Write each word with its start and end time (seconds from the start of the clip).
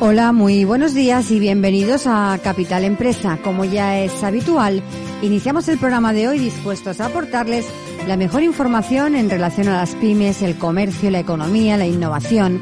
Hola, 0.00 0.30
muy 0.30 0.64
buenos 0.64 0.94
días 0.94 1.32
y 1.32 1.40
bienvenidos 1.40 2.06
a 2.06 2.38
Capital 2.40 2.84
Empresa. 2.84 3.36
Como 3.42 3.64
ya 3.64 3.98
es 3.98 4.22
habitual, 4.22 4.80
iniciamos 5.22 5.66
el 5.68 5.76
programa 5.76 6.12
de 6.12 6.28
hoy 6.28 6.38
dispuestos 6.38 7.00
a 7.00 7.06
aportarles 7.06 7.66
la 8.06 8.16
mejor 8.16 8.44
información 8.44 9.16
en 9.16 9.28
relación 9.28 9.66
a 9.66 9.78
las 9.78 9.96
pymes, 9.96 10.40
el 10.42 10.56
comercio, 10.56 11.10
la 11.10 11.18
economía, 11.18 11.76
la 11.76 11.86
innovación. 11.88 12.60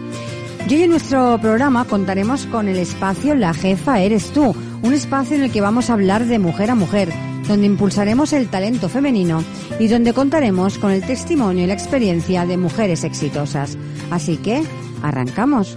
Y 0.66 0.76
hoy 0.76 0.82
en 0.84 0.90
nuestro 0.90 1.38
programa 1.38 1.84
contaremos 1.84 2.46
con 2.46 2.68
el 2.68 2.78
espacio 2.78 3.34
La 3.34 3.52
Jefa 3.52 4.00
Eres 4.00 4.32
Tú, 4.32 4.56
un 4.82 4.94
espacio 4.94 5.36
en 5.36 5.42
el 5.42 5.52
que 5.52 5.60
vamos 5.60 5.90
a 5.90 5.92
hablar 5.92 6.24
de 6.24 6.38
mujer 6.38 6.70
a 6.70 6.74
mujer, 6.74 7.12
donde 7.46 7.66
impulsaremos 7.66 8.32
el 8.32 8.48
talento 8.48 8.88
femenino 8.88 9.44
y 9.78 9.88
donde 9.88 10.14
contaremos 10.14 10.78
con 10.78 10.90
el 10.90 11.04
testimonio 11.04 11.64
y 11.64 11.66
la 11.66 11.74
experiencia 11.74 12.46
de 12.46 12.56
mujeres 12.56 13.04
exitosas. 13.04 13.76
Así 14.10 14.38
que, 14.38 14.62
arrancamos. 15.02 15.76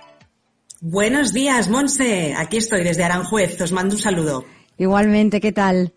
Buenos 0.83 1.31
días, 1.31 1.69
Monse. 1.69 2.33
Aquí 2.35 2.57
estoy 2.57 2.83
desde 2.83 3.03
Aranjuez. 3.03 3.61
Os 3.61 3.71
mando 3.71 3.93
un 3.93 4.01
saludo. 4.01 4.45
Igualmente, 4.79 5.39
¿qué 5.39 5.51
tal? 5.51 5.93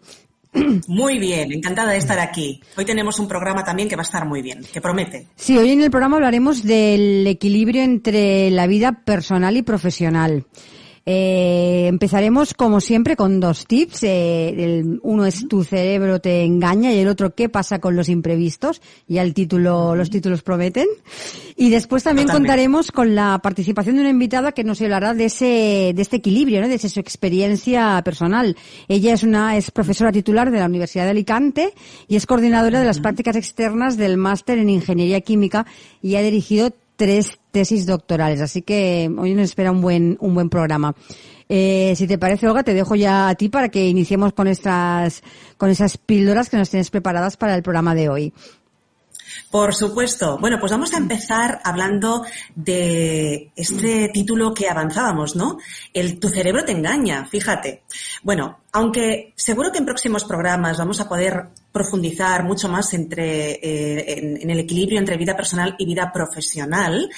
Muy 0.87 1.19
bien, 1.19 1.51
encantada 1.53 1.93
de 1.93 1.97
estar 1.97 2.19
aquí. 2.19 2.61
Hoy 2.77 2.85
tenemos 2.85 3.19
un 3.19 3.27
programa 3.27 3.65
también 3.65 3.89
que 3.89 3.97
va 3.97 4.03
a 4.03 4.05
estar 4.05 4.27
muy 4.27 4.43
bien, 4.43 4.61
que 4.71 4.83
promete. 4.83 5.29
Sí, 5.37 5.57
hoy 5.57 5.71
en 5.71 5.83
el 5.83 5.91
programa 5.91 6.17
hablaremos 6.17 6.63
del 6.65 7.27
equilibrio 7.27 7.83
entre 7.83 8.51
la 8.51 8.67
vida 8.67 8.93
personal 9.07 9.57
y 9.57 9.63
profesional. 9.63 10.45
Eh, 11.07 11.87
empezaremos 11.87 12.55
como 12.55 12.81
siempre 12.81 13.17
con 13.17 13.41
dos 13.41 13.67
tips. 13.67 14.03
Eh, 14.05 14.85
uno 15.03 15.27
es 15.27 15.47
tu 15.49 15.65
cerebro 15.65 16.21
te 16.21 16.45
engaña 16.45 16.93
y 16.93 16.99
el 16.99 17.09
otro 17.09 17.35
qué 17.35 17.49
pasa 17.49 17.79
con 17.79 17.97
los 17.97 18.09
imprevistos. 18.09 18.81
Ya 19.07 19.23
el 19.23 19.35
título, 19.35 19.95
los 19.97 20.11
títulos 20.11 20.43
prometen. 20.43 20.87
Y 21.57 21.71
después 21.71 22.03
también 22.03 22.29
contaremos 22.29 22.91
con 22.91 23.15
la 23.15 23.39
participación 23.43 23.97
de 23.97 24.03
una 24.03 24.11
invitada 24.11 24.53
que 24.53 24.65
nos 24.65 24.81
hablará 24.81 25.15
de 25.15 25.27
ese, 25.27 25.93
de 25.95 26.03
este 26.03 26.17
equilibrio, 26.17 26.61
¿no? 26.61 26.69
de 26.69 26.79
su 26.79 26.99
experiencia 26.99 28.01
personal. 28.03 28.57
Ella 28.89 29.15
es 29.15 29.23
una, 29.23 29.57
es 29.57 29.71
profesora 29.71 30.11
titular 30.11 30.51
de 30.51 30.59
la 30.59 30.67
Universidad 30.67 31.05
de 31.05 31.11
Alicante 31.11 31.75
y 32.09 32.17
es 32.17 32.27
coordinadora 32.27 32.81
de 32.81 32.87
las 32.87 33.01
prácticas 33.01 33.37
externas 33.37 33.97
del 33.97 34.17
máster 34.17 34.59
en 34.59 34.71
Ingeniería 34.71 35.21
Química 35.21 35.67
y 36.03 36.17
ha 36.17 36.23
dirigido 36.23 36.73
tres 36.97 37.39
tesis 37.55 37.87
doctorales, 37.87 38.41
así 38.41 38.63
que 38.63 39.09
hoy 39.17 39.33
nos 39.33 39.45
espera 39.45 39.71
un 39.71 39.81
buen, 39.81 40.19
un 40.21 40.35
buen 40.35 40.51
programa. 40.51 40.93
Eh, 41.49 41.95
si 41.97 42.09
te 42.09 42.19
parece, 42.19 42.49
Olga, 42.49 42.65
te 42.65 42.75
dejo 42.75 42.97
ya 42.97 43.29
a 43.29 43.37
ti 43.37 43.49
para 43.49 43.69
que 43.69 43.87
iniciemos 43.87 44.33
con 44.33 44.49
estas, 44.49 45.23
con 45.57 45.71
esas 45.71 45.97
píldoras 45.97 46.51
que 46.51 46.57
nos 46.57 46.69
tienes 46.69 46.91
preparadas 46.91 47.37
para 47.37 47.55
el 47.55 47.63
programa 47.63 47.95
de 47.95 48.09
hoy. 48.09 48.33
Por 49.51 49.75
supuesto. 49.75 50.39
Bueno, 50.39 50.59
pues 50.59 50.73
vamos 50.73 50.93
a 50.95 50.99
empezar 50.99 51.61
hablando 51.65 52.25
de 52.55 53.53
este 53.55 54.09
título 54.09 54.53
que 54.53 54.69
avanzábamos, 54.69 55.37
¿no? 55.37 55.59
El 55.93 56.19
tu 56.19 56.29
cerebro 56.29 56.65
te 56.65 56.73
engaña, 56.73 57.27
fíjate. 57.27 57.85
Bueno, 58.23 58.61
aunque 58.73 59.33
seguro 59.37 59.71
que 59.71 59.79
en 59.79 59.85
próximos 59.85 60.25
programas 60.25 60.79
vamos 60.79 61.01
a 61.01 61.09
poder 61.09 61.49
profundizar 61.71 62.45
mucho 62.45 62.69
más 62.69 62.93
entre, 62.95 63.53
eh, 63.53 64.19
en, 64.19 64.43
en 64.43 64.51
el 64.51 64.61
equilibrio 64.61 64.99
entre 64.99 65.17
vida 65.17 65.37
personal 65.37 65.75
y 65.79 65.87
vida 65.87 66.11
profesional, 66.13 67.09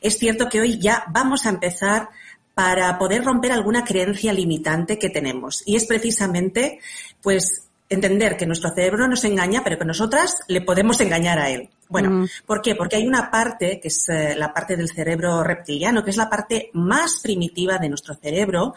es 0.00 0.18
cierto 0.18 0.48
que 0.48 0.60
hoy 0.60 0.78
ya 0.78 1.04
vamos 1.08 1.46
a 1.46 1.50
empezar 1.50 2.08
para 2.54 2.98
poder 2.98 3.24
romper 3.24 3.52
alguna 3.52 3.84
creencia 3.84 4.32
limitante 4.32 4.98
que 4.98 5.08
tenemos. 5.08 5.62
Y 5.64 5.76
es 5.76 5.86
precisamente, 5.86 6.78
pues, 7.22 7.69
entender 7.90 8.36
que 8.36 8.46
nuestro 8.46 8.70
cerebro 8.70 9.08
nos 9.08 9.24
engaña, 9.24 9.62
pero 9.64 9.76
que 9.76 9.84
nosotras 9.84 10.38
le 10.46 10.62
podemos 10.62 11.00
engañar 11.00 11.40
a 11.40 11.50
él. 11.50 11.68
Bueno, 11.88 12.24
¿por 12.46 12.62
qué? 12.62 12.76
Porque 12.76 12.94
hay 12.94 13.06
una 13.06 13.32
parte, 13.32 13.80
que 13.82 13.88
es 13.88 14.08
eh, 14.08 14.36
la 14.36 14.54
parte 14.54 14.76
del 14.76 14.88
cerebro 14.88 15.42
reptiliano, 15.42 16.04
que 16.04 16.10
es 16.10 16.16
la 16.16 16.30
parte 16.30 16.70
más 16.72 17.18
primitiva 17.20 17.78
de 17.78 17.88
nuestro 17.88 18.14
cerebro, 18.14 18.74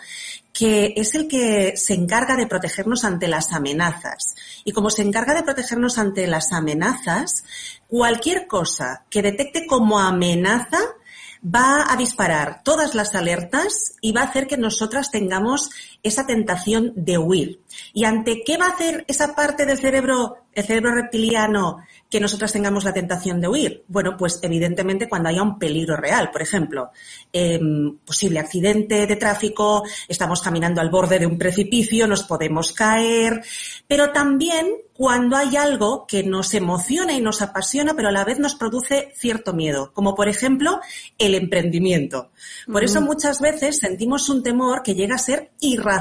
que 0.52 0.94
es 0.98 1.14
el 1.14 1.28
que 1.28 1.78
se 1.78 1.94
encarga 1.94 2.36
de 2.36 2.48
protegernos 2.48 3.04
ante 3.04 3.28
las 3.28 3.54
amenazas. 3.54 4.36
Y 4.66 4.72
como 4.72 4.90
se 4.90 5.04
encarga 5.04 5.36
de 5.36 5.44
protegernos 5.44 6.00
ante 6.00 6.26
las 6.26 6.52
amenazas, 6.52 7.44
cualquier 7.88 8.48
cosa 8.48 9.06
que 9.12 9.22
detecte 9.22 9.68
como 9.68 10.00
amenaza, 10.00 10.80
va 11.44 11.92
a 11.92 11.98
disparar 11.98 12.62
todas 12.64 12.96
las 12.96 13.16
alertas 13.16 13.96
y 14.02 14.12
va 14.12 14.22
a 14.22 14.26
hacer 14.26 14.48
que 14.48 14.58
nosotras 14.58 15.12
tengamos 15.12 15.70
esa 16.04 16.26
tentación 16.26 16.92
de 16.98 17.18
huir. 17.18 17.62
¿Y 17.94 18.04
ante 18.04 18.44
qué 18.46 18.58
va 18.58 18.66
a 18.66 18.72
hacer 18.72 19.06
esa 19.08 19.34
parte 19.34 19.66
del 19.66 19.78
cerebro, 19.78 20.36
el 20.54 20.66
cerebro 20.66 20.94
reptiliano, 20.94 21.78
que 22.10 22.20
nosotras 22.20 22.52
tengamos 22.52 22.84
la 22.84 22.94
tentación 22.94 23.40
de 23.40 23.48
huir? 23.48 23.84
Bueno, 23.88 24.16
pues 24.18 24.40
evidentemente 24.44 25.08
cuando 25.08 25.30
haya 25.30 25.42
un 25.42 25.58
peligro 25.58 25.96
real, 25.96 26.30
por 26.30 26.42
ejemplo, 26.42 26.92
eh, 27.32 27.60
posible 28.06 28.40
accidente 28.40 29.08
de 29.08 29.16
tráfico, 29.16 29.84
estamos 30.08 30.42
caminando 30.42 30.82
al 30.82 30.92
borde 30.92 31.20
de 31.20 31.26
un 31.26 31.38
precipicio, 31.38 32.06
nos 32.06 32.24
podemos 32.24 32.74
caer, 32.74 33.42
pero 33.88 34.12
también 34.12 34.68
cuando 34.94 35.38
hay 35.38 35.56
algo 35.56 36.06
que 36.06 36.24
nos 36.24 36.54
emociona 36.54 37.14
y 37.14 37.22
nos 37.22 37.42
apasiona, 37.42 37.96
pero 37.96 38.10
a 38.10 38.12
la 38.12 38.26
vez 38.26 38.38
nos 38.38 38.54
produce 38.54 39.12
cierto 39.16 39.54
miedo, 39.54 39.92
como 39.94 40.14
por 40.14 40.28
ejemplo 40.28 40.80
el 41.18 41.34
emprendimiento. 41.34 42.30
Por 42.72 42.84
eso 42.84 43.02
muchas 43.02 43.40
veces 43.40 43.80
sentimos 43.80 44.30
un 44.30 44.44
temor 44.44 44.84
que 44.84 44.94
llega 44.94 45.16
a 45.16 45.18
ser 45.18 45.52
irracional 45.60 45.93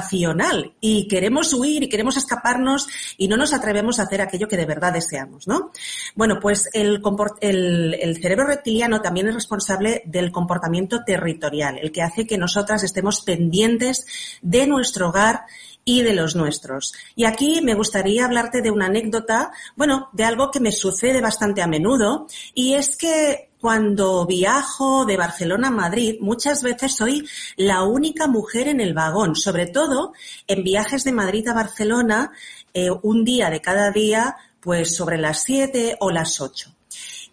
y 0.79 1.07
queremos 1.07 1.53
huir 1.53 1.83
y 1.83 1.89
queremos 1.89 2.17
escaparnos 2.17 2.87
y 3.17 3.27
no 3.27 3.37
nos 3.37 3.53
atrevemos 3.53 3.99
a 3.99 4.03
hacer 4.03 4.21
aquello 4.21 4.47
que 4.47 4.57
de 4.57 4.65
verdad 4.65 4.93
deseamos, 4.93 5.47
¿no? 5.47 5.71
Bueno, 6.15 6.39
pues 6.39 6.69
el, 6.73 7.01
el, 7.41 7.93
el 7.99 8.21
cerebro 8.21 8.47
reptiliano 8.47 9.01
también 9.01 9.27
es 9.27 9.33
responsable 9.33 10.03
del 10.05 10.31
comportamiento 10.31 11.03
territorial, 11.03 11.77
el 11.81 11.91
que 11.91 12.01
hace 12.01 12.25
que 12.25 12.37
nosotras 12.37 12.83
estemos 12.83 13.21
pendientes 13.21 14.05
de 14.41 14.67
nuestro 14.67 15.09
hogar 15.09 15.41
y 15.85 16.01
de 16.01 16.13
los 16.13 16.35
nuestros. 16.35 16.93
Y 17.15 17.25
aquí 17.25 17.61
me 17.61 17.75
gustaría 17.75 18.25
hablarte 18.25 18.61
de 18.61 18.71
una 18.71 18.85
anécdota, 18.85 19.51
bueno, 19.75 20.09
de 20.13 20.23
algo 20.23 20.51
que 20.51 20.59
me 20.59 20.71
sucede 20.71 21.21
bastante 21.21 21.61
a 21.61 21.67
menudo, 21.67 22.27
y 22.53 22.73
es 22.73 22.97
que 22.97 23.52
cuando 23.63 24.25
viajo 24.25 25.05
de 25.05 25.15
Barcelona 25.15 25.69
a 25.69 25.71
Madrid, 25.71 26.17
muchas 26.19 26.61
veces 26.61 26.97
soy 26.97 27.25
la 27.55 27.83
única 27.83 28.27
mujer 28.27 28.67
en 28.67 28.81
el 28.81 28.93
vagón, 28.93 29.37
sobre 29.37 29.67
todo 29.67 30.11
en 30.47 30.65
viajes 30.65 31.05
de 31.05 31.13
Madrid 31.13 31.47
a 31.47 31.53
Barcelona, 31.53 32.33
eh, 32.73 32.89
un 33.03 33.23
día 33.23 33.49
de 33.49 33.61
cada 33.61 33.89
día, 33.91 34.35
pues 34.59 34.93
sobre 34.93 35.17
las 35.17 35.43
siete 35.43 35.95
o 36.01 36.11
las 36.11 36.41
ocho. 36.41 36.75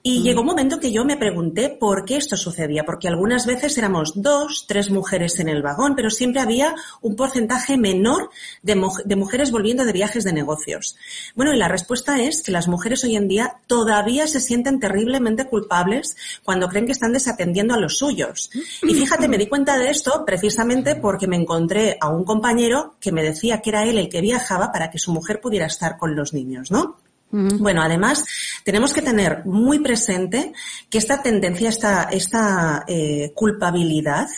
Y 0.03 0.23
llegó 0.23 0.41
un 0.41 0.47
momento 0.47 0.81
que 0.81 0.93
yo 0.93 1.05
me 1.05 1.19
pregunté 1.19 1.69
por 1.69 2.07
qué 2.07 2.17
esto 2.17 2.35
sucedía, 2.35 2.85
porque 2.85 3.07
algunas 3.07 3.45
veces 3.45 3.77
éramos 3.77 4.13
dos, 4.15 4.65
tres 4.67 4.91
mujeres 4.91 5.39
en 5.41 5.49
el 5.51 5.61
vagón, 5.61 5.95
pero 5.95 6.09
siempre 6.09 6.41
había 6.41 6.75
un 7.03 7.17
porcentaje 7.17 7.77
menor 7.77 8.31
de, 8.63 8.81
de, 9.05 9.17
mujeres 9.17 9.51
volviendo 9.51 9.85
de 9.85 9.93
viajes 9.93 10.25
de 10.25 10.33
negocios. 10.33 10.97
Bueno, 11.35 11.53
y 11.53 11.59
la 11.59 11.69
respuesta 11.69 12.19
es 12.19 12.43
que 12.43 12.51
las 12.51 12.67
mujeres 12.67 13.05
hoy 13.05 13.17
en 13.17 13.29
día 13.29 13.57
todavía 13.67 14.27
se 14.27 14.41
sienten 14.41 14.81
terriblemente 14.81 15.47
culpables 15.47 16.17
cuando 16.45 16.69
creen 16.69 16.87
que 16.87 16.93
están 16.93 17.13
desatendiendo 17.13 17.75
a 17.75 17.79
los 17.79 17.99
suyos. 17.99 18.51
Y 18.83 18.95
fíjate, 18.95 19.29
me 19.29 19.37
di 19.37 19.49
cuenta 19.49 19.77
de 19.77 19.91
esto 19.91 20.25
precisamente 20.25 20.97
porque 20.97 21.27
me 21.27 21.37
encontré 21.37 21.99
a 22.01 22.09
un 22.09 22.25
compañero 22.25 22.95
que 23.01 23.13
me 23.13 23.23
decía 23.23 23.61
que 23.61 23.69
era 23.69 23.85
él 23.85 23.99
el 23.99 24.09
que 24.09 24.23
viajaba 24.23 24.73
para 24.73 24.91
que 24.91 24.99
su 24.99 25.13
mujer 25.13 25.43
pudiera 25.43 25.67
estar 25.67 25.99
con 25.99 26.17
los 26.17 26.33
niños, 26.33 26.71
¿no? 26.71 26.97
Bueno, 27.33 27.83
además, 27.83 28.25
tenemos 28.65 28.93
que 28.93 29.03
tener 29.03 29.45
muy 29.47 29.79
presente 29.79 30.53
que 30.89 30.99
esta 30.99 31.23
tendencia, 31.23 31.69
esta, 31.69 32.03
esta 32.05 32.85
eh, 32.89 33.31
culpabilidad, 33.37 34.29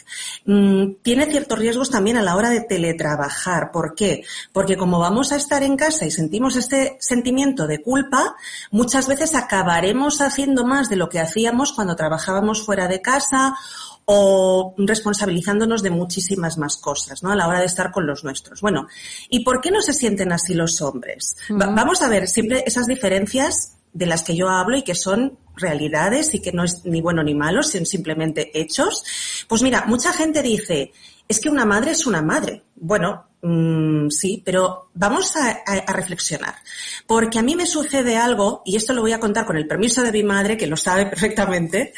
mmm, 0.45 0.97
tiene 1.01 1.25
ciertos 1.27 1.59
riesgos 1.59 1.91
también 1.91 2.19
a 2.19 2.23
la 2.23 2.37
hora 2.37 2.51
de 2.51 2.61
teletrabajar. 2.61 3.71
¿Por 3.73 3.95
qué? 3.95 4.25
Porque 4.53 4.77
como 4.77 4.99
vamos 4.99 5.33
a 5.33 5.37
estar 5.37 5.63
en 5.63 5.77
casa 5.77 6.05
y 6.05 6.11
sentimos 6.11 6.57
este 6.57 6.99
sentimiento 7.01 7.67
de 7.67 7.81
culpa, 7.81 8.37
muchas 8.71 9.09
veces 9.09 9.35
acabaremos 9.35 10.21
haciendo 10.21 10.67
más 10.67 10.91
de 10.91 10.97
lo 10.97 11.09
que 11.09 11.21
hacíamos 11.21 11.73
cuando 11.73 11.97
trabajábamos 11.97 12.63
fuera 12.63 12.89
de 12.89 13.01
casa 13.01 13.55
o 14.05 14.75
responsabilizándonos 14.79 15.83
de 15.83 15.91
muchísimas 15.91 16.59
más 16.59 16.77
cosas, 16.77 17.23
¿no? 17.23 17.31
A 17.31 17.37
la 17.37 17.47
hora 17.47 17.61
de 17.61 17.67
estar 17.67 17.93
con 17.93 18.07
los 18.07 18.25
nuestros. 18.25 18.61
Bueno, 18.61 18.89
¿y 19.29 19.45
por 19.45 19.61
qué 19.61 19.71
no 19.71 19.81
se 19.81 19.93
sienten 19.93 20.33
así 20.33 20.55
los 20.55 20.81
hombres? 20.83 21.37
Uh 21.49 21.55
-huh. 21.55 21.75
vamos 21.75 22.03
a 22.03 22.09
ver 22.09 22.29
siempre 22.29 22.65
esas 22.67 22.87
diferencias 22.87 23.77
de 23.93 24.07
las 24.07 24.23
que 24.23 24.35
yo 24.35 24.49
hablo 24.49 24.77
y 24.77 24.83
que 24.83 24.95
son 24.95 25.39
realidades 25.57 26.35
y 26.35 26.41
que 26.41 26.53
no 26.53 26.65
es 26.65 26.85
ni 26.85 27.01
bueno 27.01 27.23
ni 27.23 27.35
malo, 27.35 27.63
son 27.63 27.85
simplemente 27.87 28.51
hechos. 28.59 29.05
Pues 29.49 29.63
mira, 29.63 29.85
mucha 29.87 30.13
gente 30.13 30.43
dice, 30.43 30.93
es 31.29 31.41
que 31.41 31.49
una 31.49 31.65
madre 31.65 31.93
es 31.93 32.07
una 32.07 32.23
madre. 32.23 32.63
Bueno, 32.75 33.27
mmm, 33.43 34.09
sí, 34.09 34.43
pero 34.45 34.91
vamos 34.95 35.37
a, 35.37 35.51
a, 35.67 35.79
a, 35.87 35.93
reflexionar. 35.93 36.55
Porque 37.07 37.39
a 37.39 37.43
mí 37.43 37.55
me 37.57 37.67
sucede 37.67 38.17
algo, 38.17 38.63
y 38.65 38.77
esto 38.77 38.93
lo 38.93 39.03
voy 39.03 39.13
a 39.13 39.21
contar 39.21 39.47
con 39.47 39.57
el 39.57 39.67
permiso 39.67 40.03
de 40.03 40.13
mi 40.13 40.23
madre, 40.23 40.57
que 40.57 40.67
lo 40.67 40.77
sabe 40.77 41.07
perfectamente, 41.11 41.93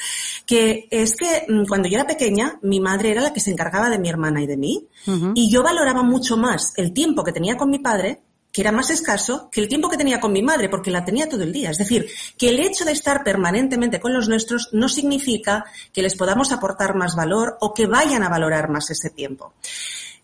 que 0.47 0.89
es 0.91 1.17
que 1.17 1.47
mmm, 1.49 1.65
cuando 1.67 1.89
yo 1.89 1.97
era 1.97 2.07
pequeña, 2.07 2.59
mi 2.63 2.81
madre 2.81 3.11
era 3.11 3.23
la 3.23 3.33
que 3.33 3.41
se 3.41 3.51
encargaba 3.51 3.91
de 3.91 3.99
mi 3.99 4.09
hermana 4.09 4.43
y 4.43 4.47
de 4.47 4.57
mí, 4.57 4.87
uh 5.07 5.11
-huh. 5.11 5.33
y 5.35 5.51
yo 5.51 5.63
valoraba 5.63 6.03
mucho 6.03 6.37
más 6.37 6.73
el 6.77 6.93
tiempo 6.93 7.25
que 7.25 7.33
tenía 7.33 7.57
con 7.57 7.71
mi 7.71 7.79
padre 7.79 8.23
que 8.55 8.61
era 8.61 8.71
más 8.71 8.89
escaso 8.91 9.49
que 9.51 9.61
el 9.61 9.67
tiempo 9.67 9.89
que 9.89 9.97
tenía 9.97 10.21
con 10.21 10.33
mi 10.33 10.41
madre, 10.41 10.69
porque 10.69 10.93
la 10.93 11.05
tenía 11.05 11.29
todo 11.29 11.43
el 11.43 11.53
día. 11.53 11.71
Es 11.71 11.79
decir, 11.79 12.07
que 12.39 12.51
el 12.51 12.61
hecho 12.61 12.85
de 12.85 12.93
estar 12.93 13.25
permanentemente 13.25 13.99
con 13.99 14.15
los 14.15 14.29
nuestros 14.29 14.69
no 14.71 14.89
significa 14.89 15.65
que 15.93 16.03
les 16.03 16.15
podamos 16.15 16.53
aportar 16.53 16.95
más 16.95 17.17
valor 17.17 17.57
o 17.61 17.75
que 17.75 17.89
vayan 17.89 18.23
a 18.23 18.29
valorar 18.29 18.71
más 18.71 18.89
ese 18.91 19.11
tiempo. 19.11 19.55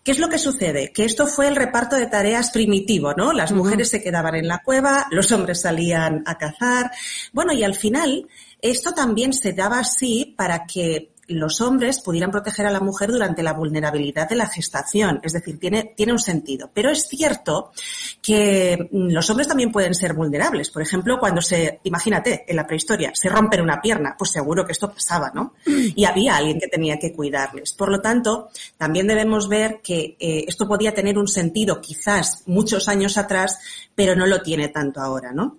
¿Qué 0.05 0.13
es 0.13 0.21
lo 0.21 0.29
que 0.29 0.39
sucede? 0.39 0.93
Que 0.93 1.05
esto 1.05 1.27
fue 1.27 1.49
el 1.49 1.57
reparto 1.57 1.97
de 1.97 2.07
tareas 2.07 2.53
primitivo, 2.53 3.15
¿no? 3.15 3.33
Las 3.33 3.51
mujeres 3.51 3.89
uh 3.89 3.91
-huh. 3.91 3.99
se 3.99 4.03
quedaban 4.03 4.37
en 4.37 4.47
la 4.47 4.63
cueva, 4.63 5.09
los 5.11 5.33
hombres 5.33 5.63
salían 5.63 6.23
a 6.25 6.39
cazar. 6.39 6.93
Bueno, 7.33 7.53
y 7.53 7.65
al 7.65 7.75
final, 7.75 8.29
esto 8.63 8.93
también 8.93 9.33
se 9.33 9.55
daba 9.55 9.81
así 9.81 10.35
para 10.39 10.67
que 10.67 11.11
los 11.31 11.61
hombres 11.61 12.01
pudieran 12.01 12.31
proteger 12.31 12.67
a 12.67 12.71
la 12.71 12.81
mujer 12.81 13.11
durante 13.11 13.43
la 13.43 13.53
vulnerabilidad 13.53 14.29
de 14.29 14.37
la 14.37 14.47
gestación. 14.47 15.21
Es 15.23 15.33
decir, 15.33 15.59
tiene, 15.59 15.93
tiene 15.97 16.13
un 16.13 16.19
sentido. 16.19 16.71
Pero 16.73 16.91
es 16.91 17.09
cierto 17.09 17.73
que 18.21 18.89
mm, 18.91 19.11
los 19.11 19.29
hombres 19.31 19.49
también 19.49 19.73
pueden 19.73 19.95
ser 19.95 20.15
vulnerables. 20.15 20.71
Por 20.71 20.83
ejemplo, 20.83 21.19
cuando 21.19 21.41
se, 21.41 21.81
imagínate, 21.85 22.45
en 22.47 22.57
la 22.57 22.67
prehistoria, 22.67 23.13
se 23.15 23.29
rompen 23.29 23.61
una 23.61 23.81
pierna, 23.81 24.15
pues 24.19 24.31
seguro 24.31 24.65
que 24.65 24.73
esto 24.73 24.93
pasaba, 24.93 25.31
¿no? 25.35 25.55
Y 26.01 26.05
había 26.05 26.37
alguien 26.37 26.59
que 26.59 26.69
tenía 26.69 26.99
que 26.99 27.13
cuidarles. 27.13 27.73
Por 27.73 27.91
lo 27.91 28.01
tanto, 28.01 28.51
también 28.77 29.07
debemos 29.07 29.49
ver 29.49 29.81
que 29.83 30.17
eh, 30.19 30.45
esto 30.47 30.67
podía 30.67 30.95
tener 30.95 31.19
un 31.19 31.29
sentido 31.29 31.81
quizás 31.81 32.43
muchos 32.47 32.89
años 32.89 33.19
atrás, 33.19 33.59
pero 33.95 34.15
no 34.15 34.27
lo 34.27 34.43
tiene 34.43 34.69
tanto 34.69 35.01
ahora, 35.01 35.33
¿no? 35.33 35.59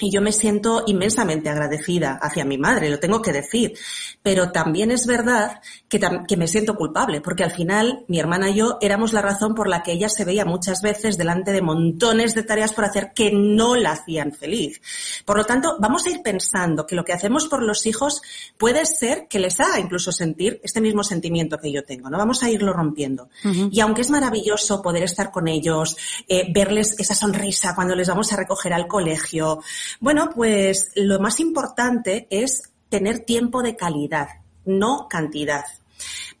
Y 0.00 0.10
yo 0.10 0.20
me 0.20 0.32
siento 0.32 0.82
inmensamente 0.86 1.48
agradecida 1.48 2.18
hacia 2.20 2.44
mi 2.44 2.58
madre, 2.58 2.90
lo 2.90 2.98
tengo 2.98 3.22
que 3.22 3.32
decir. 3.32 3.74
Pero 4.22 4.50
también 4.50 4.90
es 4.90 5.06
verdad 5.06 5.60
que, 5.88 6.00
que, 6.26 6.36
me 6.36 6.48
siento 6.48 6.74
culpable, 6.74 7.20
porque 7.20 7.44
al 7.44 7.50
final 7.50 8.04
mi 8.08 8.18
hermana 8.18 8.50
y 8.50 8.54
yo 8.54 8.78
éramos 8.80 9.12
la 9.12 9.22
razón 9.22 9.54
por 9.54 9.68
la 9.68 9.82
que 9.82 9.92
ella 9.92 10.08
se 10.08 10.24
veía 10.24 10.44
muchas 10.44 10.82
veces 10.82 11.16
delante 11.16 11.52
de 11.52 11.62
montones 11.62 12.34
de 12.34 12.42
tareas 12.42 12.72
por 12.72 12.84
hacer 12.84 13.12
que 13.14 13.30
no 13.32 13.76
la 13.76 13.92
hacían 13.92 14.32
feliz. 14.32 14.80
Por 15.24 15.36
lo 15.36 15.44
tanto, 15.44 15.76
vamos 15.80 16.06
a 16.06 16.10
ir 16.10 16.22
pensando 16.22 16.86
que 16.86 16.96
lo 16.96 17.04
que 17.04 17.12
hacemos 17.12 17.48
por 17.48 17.62
los 17.62 17.86
hijos 17.86 18.22
puede 18.58 18.84
ser 18.86 19.26
que 19.28 19.38
les 19.38 19.60
haga 19.60 19.78
incluso 19.78 20.12
sentir 20.12 20.60
este 20.62 20.80
mismo 20.80 21.04
sentimiento 21.04 21.58
que 21.58 21.72
yo 21.72 21.84
tengo, 21.84 22.08
¿no? 22.08 22.18
Vamos 22.18 22.42
a 22.42 22.50
irlo 22.50 22.72
rompiendo. 22.72 23.28
Uh 23.44 23.48
-huh. 23.48 23.68
Y 23.72 23.80
aunque 23.80 24.02
es 24.02 24.10
maravilloso 24.10 24.82
poder 24.82 25.02
estar 25.02 25.30
con 25.30 25.48
ellos, 25.48 25.96
eh, 26.28 26.50
verles 26.52 26.96
esa 26.98 27.14
sonrisa 27.14 27.74
cuando 27.74 27.94
les 27.94 28.08
vamos 28.08 28.32
a 28.32 28.36
recoger 28.36 28.72
al 28.72 28.86
colegio, 28.86 29.60
bueno, 29.98 30.30
pues 30.34 30.92
lo 30.94 31.18
más 31.18 31.40
importante 31.40 32.26
es 32.30 32.62
tener 32.88 33.20
tiempo 33.20 33.62
de 33.62 33.76
calidad, 33.76 34.28
no 34.64 35.08
cantidad. 35.08 35.64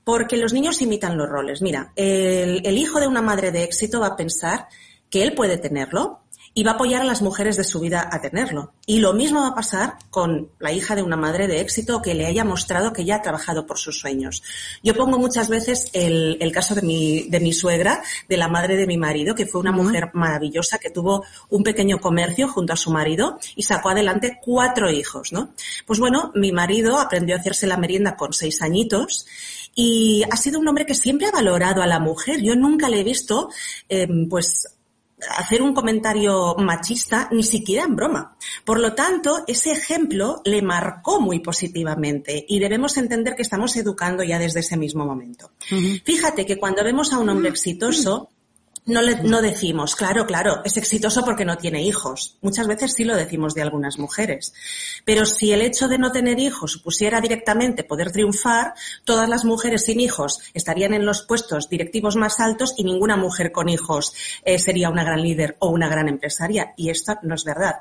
Porque 0.04 0.36
los 0.36 0.52
niños 0.52 0.80
imitan 0.80 1.16
los 1.18 1.28
roles. 1.28 1.62
Mira, 1.62 1.92
el, 1.96 2.62
el, 2.64 2.78
hijo 2.78 3.00
de 3.00 3.06
una 3.06 3.22
madre 3.22 3.52
de 3.52 3.64
éxito 3.64 4.00
va 4.00 4.08
a 4.08 4.16
pensar 4.16 4.68
que 5.10 5.22
él 5.22 5.34
puede 5.34 5.58
tenerlo 5.58 6.20
y 6.52 6.64
va 6.64 6.72
a 6.72 6.74
apoyar 6.74 7.02
a 7.02 7.04
las 7.04 7.22
mujeres 7.22 7.56
de 7.56 7.64
su 7.64 7.78
vida 7.80 8.08
a 8.10 8.20
tenerlo. 8.20 8.72
Y 8.84 8.98
lo 8.98 9.12
mismo 9.12 9.40
va 9.40 9.48
a 9.48 9.54
pasar 9.54 9.94
con 10.10 10.50
la 10.58 10.72
hija 10.72 10.96
de 10.96 11.02
una 11.02 11.16
madre 11.16 11.46
de 11.46 11.60
éxito 11.60 12.02
que 12.02 12.14
le 12.14 12.26
haya 12.26 12.44
mostrado 12.44 12.92
que 12.92 13.04
ya 13.04 13.16
ha 13.16 13.22
trabajado 13.22 13.66
por 13.66 13.78
sus 13.78 14.00
sueños. 14.00 14.42
Yo 14.82 14.94
pongo 14.94 15.18
muchas 15.18 15.48
veces 15.48 15.90
el, 15.92 16.38
el 16.40 16.52
caso 16.52 16.74
de 16.74 16.82
mi, 16.82 17.28
de 17.28 17.38
mi 17.40 17.52
suegra, 17.52 18.02
de 18.28 18.36
la 18.36 18.48
madre 18.48 18.76
de 18.76 18.86
mi 18.86 18.96
marido, 18.96 19.34
que 19.34 19.46
fue 19.46 19.60
una 19.60 19.70
uh 19.70 19.74
-huh. 19.74 19.82
mujer 19.84 20.10
maravillosa 20.14 20.78
que 20.78 20.90
tuvo 20.90 21.24
un 21.48 21.62
pequeño 21.62 22.00
comercio 22.00 22.48
junto 22.48 22.72
a 22.72 22.76
su 22.76 22.90
marido 22.90 23.38
y 23.54 23.62
sacó 23.62 23.90
adelante 23.90 24.38
cuatro 24.42 24.90
hijos, 24.90 25.32
¿no? 25.32 25.52
Pues 25.86 26.00
bueno, 26.00 26.32
mi 26.34 26.50
marido 26.52 26.98
aprendió 26.98 27.36
a 27.36 27.38
hacerse 27.38 27.66
la 27.66 27.76
merienda 27.76 28.16
con 28.16 28.32
seis 28.32 28.60
añitos 28.62 29.26
y 29.74 30.24
ha 30.30 30.36
sido 30.36 30.58
un 30.58 30.66
hombre 30.66 30.84
que 30.84 30.94
siempre 30.94 31.28
ha 31.28 31.30
valorado 31.30 31.80
a 31.82 31.86
la 31.86 32.00
mujer. 32.00 32.42
Yo 32.42 32.56
nunca 32.56 32.88
le 32.88 33.00
he 33.00 33.04
visto, 33.04 33.50
eh, 33.88 34.08
pues, 34.28 34.66
hacer 35.36 35.62
un 35.62 35.74
comentario 35.74 36.54
machista 36.56 37.28
ni 37.32 37.42
siquiera 37.42 37.84
en 37.84 37.96
broma. 37.96 38.36
Por 38.64 38.80
lo 38.80 38.94
tanto, 38.94 39.44
ese 39.46 39.72
ejemplo 39.72 40.40
le 40.44 40.62
marcó 40.62 41.20
muy 41.20 41.40
positivamente 41.40 42.44
y 42.48 42.58
debemos 42.58 42.96
entender 42.96 43.34
que 43.34 43.42
estamos 43.42 43.76
educando 43.76 44.22
ya 44.22 44.38
desde 44.38 44.60
ese 44.60 44.76
mismo 44.76 45.04
momento. 45.04 45.52
Uh 45.70 45.74
-huh. 45.74 46.02
Fíjate 46.04 46.46
que 46.46 46.58
cuando 46.58 46.84
vemos 46.84 47.12
a 47.12 47.18
un 47.18 47.28
hombre 47.28 47.50
exitoso, 47.50 48.28
no, 48.86 49.02
le, 49.02 49.22
no 49.22 49.42
decimos, 49.42 49.94
claro, 49.94 50.26
claro, 50.26 50.62
es 50.64 50.76
exitoso 50.76 51.24
porque 51.24 51.44
no 51.44 51.58
tiene 51.58 51.82
hijos. 51.82 52.38
Muchas 52.40 52.66
veces 52.66 52.94
sí 52.94 53.04
lo 53.04 53.16
decimos 53.16 53.54
de 53.54 53.62
algunas 53.62 53.98
mujeres. 53.98 54.52
Pero 55.04 55.26
si 55.26 55.52
el 55.52 55.62
hecho 55.62 55.88
de 55.88 55.98
no 55.98 56.12
tener 56.12 56.38
hijos 56.38 56.72
supusiera 56.72 57.20
directamente 57.20 57.84
poder 57.84 58.10
triunfar, 58.10 58.74
todas 59.04 59.28
las 59.28 59.44
mujeres 59.44 59.84
sin 59.84 60.00
hijos 60.00 60.40
estarían 60.54 60.94
en 60.94 61.04
los 61.04 61.22
puestos 61.22 61.68
directivos 61.68 62.16
más 62.16 62.40
altos 62.40 62.74
y 62.76 62.84
ninguna 62.84 63.16
mujer 63.16 63.52
con 63.52 63.68
hijos 63.68 64.14
eh, 64.44 64.58
sería 64.58 64.90
una 64.90 65.04
gran 65.04 65.22
líder 65.22 65.56
o 65.60 65.68
una 65.68 65.88
gran 65.88 66.08
empresaria. 66.08 66.72
Y 66.76 66.90
esto 66.90 67.14
no 67.22 67.34
es 67.34 67.44
verdad. 67.44 67.76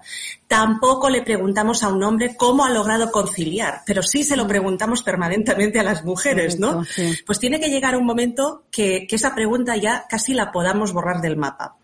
Tampoco 0.47 1.09
le 1.09 1.21
preguntamos 1.21 1.83
a 1.83 1.89
un 1.89 2.03
hombre 2.03 2.35
cómo 2.35 2.65
ha 2.65 2.69
logrado 2.69 3.11
conciliar, 3.11 3.81
pero 3.85 4.03
sí 4.03 4.23
se 4.23 4.35
lo 4.35 4.47
preguntamos 4.47 5.01
permanentemente 5.01 5.79
a 5.79 5.83
las 5.83 6.03
mujeres, 6.03 6.59
¿no? 6.59 6.83
Pues 7.25 7.39
tiene 7.39 7.59
que 7.59 7.69
llegar 7.69 7.95
un 7.95 8.05
momento 8.05 8.63
que, 8.71 9.07
que 9.07 9.15
esa 9.15 9.33
pregunta 9.33 9.75
ya 9.77 10.05
casi 10.09 10.33
la 10.33 10.51
podamos 10.51 10.88
borrar 10.93 11.21
del 11.21 11.37
mapa. 11.37 11.75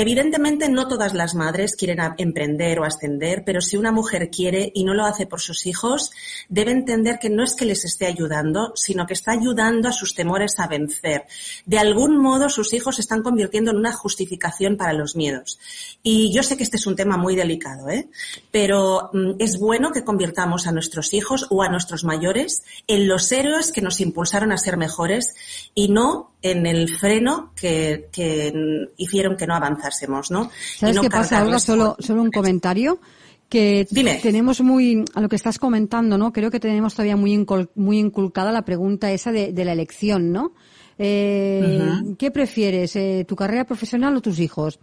Evidentemente 0.00 0.68
no 0.68 0.86
todas 0.86 1.12
las 1.12 1.34
madres 1.34 1.74
quieren 1.74 1.98
emprender 2.18 2.78
o 2.78 2.84
ascender, 2.84 3.42
pero 3.44 3.60
si 3.60 3.76
una 3.76 3.90
mujer 3.90 4.30
quiere 4.30 4.70
y 4.72 4.84
no 4.84 4.94
lo 4.94 5.04
hace 5.04 5.26
por 5.26 5.40
sus 5.40 5.66
hijos, 5.66 6.12
debe 6.48 6.70
entender 6.70 7.18
que 7.18 7.30
no 7.30 7.42
es 7.42 7.56
que 7.56 7.64
les 7.64 7.84
esté 7.84 8.06
ayudando, 8.06 8.70
sino 8.76 9.06
que 9.06 9.14
está 9.14 9.32
ayudando 9.32 9.88
a 9.88 9.92
sus 9.92 10.14
temores 10.14 10.60
a 10.60 10.68
vencer. 10.68 11.24
De 11.66 11.80
algún 11.80 12.16
modo 12.16 12.48
sus 12.48 12.72
hijos 12.74 12.94
se 12.94 13.00
están 13.00 13.24
convirtiendo 13.24 13.72
en 13.72 13.78
una 13.78 13.92
justificación 13.92 14.76
para 14.76 14.92
los 14.92 15.16
miedos. 15.16 15.58
Y 16.00 16.32
yo 16.32 16.44
sé 16.44 16.56
que 16.56 16.62
este 16.62 16.76
es 16.76 16.86
un 16.86 16.94
tema 16.94 17.16
muy 17.16 17.34
delicado, 17.34 17.88
¿eh? 17.88 18.08
pero 18.52 19.10
mm, 19.12 19.32
es 19.40 19.58
bueno 19.58 19.90
que 19.90 20.04
convirtamos 20.04 20.68
a 20.68 20.72
nuestros 20.72 21.12
hijos 21.12 21.48
o 21.50 21.64
a 21.64 21.70
nuestros 21.70 22.04
mayores 22.04 22.62
en 22.86 23.08
los 23.08 23.32
héroes 23.32 23.72
que 23.72 23.82
nos 23.82 24.00
impulsaron 24.00 24.52
a 24.52 24.58
ser 24.58 24.76
mejores 24.76 25.34
y 25.74 25.88
no 25.88 26.34
en 26.40 26.66
el 26.66 26.88
freno 26.88 27.52
que, 27.56 28.08
que 28.12 28.88
hicieron 28.96 29.36
que 29.36 29.48
no 29.48 29.56
¿no? 30.30 30.50
¿Sabes 30.76 30.96
no 30.96 31.02
qué 31.02 31.10
pasa, 31.10 31.42
Olga? 31.42 31.58
Solo, 31.58 31.96
solo 31.98 32.22
un 32.22 32.30
comentario 32.30 33.00
que 33.48 33.86
Dime. 33.90 34.20
tenemos 34.22 34.60
muy, 34.60 35.04
a 35.14 35.20
lo 35.20 35.28
que 35.28 35.36
estás 35.36 35.58
comentando, 35.58 36.18
¿no? 36.18 36.32
Creo 36.32 36.50
que 36.50 36.60
tenemos 36.60 36.94
todavía 36.94 37.16
muy, 37.16 37.32
incul, 37.32 37.70
muy 37.74 37.98
inculcada 37.98 38.52
la 38.52 38.62
pregunta 38.62 39.10
esa 39.10 39.32
de, 39.32 39.52
de 39.52 39.64
la 39.64 39.72
elección, 39.72 40.32
¿no? 40.32 40.52
Eh, 40.98 41.78
uh 41.80 41.84
-huh. 41.84 42.16
¿Qué 42.16 42.30
prefieres, 42.30 42.96
eh, 42.96 43.24
tu 43.26 43.36
carrera 43.36 43.64
profesional 43.64 44.16
o 44.16 44.20
tus 44.20 44.38
hijos? 44.38 44.78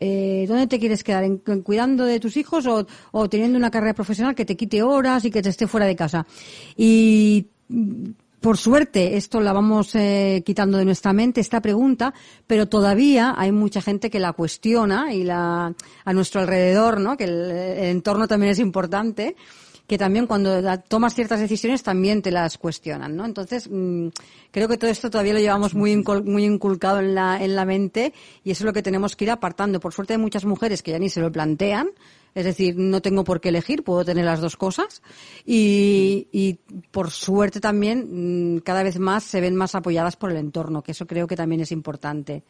eh, 0.00 0.44
¿dónde 0.48 0.66
te 0.66 0.78
quieres 0.78 1.02
quedar? 1.02 1.24
¿En, 1.24 1.38
cuidando 1.38 2.04
de 2.04 2.20
tus 2.20 2.36
hijos 2.36 2.66
o, 2.66 2.86
o, 3.12 3.28
teniendo 3.28 3.58
una 3.58 3.70
carrera 3.70 3.94
profesional 3.94 4.34
que 4.34 4.44
te 4.44 4.56
quite 4.56 4.82
horas 4.82 5.24
y 5.24 5.30
que 5.30 5.42
te 5.42 5.48
esté 5.48 5.66
fuera 5.66 5.86
de 5.86 5.96
casa? 5.96 6.26
Y 6.76 7.46
por 8.40 8.56
suerte, 8.56 9.16
esto 9.16 9.40
la 9.40 9.52
vamos 9.52 9.94
eh, 9.94 10.42
quitando 10.44 10.78
de 10.78 10.84
nuestra 10.84 11.12
mente, 11.12 11.40
esta 11.40 11.60
pregunta, 11.60 12.14
pero 12.46 12.68
todavía 12.68 13.34
hay 13.36 13.50
mucha 13.50 13.82
gente 13.82 14.10
que 14.10 14.20
la 14.20 14.32
cuestiona 14.32 15.12
y 15.12 15.24
la, 15.24 15.74
a 16.04 16.12
nuestro 16.12 16.40
alrededor, 16.40 17.00
¿no? 17.00 17.16
Que 17.16 17.24
el, 17.24 17.50
entorno 17.50 18.28
también 18.28 18.52
es 18.52 18.58
importante 18.58 19.34
que 19.88 19.96
también 19.96 20.26
cuando 20.26 20.60
tomas 20.86 21.14
ciertas 21.14 21.40
decisiones 21.40 21.82
también 21.82 22.20
te 22.20 22.30
las 22.30 22.58
cuestionan, 22.58 23.16
¿no? 23.16 23.24
Entonces, 23.24 23.68
mm, 23.70 24.08
creo 24.50 24.68
que 24.68 24.76
todo 24.76 24.90
esto 24.90 25.08
todavía 25.08 25.32
lo 25.32 25.40
llevamos 25.40 25.74
muy, 25.74 25.96
muy 25.96 26.44
inculcado 26.44 27.00
en 27.00 27.14
la, 27.14 27.42
en 27.42 27.56
la 27.56 27.64
mente 27.64 28.12
y 28.44 28.50
eso 28.50 28.64
es 28.64 28.66
lo 28.66 28.72
que 28.74 28.82
tenemos 28.82 29.16
que 29.16 29.24
ir 29.24 29.30
apartando. 29.30 29.80
Por 29.80 29.94
suerte 29.94 30.12
hay 30.12 30.18
muchas 30.18 30.44
mujeres 30.44 30.82
que 30.82 30.90
ya 30.90 30.98
ni 30.98 31.08
se 31.08 31.22
lo 31.22 31.32
plantean, 31.32 31.88
es 32.38 32.44
decir, 32.44 32.76
no 32.76 33.02
tengo 33.02 33.24
por 33.24 33.40
qué 33.40 33.48
elegir, 33.48 33.82
puedo 33.82 34.04
tener 34.04 34.24
las 34.24 34.40
dos 34.40 34.56
cosas. 34.56 35.02
Y, 35.44 36.60
por 36.92 37.10
suerte 37.10 37.58
también 37.58 38.54
mm, 38.54 38.60
cada 38.60 38.84
vez 38.84 39.00
más 39.00 39.24
se 39.24 39.40
ven 39.40 39.56
más 39.56 39.74
apoyadas 39.74 40.14
por 40.14 40.30
el 40.30 40.36
entorno, 40.36 40.82
que 40.82 40.92
eso 40.92 41.04
creo 41.04 41.26
que 41.26 41.34
también 41.34 41.62
es 41.62 41.72
importante. 41.72 42.44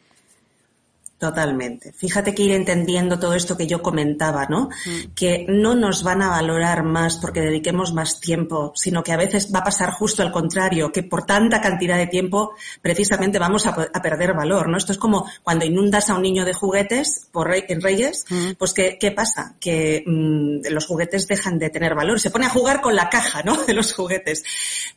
Totalmente. 1.19 1.91
Fíjate 1.91 2.33
que 2.33 2.43
ir 2.43 2.51
entendiendo 2.51 3.19
todo 3.19 3.33
esto 3.33 3.57
que 3.57 3.67
yo 3.67 3.81
comentaba, 3.81 4.45
¿no? 4.45 4.69
Mm. 4.85 5.13
Que 5.13 5.45
no 5.49 5.75
nos 5.75 6.01
van 6.01 6.21
a 6.21 6.29
valorar 6.29 6.83
más 6.83 7.17
porque 7.17 7.41
dediquemos 7.41 7.91
más 7.91 8.21
tiempo, 8.21 8.71
sino 8.73 9.03
que 9.03 9.11
a 9.11 9.17
veces 9.17 9.53
va 9.53 9.59
a 9.59 9.65
pasar 9.65 9.91
justo 9.91 10.23
al 10.23 10.31
contrario, 10.31 10.93
que 10.93 11.03
por 11.03 11.25
tanta 11.25 11.59
cantidad 11.59 11.97
de 11.97 12.07
tiempo 12.07 12.53
precisamente 12.81 13.37
vamos 13.37 13.65
a, 13.65 13.75
perder 14.01 14.33
valor, 14.33 14.69
¿no? 14.69 14.77
Esto 14.77 14.93
es 14.93 14.97
como 14.97 15.29
cuando 15.43 15.65
inundas 15.65 16.09
a 16.09 16.15
un 16.15 16.21
niño 16.21 16.45
de 16.45 16.53
juguetes 16.53 17.27
por 17.33 17.53
en 17.53 17.81
Reyes, 17.81 18.23
mm. 18.29 18.51
pues 18.57 18.71
¿qué, 18.71 18.97
¿qué, 18.97 19.11
pasa? 19.11 19.55
Que 19.59 20.05
mm, 20.05 20.71
los 20.71 20.85
juguetes 20.85 21.27
dejan 21.27 21.59
de 21.59 21.69
tener 21.69 21.95
valor, 21.95 22.21
se 22.21 22.31
pone 22.31 22.45
a 22.45 22.49
jugar 22.49 22.79
con 22.79 22.95
la 22.95 23.09
caja, 23.09 23.43
¿no? 23.43 23.61
De 23.69 23.73
los 23.73 23.93
juguetes. 23.93 24.43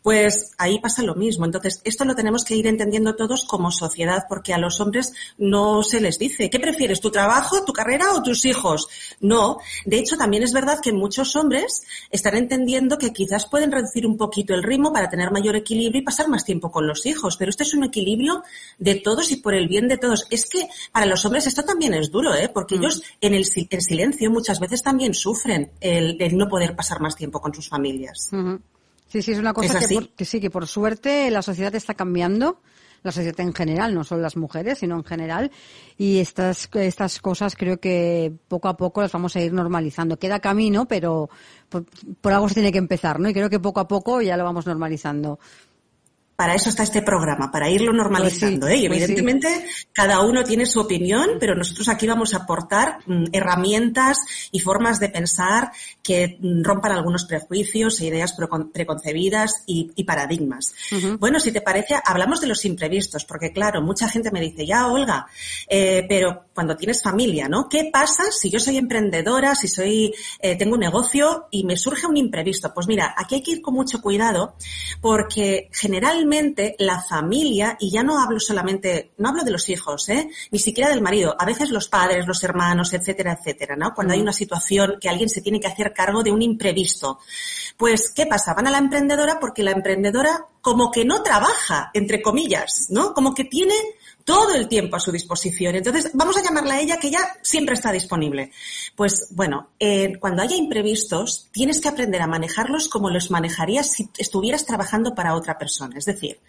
Pues 0.02 0.52
ahí 0.56 0.78
pasa 0.78 1.02
lo 1.02 1.16
mismo. 1.16 1.46
Entonces, 1.46 1.80
esto 1.84 2.04
lo 2.04 2.14
tenemos 2.14 2.44
que 2.44 2.54
ir 2.54 2.68
entendiendo 2.68 3.16
todos 3.16 3.44
como 3.44 3.72
sociedad 3.72 4.26
porque 4.28 4.54
a 4.54 4.58
los 4.58 4.80
hombres 4.80 5.12
no 5.36 5.82
se 5.82 6.00
les 6.00 6.11
dice, 6.18 6.50
¿qué 6.50 6.58
prefieres, 6.58 7.00
tu 7.00 7.10
trabajo, 7.10 7.64
tu 7.64 7.72
carrera 7.72 8.12
o 8.12 8.22
tus 8.22 8.44
hijos? 8.44 8.88
No. 9.20 9.58
De 9.84 9.98
hecho, 9.98 10.16
también 10.16 10.42
es 10.42 10.52
verdad 10.52 10.80
que 10.82 10.92
muchos 10.92 11.36
hombres 11.36 11.82
están 12.10 12.36
entendiendo 12.36 12.98
que 12.98 13.12
quizás 13.12 13.46
pueden 13.46 13.72
reducir 13.72 14.06
un 14.06 14.16
poquito 14.16 14.54
el 14.54 14.62
ritmo 14.62 14.92
para 14.92 15.08
tener 15.08 15.30
mayor 15.30 15.56
equilibrio 15.56 16.00
y 16.00 16.04
pasar 16.04 16.28
más 16.28 16.44
tiempo 16.44 16.70
con 16.70 16.86
los 16.86 17.06
hijos. 17.06 17.36
Pero 17.36 17.50
este 17.50 17.62
es 17.64 17.74
un 17.74 17.84
equilibrio 17.84 18.42
de 18.78 18.96
todos 18.96 19.30
y 19.30 19.36
por 19.36 19.54
el 19.54 19.68
bien 19.68 19.88
de 19.88 19.98
todos. 19.98 20.26
Es 20.30 20.48
que 20.48 20.68
para 20.92 21.06
los 21.06 21.24
hombres 21.24 21.46
esto 21.46 21.62
también 21.62 21.94
es 21.94 22.10
duro, 22.10 22.34
¿eh? 22.34 22.48
Porque 22.48 22.76
mm. 22.76 22.78
ellos 22.78 23.02
en 23.20 23.34
el 23.34 23.44
silencio 23.44 24.30
muchas 24.30 24.60
veces 24.60 24.82
también 24.82 25.14
sufren 25.14 25.72
el, 25.80 26.18
no 26.36 26.48
poder 26.48 26.74
pasar 26.74 27.00
más 27.00 27.16
tiempo 27.16 27.40
con 27.40 27.54
sus 27.54 27.68
familias. 27.68 28.30
Sí, 29.08 29.20
sí, 29.20 29.32
es 29.32 29.38
una 29.38 29.52
cosa 29.52 29.78
que, 29.78 30.08
que, 30.16 30.24
sí, 30.24 30.40
que 30.40 30.50
por 30.50 30.66
suerte 30.66 31.30
la 31.30 31.42
sociedad 31.42 31.74
está 31.74 31.94
cambiando 31.94 32.60
la 33.02 33.12
sociedad 33.12 33.40
en 33.40 33.54
general, 33.54 33.94
no 33.94 34.04
solo 34.04 34.22
las 34.22 34.36
mujeres, 34.36 34.78
sino 34.78 34.96
en 34.96 35.04
general. 35.04 35.50
Y 35.96 36.18
estas, 36.18 36.68
estas 36.72 37.20
cosas 37.20 37.56
creo 37.56 37.78
que 37.78 38.32
poco 38.48 38.68
a 38.68 38.76
poco 38.76 39.02
las 39.02 39.12
vamos 39.12 39.34
a 39.36 39.40
ir 39.40 39.52
normalizando. 39.52 40.18
Queda 40.18 40.40
camino, 40.40 40.86
pero 40.86 41.28
por, 41.68 41.84
por 42.20 42.32
algo 42.32 42.48
se 42.48 42.54
tiene 42.54 42.72
que 42.72 42.78
empezar, 42.78 43.20
¿no? 43.20 43.28
Y 43.28 43.34
creo 43.34 43.50
que 43.50 43.60
poco 43.60 43.80
a 43.80 43.88
poco 43.88 44.22
ya 44.22 44.36
lo 44.36 44.44
vamos 44.44 44.66
normalizando 44.66 45.38
para 46.42 46.56
eso 46.56 46.70
está 46.70 46.82
este 46.82 47.02
programa, 47.02 47.52
para 47.52 47.70
irlo 47.70 47.92
normalizando. 47.92 48.66
Pues 48.66 48.72
¿eh? 48.72 48.78
Y 48.78 48.88
pues 48.88 49.00
evidentemente 49.00 49.64
cada 49.92 50.22
uno 50.22 50.42
tiene 50.42 50.66
su 50.66 50.80
opinión, 50.80 51.36
pero 51.38 51.54
nosotros 51.54 51.88
aquí 51.88 52.04
vamos 52.04 52.34
a 52.34 52.38
aportar 52.38 52.98
mm, 53.06 53.26
herramientas 53.30 54.18
y 54.50 54.58
formas 54.58 54.98
de 54.98 55.08
pensar 55.08 55.70
que 56.02 56.38
mm, 56.40 56.64
rompan 56.64 56.90
algunos 56.90 57.26
prejuicios 57.26 58.00
e 58.00 58.06
ideas 58.06 58.34
preconcebidas 58.72 59.62
y, 59.66 60.02
paradigmas. 60.02 60.74
Bueno, 61.20 61.38
si 61.38 61.52
te 61.52 61.60
parece, 61.60 61.94
hablamos 62.04 62.40
de 62.40 62.48
los 62.48 62.64
imprevistos, 62.64 63.24
porque 63.24 63.52
claro, 63.52 63.80
mucha 63.80 64.08
gente 64.08 64.32
me 64.32 64.40
dice, 64.40 64.66
ya, 64.66 64.88
Olga, 64.88 65.26
eh, 65.68 66.04
pero 66.08 66.46
cuando 66.52 66.76
tienes 66.76 67.00
familia, 67.04 67.48
¿no? 67.48 67.68
¿Qué 67.68 67.88
pasa 67.92 68.24
si 68.32 68.50
yo 68.50 68.58
soy 68.58 68.78
emprendedora, 68.78 69.54
si 69.54 69.68
soy, 69.68 70.12
eh, 70.40 70.56
tengo 70.58 70.74
un 70.74 70.80
negocio 70.80 71.46
y 71.52 71.62
me 71.62 71.76
surge 71.76 72.08
un 72.08 72.16
imprevisto? 72.16 72.74
Pues 72.74 72.88
mira, 72.88 73.14
aquí 73.16 73.36
hay 73.36 73.42
que 73.44 73.52
ir 73.52 73.62
con 73.62 73.74
mucho 73.74 74.02
cuidado 74.02 74.56
porque 75.00 75.68
generalmente 75.70 76.31
la 76.78 77.02
familia, 77.02 77.76
y 77.78 77.90
ya 77.90 78.02
no 78.02 78.20
hablo 78.20 78.40
solamente, 78.40 79.12
no 79.18 79.28
hablo 79.28 79.44
de 79.44 79.50
los 79.50 79.68
hijos, 79.68 80.08
¿eh? 80.08 80.28
ni 80.50 80.58
siquiera 80.58 80.90
del 80.90 81.02
marido, 81.02 81.34
a 81.38 81.44
veces 81.44 81.70
los 81.70 81.88
padres, 81.88 82.26
los 82.26 82.42
hermanos, 82.42 82.92
etcétera, 82.92 83.38
etcétera, 83.38 83.76
¿no? 83.76 83.92
Cuando 83.94 84.14
hay 84.14 84.20
una 84.20 84.32
situación 84.32 84.96
que 85.00 85.08
alguien 85.08 85.28
se 85.28 85.42
tiene 85.42 85.60
que 85.60 85.68
hacer 85.68 85.92
cargo 85.92 86.22
de 86.22 86.32
un 86.32 86.42
imprevisto. 86.42 87.18
Pues, 87.76 88.10
¿qué 88.14 88.26
pasa? 88.26 88.54
Van 88.54 88.66
a 88.66 88.70
la 88.70 88.78
emprendedora 88.78 89.38
porque 89.40 89.62
la 89.62 89.72
emprendedora 89.72 90.46
como 90.60 90.90
que 90.90 91.04
no 91.04 91.22
trabaja, 91.22 91.90
entre 91.94 92.22
comillas, 92.22 92.86
¿no? 92.90 93.12
Como 93.14 93.34
que 93.34 93.44
tiene 93.44 93.74
todo 94.24 94.54
el 94.54 94.68
tiempo 94.68 94.96
a 94.96 95.00
su 95.00 95.12
disposición. 95.12 95.74
Entonces, 95.76 96.10
vamos 96.14 96.36
a 96.36 96.42
llamarla 96.42 96.74
a 96.74 96.80
ella 96.80 96.98
que 96.98 97.10
ya 97.10 97.20
siempre 97.42 97.74
está 97.74 97.92
disponible. 97.92 98.52
Pues 98.96 99.28
bueno, 99.30 99.70
eh, 99.78 100.14
cuando 100.20 100.42
haya 100.42 100.56
imprevistos, 100.56 101.48
tienes 101.52 101.80
que 101.80 101.88
aprender 101.88 102.22
a 102.22 102.26
manejarlos 102.26 102.88
como 102.88 103.10
los 103.10 103.30
manejarías 103.30 103.92
si 103.92 104.08
estuvieras 104.18 104.66
trabajando 104.66 105.14
para 105.14 105.34
otra 105.34 105.58
persona. 105.58 105.96
Es 105.98 106.04
decir, 106.04 106.40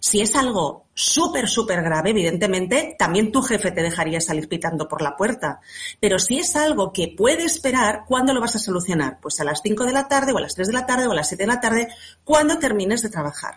si 0.00 0.20
es 0.20 0.36
algo 0.36 0.86
súper, 0.94 1.48
súper 1.48 1.82
grave, 1.82 2.10
evidentemente, 2.10 2.96
también 2.98 3.32
tu 3.32 3.42
jefe 3.42 3.70
te 3.70 3.82
dejaría 3.82 4.20
salir 4.20 4.48
pitando 4.48 4.88
por 4.88 5.02
la 5.02 5.16
puerta. 5.16 5.60
Pero 6.00 6.18
si 6.18 6.38
es 6.38 6.56
algo 6.56 6.92
que 6.92 7.14
puede 7.16 7.44
esperar, 7.44 8.04
¿cuándo 8.06 8.32
lo 8.32 8.40
vas 8.40 8.56
a 8.56 8.60
solucionar? 8.60 9.18
Pues 9.20 9.40
a 9.40 9.44
las 9.44 9.60
5 9.62 9.84
de 9.84 9.92
la 9.92 10.08
tarde 10.08 10.32
o 10.32 10.38
a 10.38 10.42
las 10.42 10.54
3 10.54 10.68
de 10.68 10.74
la 10.74 10.86
tarde 10.86 11.06
o 11.06 11.12
a 11.12 11.14
las 11.14 11.28
7 11.28 11.42
de 11.42 11.46
la 11.46 11.60
tarde, 11.60 11.88
cuando 12.24 12.58
termines 12.58 13.02
de 13.02 13.10
trabajar. 13.10 13.56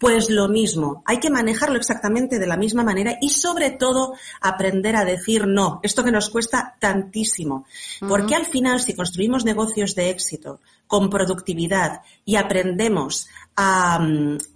Pues 0.00 0.30
lo 0.30 0.48
mismo, 0.48 1.02
hay 1.04 1.18
que 1.18 1.28
manejarlo 1.28 1.76
exactamente 1.76 2.38
de 2.38 2.46
la 2.46 2.56
misma 2.56 2.82
manera 2.82 3.18
y 3.20 3.28
sobre 3.28 3.70
todo 3.70 4.14
aprender 4.40 4.96
a 4.96 5.04
decir 5.04 5.46
no, 5.46 5.78
esto 5.82 6.02
que 6.02 6.10
nos 6.10 6.30
cuesta 6.30 6.74
tantísimo. 6.80 7.66
Porque 8.08 8.34
al 8.34 8.46
final, 8.46 8.80
si 8.80 8.94
construimos 8.94 9.44
negocios 9.44 9.94
de 9.94 10.08
éxito 10.08 10.60
con 10.86 11.10
productividad 11.10 12.00
y 12.24 12.36
aprendemos 12.36 13.28
a, 13.56 14.02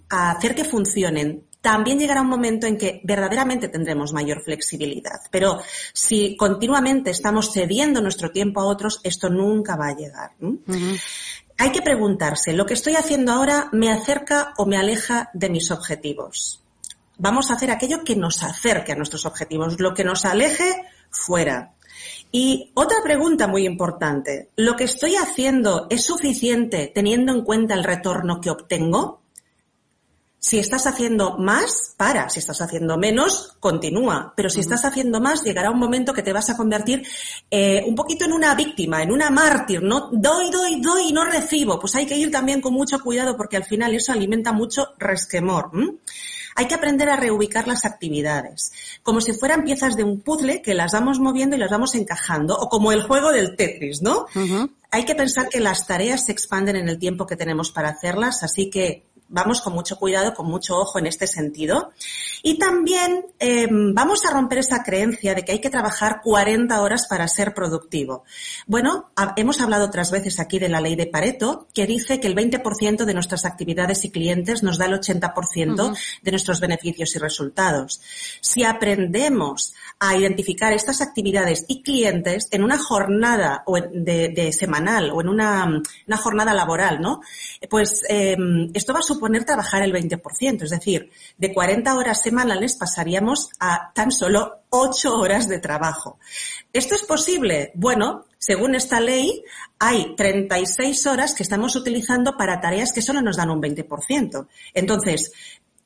a 0.09 0.31
hacer 0.31 0.55
que 0.55 0.65
funcionen 0.65 1.43
también 1.61 1.97
llegará 1.97 2.21
un 2.21 2.29
momento 2.29 2.67
en 2.67 2.77
que 2.77 3.01
verdaderamente 3.03 3.69
tendremos 3.69 4.13
mayor 4.13 4.43
flexibilidad. 4.43 5.19
Pero 5.31 5.59
si 5.93 6.37
continuamente 6.37 7.09
estamos 7.09 7.51
cediendo 7.51 8.01
nuestro 8.01 8.29
tiempo 8.29 8.61
a 8.61 8.65
otros, 8.65 8.99
esto 9.03 9.29
nunca 9.29 9.75
va 9.75 9.87
a 9.87 9.95
llegar 9.95 10.31
hay 11.57 11.71
que 11.71 11.81
preguntarse, 11.81 12.53
¿lo 12.53 12.65
que 12.65 12.73
estoy 12.73 12.95
haciendo 12.95 13.31
ahora 13.31 13.69
me 13.71 13.91
acerca 13.91 14.53
o 14.57 14.65
me 14.65 14.77
aleja 14.77 15.29
de 15.33 15.49
mis 15.49 15.71
objetivos? 15.71 16.61
Vamos 17.17 17.49
a 17.49 17.53
hacer 17.53 17.71
aquello 17.71 18.03
que 18.03 18.15
nos 18.15 18.43
acerque 18.43 18.91
a 18.91 18.95
nuestros 18.95 19.25
objetivos, 19.25 19.79
lo 19.79 19.93
que 19.93 20.03
nos 20.03 20.25
aleje 20.25 20.83
fuera. 21.09 21.71
Y 22.31 22.71
otra 22.73 22.97
pregunta 23.01 23.47
muy 23.47 23.65
importante, 23.65 24.49
¿lo 24.57 24.75
que 24.75 24.83
estoy 24.83 25.15
haciendo 25.15 25.87
es 25.89 26.05
suficiente 26.05 26.91
teniendo 26.93 27.31
en 27.31 27.43
cuenta 27.43 27.73
el 27.73 27.85
retorno 27.85 28.41
que 28.41 28.49
obtengo? 28.49 29.21
Si 30.47 30.59
estás 30.59 30.85
haciendo 30.85 31.39
más, 31.39 31.95
para. 31.97 32.29
Si 32.29 32.37
estás 32.37 32.61
haciendo 32.61 32.99
menos, 32.99 33.57
continúa. 33.59 34.31
Pero 34.37 34.47
si 34.51 34.59
estás 34.59 34.85
haciendo 34.85 35.19
más, 35.19 35.43
llegará 35.43 35.71
un 35.71 35.79
momento 35.79 36.13
que 36.13 36.21
te 36.21 36.31
vas 36.31 36.51
a 36.51 36.55
convertir 36.55 37.01
eh, 37.49 37.83
un 37.87 37.95
poquito 37.95 38.25
en 38.25 38.33
una 38.33 38.53
víctima, 38.53 39.01
en 39.01 39.11
una 39.11 39.31
mártir, 39.31 39.81
¿no? 39.81 40.11
Doy, 40.11 40.51
doy, 40.51 40.81
doy 40.81 41.09
y 41.09 41.13
no 41.13 41.25
recibo. 41.25 41.79
Pues 41.79 41.95
hay 41.95 42.05
que 42.05 42.15
ir 42.15 42.29
también 42.29 42.61
con 42.61 42.75
mucho 42.75 42.99
cuidado 42.99 43.35
porque 43.35 43.57
al 43.57 43.63
final 43.63 43.95
eso 43.95 44.11
alimenta 44.11 44.51
mucho 44.51 44.89
resquemor. 44.99 45.71
Hay 46.55 46.67
que 46.67 46.75
aprender 46.75 47.09
a 47.09 47.15
reubicar 47.15 47.67
las 47.67 47.83
actividades, 47.83 48.71
como 49.01 49.21
si 49.21 49.33
fueran 49.33 49.63
piezas 49.63 49.95
de 49.95 50.03
un 50.03 50.21
puzzle 50.21 50.61
que 50.61 50.75
las 50.75 50.91
vamos 50.93 51.19
moviendo 51.19 51.55
y 51.55 51.59
las 51.59 51.71
vamos 51.71 51.95
encajando, 51.95 52.55
o 52.55 52.69
como 52.69 52.91
el 52.91 53.01
juego 53.01 53.31
del 53.31 53.55
Tetris, 53.55 54.03
¿no? 54.03 54.27
Hay 54.91 55.05
que 55.05 55.15
pensar 55.15 55.49
que 55.49 55.59
las 55.59 55.87
tareas 55.87 56.27
se 56.27 56.31
expanden 56.31 56.75
en 56.75 56.87
el 56.87 56.99
tiempo 56.99 57.25
que 57.25 57.35
tenemos 57.35 57.71
para 57.71 57.89
hacerlas, 57.89 58.43
así 58.43 58.69
que 58.69 59.07
vamos 59.27 59.61
con 59.61 59.73
mucho 59.73 59.97
cuidado, 59.97 60.33
con 60.33 60.47
mucho 60.47 60.77
ojo 60.77 60.99
en 60.99 61.07
este 61.07 61.27
sentido. 61.27 61.91
Y 62.43 62.57
también 62.59 63.25
eh, 63.39 63.67
vamos 63.69 64.25
a 64.25 64.31
romper 64.31 64.59
esa 64.59 64.83
creencia 64.83 65.33
de 65.33 65.43
que 65.43 65.53
hay 65.53 65.59
que 65.59 65.69
trabajar 65.69 66.21
40 66.23 66.81
horas 66.81 67.07
para 67.07 67.27
ser 67.27 67.53
productivo. 67.53 68.23
Bueno, 68.67 69.11
hemos 69.35 69.61
hablado 69.61 69.85
otras 69.85 70.11
veces 70.11 70.39
aquí 70.39 70.59
de 70.59 70.69
la 70.69 70.81
ley 70.81 70.95
de 70.95 71.07
Pareto, 71.07 71.67
que 71.73 71.87
dice 71.87 72.19
que 72.19 72.27
el 72.27 72.35
20% 72.35 73.05
de 73.05 73.13
nuestras 73.13 73.45
actividades 73.45 74.05
y 74.05 74.11
clientes 74.11 74.63
nos 74.63 74.77
da 74.77 74.85
el 74.85 74.93
80% 74.93 75.97
de 76.21 76.31
nuestros 76.31 76.59
beneficios 76.59 77.15
y 77.15 77.19
resultados. 77.19 78.01
Si 78.41 78.63
aprendemos 78.63 79.73
a 79.99 80.15
identificar 80.15 80.73
estas 80.73 81.01
actividades 81.01 81.65
y 81.67 81.81
clientes 81.81 82.47
en 82.51 82.63
una 82.63 82.77
jornada 82.77 83.63
o 83.65 83.75
de, 83.79 84.51
semanal 84.51 85.11
o 85.11 85.21
en 85.21 85.29
una, 85.29 85.81
jornada 86.17 86.53
laboral, 86.53 87.01
¿no? 87.01 87.21
Pues 87.69 88.03
eh, 88.09 88.37
esto 88.73 88.93
va 88.93 88.99
a 88.99 89.03
suponer 89.15 89.45
trabajar 89.45 89.81
el 89.81 89.93
20%, 89.93 90.63
es 90.63 90.69
decir, 90.69 91.09
de 91.37 91.53
40 91.53 91.95
horas 91.95 92.21
semanales 92.21 92.75
pasaríamos 92.75 93.49
a 93.59 93.91
tan 93.93 94.11
solo 94.11 94.63
8 94.69 95.15
horas 95.15 95.47
de 95.47 95.59
trabajo. 95.59 96.19
¿Esto 96.71 96.95
es 96.95 97.03
posible? 97.03 97.71
Bueno, 97.75 98.25
según 98.37 98.75
esta 98.75 98.99
ley, 98.99 99.43
hay 99.79 100.15
36 100.15 101.07
horas 101.07 101.33
que 101.33 101.43
estamos 101.43 101.75
utilizando 101.75 102.37
para 102.37 102.61
tareas 102.61 102.93
que 102.93 103.01
solo 103.01 103.21
nos 103.21 103.37
dan 103.37 103.49
un 103.49 103.61
20%. 103.61 104.47
Entonces, 104.73 105.31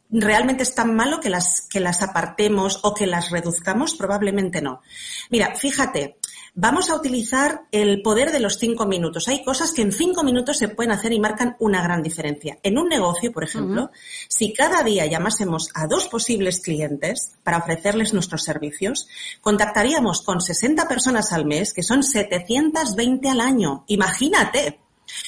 ¿realmente 0.10 0.64
es 0.64 0.76
tan 0.76 0.96
malo 0.96 1.20
que 1.20 1.30
las, 1.30 1.68
que 1.70 1.80
las 1.80 2.02
apartemos 2.02 2.80
o 2.84 2.94
que 2.94 3.08
las 3.08 3.30
reduzcamos? 3.30 3.96
Probablemente 3.96 4.62
no. 4.62 4.82
Mira, 5.30 5.56
fíjate, 5.56 6.18
Vamos 6.62 6.90
a 6.90 6.96
utilizar 6.96 7.62
el 7.72 8.02
poder 8.02 8.34
de 8.34 8.42
los 8.42 8.60
cinco 8.60 8.86
minutos. 8.86 9.30
Hay 9.30 9.46
cosas 9.46 9.72
que 9.72 9.82
en 9.82 9.94
cinco 9.94 10.26
minutos 10.26 10.58
se 10.58 10.68
pueden 10.68 10.92
hacer 10.92 11.14
y 11.14 11.20
marcan 11.22 11.56
una 11.58 11.82
gran 11.82 12.04
diferencia. 12.04 12.60
En 12.64 12.78
un 12.78 12.90
negocio, 12.90 13.32
por 13.32 13.46
ejemplo, 13.46 13.92
si 14.28 14.52
cada 14.52 14.84
día 14.84 15.06
llamásemos 15.06 15.70
a 15.74 15.88
dos 15.88 16.10
posibles 16.10 16.60
clientes 16.60 17.32
para 17.44 17.60
ofrecerles 17.60 18.14
nuestros 18.14 18.44
servicios, 18.44 19.08
contactaríamos 19.40 20.22
con 20.22 20.42
60 20.42 20.86
personas 20.90 21.32
al 21.32 21.46
mes, 21.46 21.74
que 21.74 21.82
son 21.82 22.04
720 22.04 23.30
al 23.30 23.40
año. 23.40 23.86
Imagínate 23.88 24.82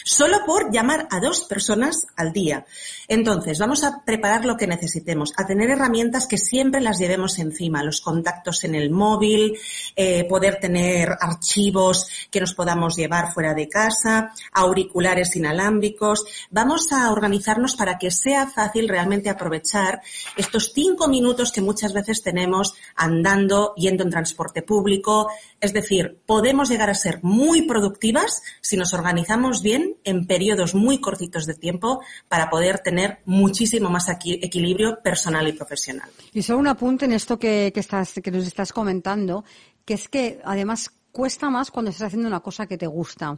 solo 0.03 0.45
por 0.45 0.71
llamar 0.71 1.07
a 1.11 1.19
dos 1.19 1.45
personas 1.45 2.07
al 2.15 2.31
día. 2.31 2.65
Entonces, 3.07 3.59
vamos 3.59 3.83
a 3.83 4.03
preparar 4.05 4.45
lo 4.45 4.55
que 4.55 4.67
necesitemos, 4.67 5.33
a 5.37 5.45
tener 5.45 5.69
herramientas 5.69 6.27
que 6.27 6.37
siempre 6.37 6.81
las 6.81 6.97
llevemos 6.97 7.39
encima, 7.39 7.83
los 7.83 8.01
contactos 8.01 8.63
en 8.63 8.75
el 8.75 8.89
móvil, 8.89 9.57
eh, 9.95 10.25
poder 10.25 10.59
tener 10.59 11.09
archivos 11.19 12.07
que 12.29 12.39
nos 12.39 12.53
podamos 12.53 12.95
llevar 12.95 13.33
fuera 13.33 13.53
de 13.53 13.67
casa, 13.67 14.33
auriculares 14.53 15.35
inalámbricos. 15.35 16.23
Vamos 16.49 16.91
a 16.91 17.11
organizarnos 17.11 17.75
para 17.75 17.97
que 17.97 18.11
sea 18.11 18.47
fácil 18.47 18.87
realmente 18.87 19.29
aprovechar 19.29 20.01
estos 20.37 20.71
cinco 20.73 21.07
minutos 21.07 21.51
que 21.51 21.61
muchas 21.61 21.93
veces 21.93 22.21
tenemos 22.23 22.73
andando, 22.95 23.73
yendo 23.75 24.03
en 24.03 24.09
transporte 24.09 24.61
público. 24.61 25.29
Es 25.59 25.73
decir, 25.73 26.19
podemos 26.25 26.69
llegar 26.69 26.89
a 26.89 26.95
ser 26.95 27.19
muy 27.23 27.63
productivas 27.63 28.41
si 28.61 28.77
nos 28.77 28.93
organizamos 28.93 29.61
bien 29.61 29.70
en 29.75 30.25
periodos 30.25 30.75
muy 30.75 30.99
cortitos 30.99 31.45
de 31.45 31.55
tiempo 31.55 32.01
para 32.27 32.49
poder 32.49 32.79
tener 32.79 33.19
muchísimo 33.25 33.89
más 33.89 34.07
equilibrio 34.09 34.99
personal 35.03 35.47
y 35.47 35.53
profesional. 35.53 36.09
Y 36.33 36.41
solo 36.41 36.59
un 36.59 36.67
apunte 36.67 37.05
en 37.05 37.13
esto 37.13 37.37
que, 37.37 37.71
estás, 37.75 38.13
que 38.23 38.31
nos 38.31 38.47
estás 38.47 38.73
comentando, 38.73 39.43
que 39.85 39.93
es 39.95 40.09
que 40.09 40.39
además 40.43 40.91
cuesta 41.11 41.49
más 41.49 41.71
cuando 41.71 41.91
estás 41.91 42.07
haciendo 42.07 42.27
una 42.27 42.39
cosa 42.39 42.67
que 42.67 42.77
te 42.77 42.87
gusta, 42.87 43.37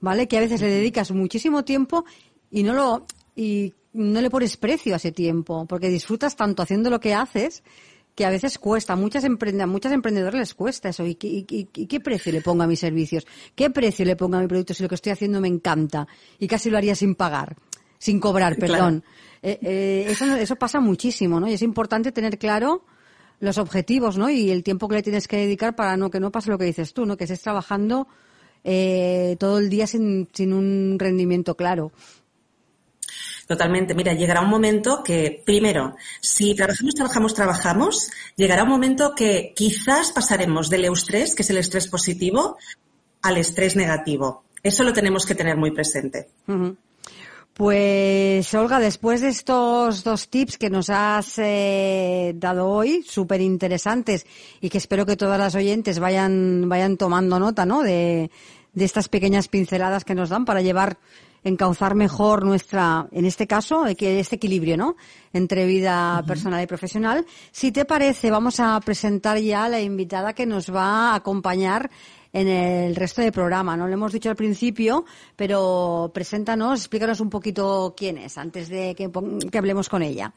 ¿vale? 0.00 0.26
Que 0.28 0.38
a 0.38 0.40
veces 0.40 0.60
le 0.60 0.68
dedicas 0.68 1.10
muchísimo 1.10 1.64
tiempo 1.64 2.04
y 2.50 2.62
no 2.62 2.74
lo, 2.74 3.06
y 3.36 3.74
no 3.92 4.20
le 4.20 4.30
pones 4.30 4.56
precio 4.56 4.94
a 4.94 4.96
ese 4.96 5.12
tiempo, 5.12 5.66
porque 5.66 5.88
disfrutas 5.88 6.36
tanto 6.36 6.62
haciendo 6.62 6.90
lo 6.90 7.00
que 7.00 7.14
haces 7.14 7.62
que 8.14 8.24
a 8.24 8.30
veces 8.30 8.58
cuesta, 8.58 8.96
muchas 8.96 9.24
a 9.24 9.66
muchas 9.66 9.92
emprendedoras 9.92 10.38
les 10.38 10.54
cuesta 10.54 10.90
eso. 10.90 11.06
¿Y, 11.06 11.14
qué 11.14 12.00
precio 12.00 12.32
le 12.32 12.40
pongo 12.40 12.62
a 12.62 12.66
mis 12.66 12.80
servicios? 12.80 13.26
¿Qué 13.54 13.70
precio 13.70 14.04
le 14.04 14.16
pongo 14.16 14.36
a 14.36 14.40
mi 14.40 14.46
producto 14.46 14.74
si 14.74 14.82
lo 14.82 14.88
que 14.88 14.94
estoy 14.96 15.12
haciendo 15.12 15.40
me 15.40 15.48
encanta? 15.48 16.06
Y 16.38 16.46
casi 16.46 16.70
lo 16.70 16.78
haría 16.78 16.94
sin 16.94 17.14
pagar, 17.14 17.56
sin 17.98 18.20
cobrar, 18.20 18.56
perdón. 18.56 19.04
Eh, 19.42 19.58
eh, 19.62 20.06
eso, 20.08 20.36
eso 20.36 20.56
pasa 20.56 20.80
muchísimo, 20.80 21.40
¿no? 21.40 21.48
Y 21.48 21.54
es 21.54 21.62
importante 21.62 22.12
tener 22.12 22.38
claro 22.38 22.84
los 23.40 23.56
objetivos, 23.56 24.18
¿no? 24.18 24.28
Y 24.28 24.50
el 24.50 24.62
tiempo 24.62 24.86
que 24.88 24.96
le 24.96 25.02
tienes 25.02 25.26
que 25.26 25.38
dedicar 25.38 25.74
para 25.74 25.96
no 25.96 26.10
que 26.10 26.20
no 26.20 26.30
pase 26.30 26.50
lo 26.50 26.58
que 26.58 26.66
dices 26.66 26.92
tú, 26.92 27.06
¿no? 27.06 27.16
Que 27.16 27.24
estés 27.24 27.40
trabajando 27.40 28.06
eh, 28.64 29.36
todo 29.38 29.58
el 29.58 29.70
día 29.70 29.86
sin, 29.86 30.28
sin 30.32 30.52
un 30.52 30.98
rendimiento 30.98 31.56
claro. 31.56 31.92
Totalmente. 33.50 33.96
Mira, 33.96 34.14
llegará 34.14 34.42
un 34.42 34.48
momento 34.48 35.02
que, 35.02 35.42
primero, 35.44 35.96
si 36.20 36.54
trabajamos, 36.54 36.94
trabajamos, 36.94 37.34
trabajamos, 37.34 38.10
llegará 38.36 38.62
un 38.62 38.68
momento 38.68 39.12
que 39.16 39.52
quizás 39.56 40.12
pasaremos 40.12 40.70
del 40.70 40.84
eustrés, 40.84 41.34
que 41.34 41.42
es 41.42 41.50
el 41.50 41.58
estrés 41.58 41.88
positivo, 41.88 42.58
al 43.22 43.38
estrés 43.38 43.74
negativo. 43.74 44.44
Eso 44.62 44.84
lo 44.84 44.92
tenemos 44.92 45.26
que 45.26 45.34
tener 45.34 45.56
muy 45.56 45.72
presente. 45.72 46.28
Pues 47.52 48.54
Olga, 48.54 48.78
después 48.78 49.20
de 49.20 49.30
estos 49.30 50.04
dos 50.04 50.28
tips 50.28 50.56
que 50.56 50.70
nos 50.70 50.88
has 50.88 51.36
eh, 51.38 52.32
dado 52.36 52.68
hoy, 52.68 53.02
súper 53.02 53.40
interesantes 53.40 54.26
y 54.60 54.68
que 54.68 54.78
espero 54.78 55.04
que 55.04 55.16
todas 55.16 55.40
las 55.40 55.56
oyentes 55.56 55.98
vayan, 55.98 56.68
vayan 56.68 56.96
tomando 56.96 57.40
nota, 57.40 57.66
¿no? 57.66 57.82
De, 57.82 58.30
de 58.74 58.84
estas 58.84 59.08
pequeñas 59.08 59.48
pinceladas 59.48 60.04
que 60.04 60.14
nos 60.14 60.28
dan 60.28 60.44
para 60.44 60.62
llevar 60.62 60.98
encauzar 61.44 61.94
mejor 61.94 62.44
nuestra, 62.44 63.08
en 63.12 63.24
este 63.24 63.46
caso, 63.46 63.86
este 63.86 64.36
equilibrio, 64.36 64.76
¿no? 64.76 64.96
Entre 65.32 65.66
vida 65.66 66.22
personal 66.26 66.62
y 66.62 66.66
profesional. 66.66 67.24
Si 67.50 67.72
te 67.72 67.84
parece, 67.84 68.30
vamos 68.30 68.60
a 68.60 68.78
presentar 68.80 69.38
ya 69.38 69.64
a 69.64 69.68
la 69.68 69.80
invitada 69.80 70.34
que 70.34 70.46
nos 70.46 70.74
va 70.74 71.12
a 71.12 71.14
acompañar 71.14 71.90
en 72.32 72.48
el 72.48 72.94
resto 72.94 73.22
del 73.22 73.32
programa. 73.32 73.76
No 73.76 73.86
lo 73.86 73.94
hemos 73.94 74.12
dicho 74.12 74.30
al 74.30 74.36
principio, 74.36 75.04
pero 75.36 76.10
preséntanos, 76.14 76.80
explícanos 76.80 77.20
un 77.20 77.30
poquito 77.30 77.94
quién 77.96 78.18
es 78.18 78.38
antes 78.38 78.68
de 78.68 78.94
que, 78.94 79.10
que 79.50 79.58
hablemos 79.58 79.88
con 79.88 80.02
ella. 80.02 80.32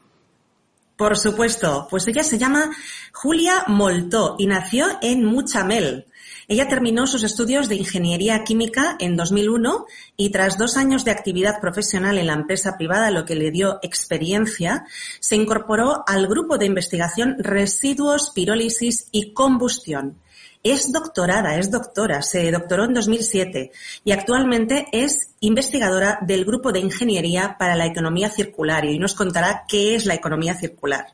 Por 0.96 1.16
supuesto, 1.16 1.88
pues 1.90 2.06
ella 2.06 2.22
se 2.22 2.38
llama 2.38 2.70
Julia 3.12 3.64
Moltó 3.66 4.36
y 4.38 4.46
nació 4.46 4.86
en 5.02 5.24
Muchamel, 5.24 6.06
ella 6.48 6.68
terminó 6.68 7.06
sus 7.06 7.22
estudios 7.22 7.68
de 7.68 7.76
ingeniería 7.76 8.44
química 8.44 8.96
en 8.98 9.16
2001 9.16 9.86
y 10.16 10.30
tras 10.30 10.58
dos 10.58 10.76
años 10.76 11.04
de 11.04 11.10
actividad 11.10 11.60
profesional 11.60 12.18
en 12.18 12.26
la 12.26 12.34
empresa 12.34 12.76
privada, 12.76 13.10
lo 13.10 13.24
que 13.24 13.34
le 13.34 13.50
dio 13.50 13.78
experiencia, 13.82 14.84
se 15.20 15.36
incorporó 15.36 16.04
al 16.06 16.26
grupo 16.26 16.58
de 16.58 16.66
investigación 16.66 17.36
Residuos, 17.38 18.32
Pirólisis 18.34 19.08
y 19.10 19.32
Combustión. 19.32 20.18
Es 20.62 20.92
doctorada, 20.92 21.58
es 21.58 21.70
doctora, 21.70 22.22
se 22.22 22.50
doctoró 22.50 22.84
en 22.84 22.94
2007 22.94 23.70
y 24.02 24.12
actualmente 24.12 24.86
es 24.92 25.34
investigadora 25.40 26.18
del 26.22 26.46
Grupo 26.46 26.72
de 26.72 26.80
Ingeniería 26.80 27.56
para 27.58 27.76
la 27.76 27.84
Economía 27.84 28.30
Circular 28.30 28.86
y 28.86 28.98
nos 28.98 29.12
contará 29.12 29.64
qué 29.68 29.94
es 29.94 30.06
la 30.06 30.14
economía 30.14 30.54
circular. 30.54 31.08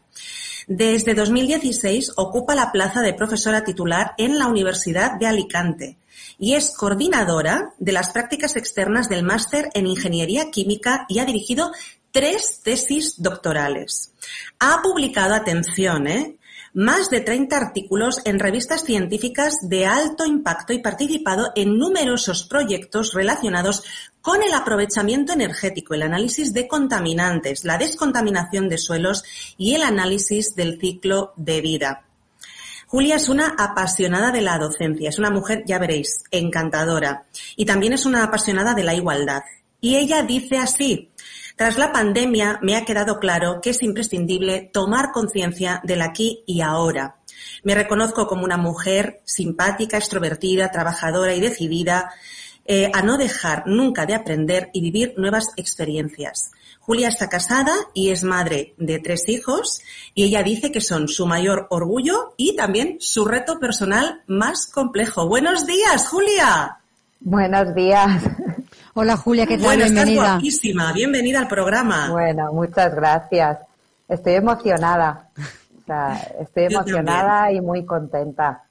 Desde 0.66 1.14
2016 1.14 2.12
ocupa 2.16 2.55
la 2.55 2.73
plaza 2.73 3.01
de 3.01 3.14
profesora 3.14 3.64
titular 3.64 4.14
en 4.18 4.38
la 4.38 4.46
Universidad 4.46 5.18
de 5.18 5.27
Alicante 5.27 5.96
y 6.38 6.55
es 6.55 6.70
coordinadora 6.70 7.75
de 7.79 7.92
las 7.92 8.11
prácticas 8.11 8.57
externas 8.57 9.09
del 9.09 9.23
máster 9.23 9.70
en 9.75 9.87
Ingeniería 9.87 10.51
Química 10.51 11.07
y 11.09 11.18
ha 11.18 11.25
dirigido 11.25 11.73
tres 12.12 12.61
tesis 12.62 13.23
doctorales. 13.23 14.12
Ha 14.59 14.81
publicado, 14.83 15.35
atención, 15.35 16.07
¿eh? 16.07 16.37
Más 16.72 17.11
de 17.11 17.20
30 17.20 17.56
artículos 17.56 18.20
en 18.24 18.38
revistas 18.38 18.85
científicas 18.85 19.56
de 19.62 19.87
alto 19.87 20.24
impacto 20.24 20.72
y 20.72 20.78
participado 20.78 21.50
en 21.56 21.78
numerosos 21.78 22.44
proyectos 22.44 23.12
relacionados 23.12 23.83
con 24.20 24.42
el 24.42 24.52
aprovechamiento 24.52 25.33
energético, 25.33 25.94
el 25.94 26.02
análisis 26.02 26.52
de 26.52 26.68
contaminantes, 26.68 27.64
la 27.64 27.78
descontaminación 27.78 28.68
de 28.68 28.78
suelos 28.78 29.24
y 29.56 29.74
el 29.74 29.83
análisis 29.83 30.54
del 30.54 30.78
ciclo 30.78 31.33
de 31.37 31.61
vida. 31.61 32.04
Julia 32.87 33.16
es 33.16 33.28
una 33.28 33.54
apasionada 33.56 34.33
de 34.33 34.40
la 34.40 34.59
docencia, 34.59 35.09
es 35.09 35.18
una 35.18 35.30
mujer, 35.30 35.62
ya 35.64 35.78
veréis, 35.78 36.24
encantadora 36.30 37.24
y 37.56 37.64
también 37.64 37.92
es 37.92 38.04
una 38.04 38.24
apasionada 38.24 38.74
de 38.74 38.85
la 38.85 38.94
igualdad. 38.94 39.42
Y 39.80 39.96
ella 39.96 40.22
dice 40.22 40.59
así, 40.59 41.09
tras 41.61 41.77
la 41.77 41.92
pandemia 41.92 42.59
me 42.62 42.75
ha 42.75 42.87
quedado 42.87 43.18
claro 43.18 43.61
que 43.61 43.68
es 43.68 43.83
imprescindible 43.83 44.70
tomar 44.73 45.12
conciencia 45.12 45.83
del 45.85 46.01
aquí 46.01 46.42
y 46.46 46.62
ahora. 46.62 47.16
Me 47.64 47.75
reconozco 47.75 48.27
como 48.27 48.44
una 48.44 48.57
mujer 48.57 49.20
simpática, 49.27 49.99
extrovertida, 49.99 50.70
trabajadora 50.70 51.35
y 51.35 51.40
decidida 51.40 52.14
eh, 52.64 52.90
a 52.94 53.03
no 53.03 53.18
dejar 53.18 53.64
nunca 53.66 54.07
de 54.07 54.14
aprender 54.14 54.70
y 54.73 54.81
vivir 54.81 55.12
nuevas 55.18 55.49
experiencias. 55.57 56.51
Julia 56.79 57.09
está 57.09 57.29
casada 57.29 57.75
y 57.92 58.09
es 58.09 58.25
madre 58.25 58.73
de 58.79 58.99
tres 58.99 59.29
hijos 59.29 59.83
y 60.14 60.25
ella 60.25 60.42
dice 60.42 60.73
que 60.73 60.81
son 60.81 61.09
su 61.09 61.27
mayor 61.27 61.66
orgullo 61.68 62.33
y 62.38 62.57
también 62.57 62.96
su 63.01 63.27
reto 63.27 63.61
personal 63.61 64.23
más 64.27 64.66
complejo. 64.66 65.29
Buenos 65.29 65.66
días, 65.66 66.09
Julia. 66.09 66.79
Buenos 67.20 67.75
días. 67.75 68.23
Hola 68.92 69.16
Julia, 69.16 69.46
¿qué 69.46 69.57
tal? 69.57 69.66
Bueno, 69.66 69.85
bienvenida. 69.85 70.22
Estás 70.22 70.33
guapísima, 70.33 70.92
bienvenida 70.92 71.38
al 71.38 71.46
programa. 71.46 72.11
Bueno, 72.11 72.53
muchas 72.53 72.92
gracias. 72.92 73.59
Estoy 74.09 74.35
emocionada. 74.35 75.31
estoy 76.40 76.64
emocionada 76.64 77.53
y 77.53 77.61
muy 77.61 77.85
contenta. 77.85 78.64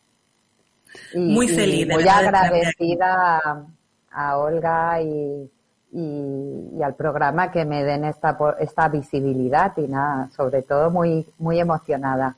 muy 1.16 1.48
feliz. 1.48 1.88
muy 1.88 2.06
agradecida 2.06 3.66
a, 4.12 4.38
Olga 4.38 5.02
y, 5.02 5.50
y, 5.94 6.84
al 6.84 6.96
programa 6.96 7.50
que 7.50 7.64
me 7.64 7.86
den 7.86 8.04
esta, 8.04 8.38
esta 8.60 8.90
visibilidad 8.90 9.72
y 9.78 9.88
nada, 9.88 10.30
sobre 10.36 10.64
todo 10.64 10.92
muy, 10.92 11.26
muy 11.38 11.62
emocionada. 11.62 12.36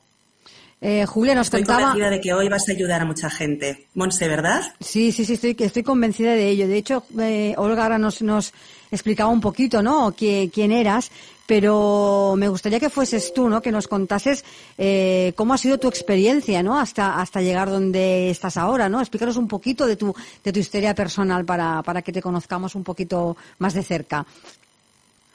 Eh, 0.84 1.06
Julia 1.06 1.36
nos 1.36 1.48
estoy 1.48 1.62
contaba. 1.62 1.82
convencida 1.90 2.10
de 2.10 2.20
que 2.20 2.34
hoy 2.34 2.50
vas 2.50 2.68
a 2.68 2.72
ayudar 2.72 3.02
a 3.02 3.06
mucha 3.06 3.30
gente. 3.30 3.88
Monse, 3.94 4.28
¿verdad? 4.28 4.62
Sí, 4.80 5.12
sí, 5.12 5.26
sí, 5.26 5.34
estoy, 5.34 5.56
estoy 5.60 5.84
convencida 5.84 6.32
de 6.34 6.50
ello. 6.50 6.68
De 6.68 6.78
hecho, 6.78 7.04
eh, 7.20 7.54
Olga 7.58 7.84
ahora 7.84 8.00
nos, 8.00 8.24
nos 8.24 8.52
explicaba 8.90 9.30
un 9.30 9.42
poquito, 9.42 9.84
¿no? 9.84 10.14
quién 10.18 10.72
eras, 10.72 11.12
pero 11.46 12.34
me 12.36 12.48
gustaría 12.48 12.80
que 12.80 12.90
fueses 12.90 13.32
tú, 13.32 13.48
¿no? 13.48 13.62
Que 13.62 13.72
nos 13.72 13.88
contases 13.88 14.44
eh, 14.78 15.34
cómo 15.36 15.54
ha 15.54 15.58
sido 15.60 15.78
tu 15.78 15.88
experiencia, 15.88 16.64
¿no? 16.64 16.80
Hasta, 16.80 17.22
hasta 17.22 17.42
llegar 17.42 17.70
donde 17.70 18.32
estás 18.32 18.58
ahora, 18.58 18.90
¿no? 18.90 19.02
Explícanos 19.02 19.38
un 19.38 19.48
poquito 19.48 19.86
de 19.86 19.98
tu, 19.98 20.16
de 20.44 20.52
tu 20.52 20.60
historia 20.60 20.96
personal 20.96 21.46
para, 21.46 21.84
para 21.84 22.02
que 22.02 22.12
te 22.12 22.22
conozcamos 22.24 22.74
un 22.74 22.84
poquito 22.84 23.38
más 23.60 23.76
de 23.76 23.84
cerca. 23.84 24.26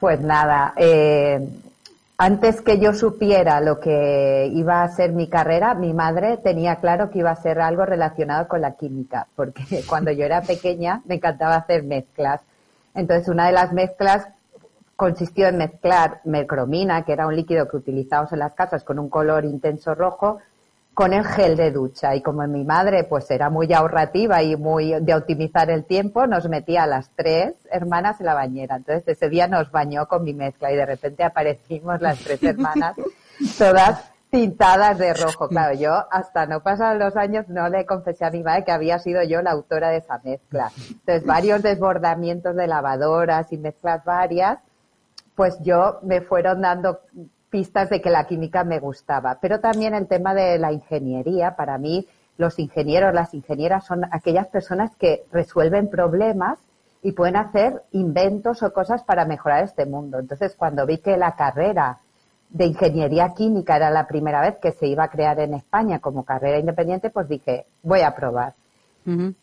Pues 0.00 0.20
nada, 0.20 0.74
eh, 0.76 1.38
antes 2.18 2.62
que 2.62 2.78
yo 2.78 2.94
supiera 2.94 3.60
lo 3.60 3.78
que 3.78 4.50
iba 4.54 4.82
a 4.82 4.88
ser 4.88 5.12
mi 5.12 5.28
carrera, 5.28 5.74
mi 5.74 5.92
madre 5.92 6.38
tenía 6.38 6.76
claro 6.76 7.10
que 7.10 7.18
iba 7.18 7.30
a 7.30 7.36
ser 7.36 7.60
algo 7.60 7.84
relacionado 7.84 8.48
con 8.48 8.62
la 8.62 8.76
química, 8.76 9.26
porque 9.36 9.64
cuando 9.88 10.10
yo 10.12 10.24
era 10.24 10.40
pequeña 10.42 11.02
me 11.04 11.16
encantaba 11.16 11.56
hacer 11.56 11.82
mezclas. 11.82 12.40
Entonces, 12.94 13.28
una 13.28 13.46
de 13.46 13.52
las 13.52 13.72
mezclas 13.72 14.28
consistió 14.96 15.48
en 15.48 15.58
mezclar 15.58 16.20
mercromina, 16.24 17.04
que 17.04 17.12
era 17.12 17.26
un 17.26 17.36
líquido 17.36 17.68
que 17.68 17.76
utilizábamos 17.76 18.32
en 18.32 18.38
las 18.38 18.54
casas 18.54 18.82
con 18.82 18.98
un 18.98 19.10
color 19.10 19.44
intenso 19.44 19.94
rojo, 19.94 20.38
con 20.96 21.12
el 21.12 21.26
gel 21.26 21.56
de 21.56 21.72
ducha. 21.72 22.14
Y 22.14 22.22
como 22.22 22.46
mi 22.46 22.64
madre 22.64 23.04
pues 23.04 23.30
era 23.30 23.50
muy 23.50 23.70
ahorrativa 23.74 24.42
y 24.42 24.56
muy 24.56 24.94
de 24.98 25.14
optimizar 25.14 25.68
el 25.68 25.84
tiempo, 25.84 26.26
nos 26.26 26.48
metía 26.48 26.84
a 26.84 26.86
las 26.86 27.10
tres 27.10 27.52
hermanas 27.70 28.18
en 28.18 28.26
la 28.26 28.32
bañera. 28.32 28.76
Entonces 28.76 29.06
ese 29.06 29.28
día 29.28 29.46
nos 29.46 29.70
bañó 29.70 30.08
con 30.08 30.24
mi 30.24 30.32
mezcla 30.32 30.72
y 30.72 30.76
de 30.76 30.86
repente 30.86 31.22
aparecimos 31.22 32.00
las 32.00 32.18
tres 32.20 32.42
hermanas 32.42 32.96
todas 33.58 34.10
tintadas 34.30 34.96
de 34.96 35.12
rojo. 35.12 35.48
Claro, 35.48 35.74
yo 35.74 35.92
hasta 36.10 36.46
no 36.46 36.62
pasaron 36.62 36.98
los 36.98 37.14
años 37.14 37.46
no 37.48 37.68
le 37.68 37.84
confesé 37.84 38.24
a 38.24 38.30
mi 38.30 38.42
madre 38.42 38.64
que 38.64 38.72
había 38.72 38.98
sido 38.98 39.22
yo 39.22 39.42
la 39.42 39.50
autora 39.50 39.90
de 39.90 39.98
esa 39.98 40.18
mezcla. 40.24 40.72
Entonces 40.88 41.26
varios 41.26 41.62
desbordamientos 41.62 42.56
de 42.56 42.68
lavadoras 42.68 43.52
y 43.52 43.58
mezclas 43.58 44.02
varias, 44.02 44.60
pues 45.34 45.58
yo 45.60 45.98
me 46.02 46.22
fueron 46.22 46.62
dando 46.62 47.00
pistas 47.50 47.90
de 47.90 48.00
que 48.00 48.10
la 48.10 48.26
química 48.26 48.64
me 48.64 48.80
gustaba. 48.80 49.38
Pero 49.40 49.60
también 49.60 49.94
el 49.94 50.06
tema 50.06 50.34
de 50.34 50.58
la 50.58 50.72
ingeniería, 50.72 51.56
para 51.56 51.78
mí 51.78 52.06
los 52.38 52.58
ingenieros, 52.58 53.14
las 53.14 53.34
ingenieras 53.34 53.86
son 53.86 54.04
aquellas 54.10 54.48
personas 54.48 54.94
que 54.96 55.24
resuelven 55.32 55.88
problemas 55.88 56.58
y 57.02 57.12
pueden 57.12 57.36
hacer 57.36 57.82
inventos 57.92 58.62
o 58.62 58.72
cosas 58.72 59.02
para 59.04 59.24
mejorar 59.24 59.64
este 59.64 59.86
mundo. 59.86 60.18
Entonces, 60.18 60.54
cuando 60.56 60.86
vi 60.86 60.98
que 60.98 61.16
la 61.16 61.34
carrera 61.36 61.98
de 62.50 62.66
ingeniería 62.66 63.32
química 63.34 63.76
era 63.76 63.90
la 63.90 64.06
primera 64.06 64.40
vez 64.40 64.56
que 64.58 64.72
se 64.72 64.86
iba 64.86 65.04
a 65.04 65.10
crear 65.10 65.38
en 65.40 65.54
España 65.54 65.98
como 65.98 66.24
carrera 66.24 66.58
independiente, 66.58 67.10
pues 67.10 67.28
dije, 67.28 67.66
voy 67.82 68.00
a 68.00 68.14
probar. 68.14 68.54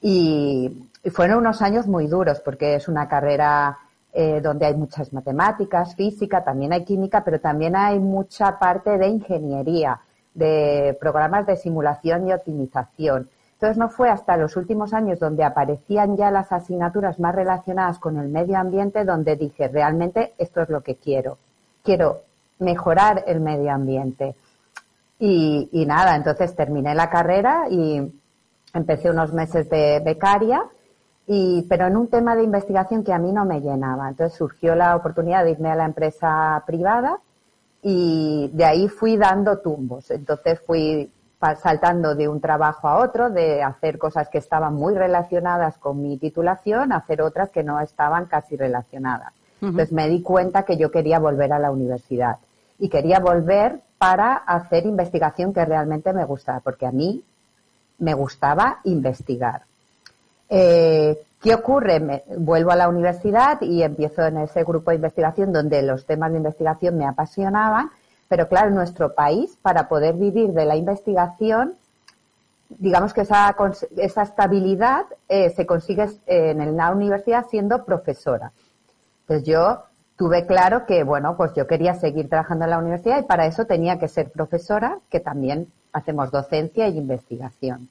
y 0.01 0.89
fueron 1.11 1.37
unos 1.37 1.61
años 1.61 1.87
muy 1.87 2.07
duros 2.07 2.41
porque 2.41 2.75
es 2.75 2.89
una 2.89 3.07
carrera 3.07 3.77
eh, 4.15 4.41
donde 4.41 4.67
hay 4.67 4.75
muchas 4.75 5.11
matemáticas, 5.11 5.95
física, 5.95 6.43
también 6.43 6.71
hay 6.71 6.85
química, 6.85 7.23
pero 7.23 7.39
también 7.39 7.75
hay 7.75 7.97
mucha 7.99 8.59
parte 8.59 8.99
de 8.99 9.07
ingeniería, 9.07 10.01
de 10.35 10.95
programas 10.99 11.47
de 11.47 11.55
simulación 11.55 12.27
y 12.27 12.33
optimización. 12.33 13.27
Entonces 13.53 13.77
no 13.77 13.89
fue 13.89 14.09
hasta 14.09 14.37
los 14.37 14.55
últimos 14.55 14.93
años 14.93 15.19
donde 15.19 15.43
aparecían 15.43 16.15
ya 16.15 16.29
las 16.29 16.51
asignaturas 16.51 17.19
más 17.19 17.33
relacionadas 17.33 17.97
con 17.97 18.19
el 18.19 18.29
medio 18.29 18.57
ambiente 18.59 19.03
donde 19.03 19.35
dije, 19.35 19.67
realmente 19.67 20.33
esto 20.37 20.61
es 20.61 20.69
lo 20.69 20.81
que 20.81 20.95
quiero. 20.95 21.39
Quiero 21.81 22.21
mejorar 22.59 23.23
el 23.25 23.39
medio 23.39 23.71
ambiente. 23.71 24.35
Y, 25.17 25.69
y 25.71 25.85
nada, 25.87 26.15
entonces 26.15 26.55
terminé 26.55 26.93
la 26.93 27.09
carrera 27.09 27.65
y 27.67 28.13
empecé 28.75 29.09
unos 29.09 29.33
meses 29.33 29.67
de 29.71 30.01
becaria 30.05 30.61
y, 31.25 31.65
pero 31.69 31.87
en 31.87 31.95
un 31.95 32.07
tema 32.07 32.35
de 32.35 32.43
investigación 32.43 33.03
que 33.03 33.13
a 33.13 33.19
mí 33.19 33.31
no 33.31 33.45
me 33.45 33.61
llenaba. 33.61 34.09
Entonces 34.09 34.37
surgió 34.37 34.75
la 34.75 34.95
oportunidad 34.95 35.43
de 35.43 35.51
irme 35.51 35.71
a 35.71 35.75
la 35.75 35.85
empresa 35.85 36.61
privada 36.65 37.19
y 37.81 38.49
de 38.53 38.65
ahí 38.65 38.87
fui 38.87 39.17
dando 39.17 39.59
tumbos. 39.59 40.11
Entonces 40.11 40.59
fui 40.65 41.11
saltando 41.61 42.15
de 42.15 42.27
un 42.27 42.39
trabajo 42.39 42.87
a 42.87 42.99
otro, 42.99 43.29
de 43.29 43.61
hacer 43.61 43.97
cosas 43.97 44.29
que 44.29 44.37
estaban 44.37 44.73
muy 44.75 44.95
relacionadas 44.95 45.77
con 45.77 46.01
mi 46.01 46.17
titulación, 46.17 46.93
a 46.93 46.97
hacer 46.97 47.21
otras 47.21 47.49
que 47.49 47.63
no 47.63 47.79
estaban 47.81 48.25
casi 48.25 48.55
relacionadas. 48.55 49.33
Entonces 49.61 49.93
me 49.93 50.09
di 50.09 50.21
cuenta 50.21 50.63
que 50.63 50.75
yo 50.75 50.91
quería 50.91 51.19
volver 51.19 51.53
a 51.53 51.59
la 51.59 51.71
universidad 51.71 52.37
y 52.79 52.89
quería 52.89 53.19
volver 53.19 53.79
para 53.97 54.33
hacer 54.33 54.85
investigación 54.85 55.53
que 55.53 55.63
realmente 55.63 56.11
me 56.11 56.25
gustaba, 56.25 56.59
porque 56.59 56.85
a 56.85 56.91
mí 56.91 57.23
me 57.97 58.13
gustaba 58.13 58.79
investigar. 58.83 59.61
Eh, 60.49 61.17
¿Qué 61.41 61.53
ocurre? 61.53 61.99
Me, 61.99 62.23
vuelvo 62.37 62.71
a 62.71 62.75
la 62.75 62.87
universidad 62.87 63.61
y 63.61 63.83
empiezo 63.83 64.21
en 64.23 64.37
ese 64.37 64.63
grupo 64.63 64.91
de 64.91 64.95
investigación 64.95 65.51
donde 65.51 65.81
los 65.81 66.05
temas 66.05 66.31
de 66.31 66.37
investigación 66.37 66.97
me 66.97 67.05
apasionaban, 67.05 67.91
pero 68.29 68.47
claro, 68.47 68.69
en 68.69 68.75
nuestro 68.75 69.13
país, 69.13 69.57
para 69.61 69.89
poder 69.89 70.15
vivir 70.15 70.51
de 70.51 70.65
la 70.65 70.77
investigación, 70.77 71.73
digamos 72.69 73.13
que 73.13 73.21
esa, 73.21 73.55
estabilidad 73.97 75.05
eh, 75.27 75.49
se 75.49 75.65
consigue 75.65 76.07
en 76.27 76.77
la 76.77 76.91
universidad 76.91 77.45
siendo 77.49 77.83
profesora. 77.83 78.51
Entonces 79.21 79.45
yo 79.45 79.83
tuve 80.15 80.45
claro 80.45 80.85
que, 80.85 81.03
bueno, 81.03 81.35
pues 81.35 81.53
yo 81.55 81.67
quería 81.67 81.95
seguir 81.95 82.29
trabajando 82.29 82.65
en 82.65 82.71
la 82.71 82.77
universidad 82.77 83.19
y 83.19 83.23
para 83.23 83.45
eso 83.45 83.65
tenía 83.65 83.99
que 83.99 84.07
ser 84.07 84.31
profesora, 84.31 84.99
que 85.09 85.19
también 85.19 85.67
hacemos 85.91 86.31
docencia 86.31 86.87
y 86.87 86.97
investigación. 86.97 87.89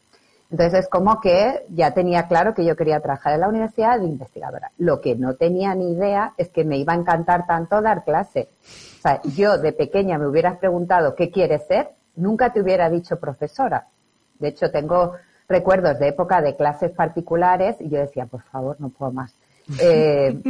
Entonces 0.52 0.80
es 0.80 0.88
como 0.88 1.18
que 1.18 1.64
ya 1.70 1.94
tenía 1.94 2.28
claro 2.28 2.52
que 2.52 2.66
yo 2.66 2.76
quería 2.76 3.00
trabajar 3.00 3.32
en 3.32 3.40
la 3.40 3.48
universidad 3.48 3.98
de 3.98 4.04
investigadora. 4.04 4.70
Lo 4.76 5.00
que 5.00 5.16
no 5.16 5.34
tenía 5.34 5.74
ni 5.74 5.92
idea 5.92 6.34
es 6.36 6.50
que 6.50 6.62
me 6.62 6.76
iba 6.76 6.92
a 6.92 6.96
encantar 6.96 7.46
tanto 7.46 7.80
dar 7.80 8.04
clase. 8.04 8.50
O 8.98 9.00
sea, 9.00 9.22
yo 9.34 9.56
de 9.56 9.72
pequeña 9.72 10.18
me 10.18 10.26
hubieras 10.26 10.58
preguntado 10.58 11.14
qué 11.14 11.30
quieres 11.30 11.66
ser, 11.66 11.92
nunca 12.16 12.52
te 12.52 12.60
hubiera 12.60 12.90
dicho 12.90 13.18
profesora. 13.18 13.86
De 14.38 14.48
hecho, 14.48 14.70
tengo 14.70 15.14
recuerdos 15.48 15.98
de 15.98 16.08
época 16.08 16.42
de 16.42 16.54
clases 16.54 16.90
particulares 16.90 17.76
y 17.80 17.88
yo 17.88 18.00
decía, 18.00 18.26
por 18.26 18.42
favor, 18.42 18.76
no 18.78 18.90
puedo 18.90 19.10
más. 19.10 19.34
Eh, 19.80 20.42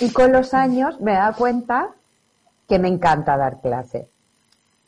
y 0.00 0.12
con 0.12 0.32
los 0.32 0.54
años 0.54 1.00
me 1.00 1.12
he 1.12 1.16
dado 1.16 1.34
cuenta 1.36 1.90
que 2.68 2.78
me 2.78 2.88
encanta 2.88 3.36
dar 3.36 3.60
clase. 3.60 4.06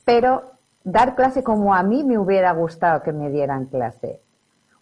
Pero 0.04 0.52
dar 0.84 1.14
clase 1.14 1.42
como 1.42 1.74
a 1.74 1.82
mí 1.82 2.04
me 2.04 2.16
hubiera 2.16 2.52
gustado 2.52 3.02
que 3.02 3.12
me 3.12 3.28
dieran 3.28 3.66
clase 3.66 4.20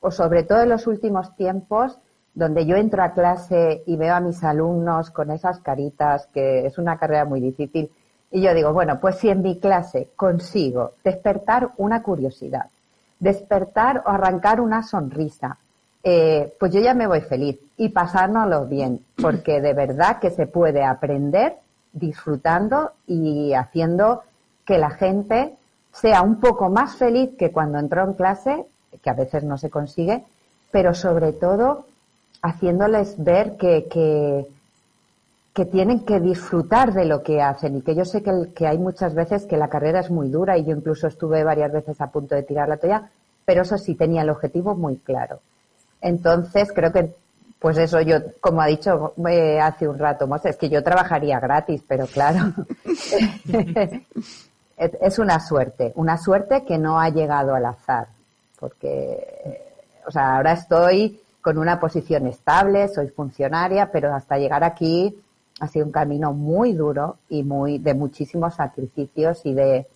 o 0.04 0.10
sobre 0.10 0.42
todo 0.42 0.60
en 0.60 0.68
los 0.68 0.86
últimos 0.86 1.34
tiempos, 1.34 1.98
donde 2.34 2.66
yo 2.66 2.76
entro 2.76 3.02
a 3.02 3.12
clase 3.12 3.82
y 3.86 3.96
veo 3.96 4.14
a 4.14 4.20
mis 4.20 4.44
alumnos 4.44 5.10
con 5.10 5.30
esas 5.30 5.60
caritas, 5.60 6.26
que 6.26 6.66
es 6.66 6.76
una 6.76 6.98
carrera 6.98 7.24
muy 7.24 7.40
difícil, 7.40 7.90
y 8.30 8.42
yo 8.42 8.52
digo, 8.52 8.74
bueno, 8.74 9.00
pues 9.00 9.16
si 9.16 9.30
en 9.30 9.40
mi 9.40 9.58
clase 9.58 10.08
consigo 10.14 10.92
despertar 11.02 11.70
una 11.78 12.02
curiosidad, 12.02 12.66
despertar 13.18 14.02
o 14.04 14.10
arrancar 14.10 14.60
una 14.60 14.82
sonrisa, 14.82 15.56
eh, 16.02 16.54
pues 16.60 16.70
yo 16.70 16.80
ya 16.80 16.92
me 16.92 17.06
voy 17.06 17.22
feliz 17.22 17.58
y 17.78 17.88
pasárnoslo 17.88 18.66
bien, 18.66 19.00
porque 19.22 19.62
de 19.62 19.72
verdad 19.72 20.18
que 20.18 20.28
se 20.28 20.46
puede 20.46 20.84
aprender 20.84 21.54
disfrutando 21.94 22.92
y 23.06 23.54
haciendo 23.54 24.22
que 24.66 24.76
la 24.76 24.90
gente 24.90 25.54
sea 25.92 26.20
un 26.20 26.40
poco 26.40 26.68
más 26.68 26.96
feliz 26.96 27.30
que 27.38 27.52
cuando 27.52 27.78
entró 27.78 28.04
en 28.04 28.12
clase 28.12 28.66
que 29.04 29.10
a 29.10 29.14
veces 29.14 29.44
no 29.44 29.58
se 29.58 29.68
consigue, 29.68 30.24
pero 30.72 30.94
sobre 30.94 31.32
todo 31.32 31.84
haciéndoles 32.42 33.22
ver 33.22 33.56
que, 33.58 33.86
que, 33.88 34.46
tienen 35.66 36.00
que 36.00 36.20
disfrutar 36.20 36.92
de 36.92 37.04
lo 37.04 37.22
que 37.22 37.40
hacen 37.40 37.76
y 37.76 37.82
que 37.82 37.94
yo 37.94 38.04
sé 38.04 38.22
que, 38.22 38.32
que, 38.54 38.66
hay 38.66 38.78
muchas 38.78 39.14
veces 39.14 39.46
que 39.46 39.56
la 39.56 39.68
carrera 39.68 40.00
es 40.00 40.10
muy 40.10 40.28
dura 40.30 40.58
y 40.58 40.64
yo 40.64 40.74
incluso 40.74 41.06
estuve 41.06 41.44
varias 41.44 41.70
veces 41.70 42.00
a 42.00 42.10
punto 42.10 42.34
de 42.34 42.42
tirar 42.42 42.68
la 42.68 42.78
toalla, 42.78 43.08
pero 43.44 43.62
eso 43.62 43.78
sí 43.78 43.94
tenía 43.94 44.22
el 44.22 44.30
objetivo 44.30 44.74
muy 44.74 44.96
claro. 44.96 45.40
Entonces 46.00 46.72
creo 46.74 46.92
que, 46.92 47.14
pues 47.58 47.78
eso 47.78 48.00
yo, 48.00 48.16
como 48.40 48.60
ha 48.60 48.66
dicho 48.66 49.14
eh, 49.28 49.60
hace 49.60 49.86
un 49.86 49.98
rato, 49.98 50.28
es 50.44 50.56
que 50.56 50.68
yo 50.68 50.82
trabajaría 50.82 51.38
gratis, 51.40 51.82
pero 51.86 52.06
claro, 52.06 52.52
es 54.76 55.18
una 55.18 55.40
suerte, 55.40 55.92
una 55.94 56.18
suerte 56.18 56.64
que 56.64 56.78
no 56.78 56.98
ha 57.00 57.10
llegado 57.10 57.54
al 57.54 57.66
azar 57.66 58.08
porque, 58.64 59.60
o 60.06 60.10
sea, 60.10 60.36
ahora 60.36 60.52
estoy 60.52 61.20
con 61.42 61.58
una 61.58 61.78
posición 61.78 62.26
estable, 62.26 62.88
soy 62.88 63.08
funcionaria, 63.08 63.92
pero 63.92 64.14
hasta 64.14 64.38
llegar 64.38 64.64
aquí 64.64 65.14
ha 65.60 65.68
sido 65.68 65.84
un 65.84 65.92
camino 65.92 66.32
muy 66.32 66.72
duro 66.72 67.18
y 67.28 67.42
muy 67.42 67.76
de 67.76 67.92
muchísimos 67.92 68.54
sacrificios 68.54 69.44
y 69.44 69.52
de, 69.52 69.86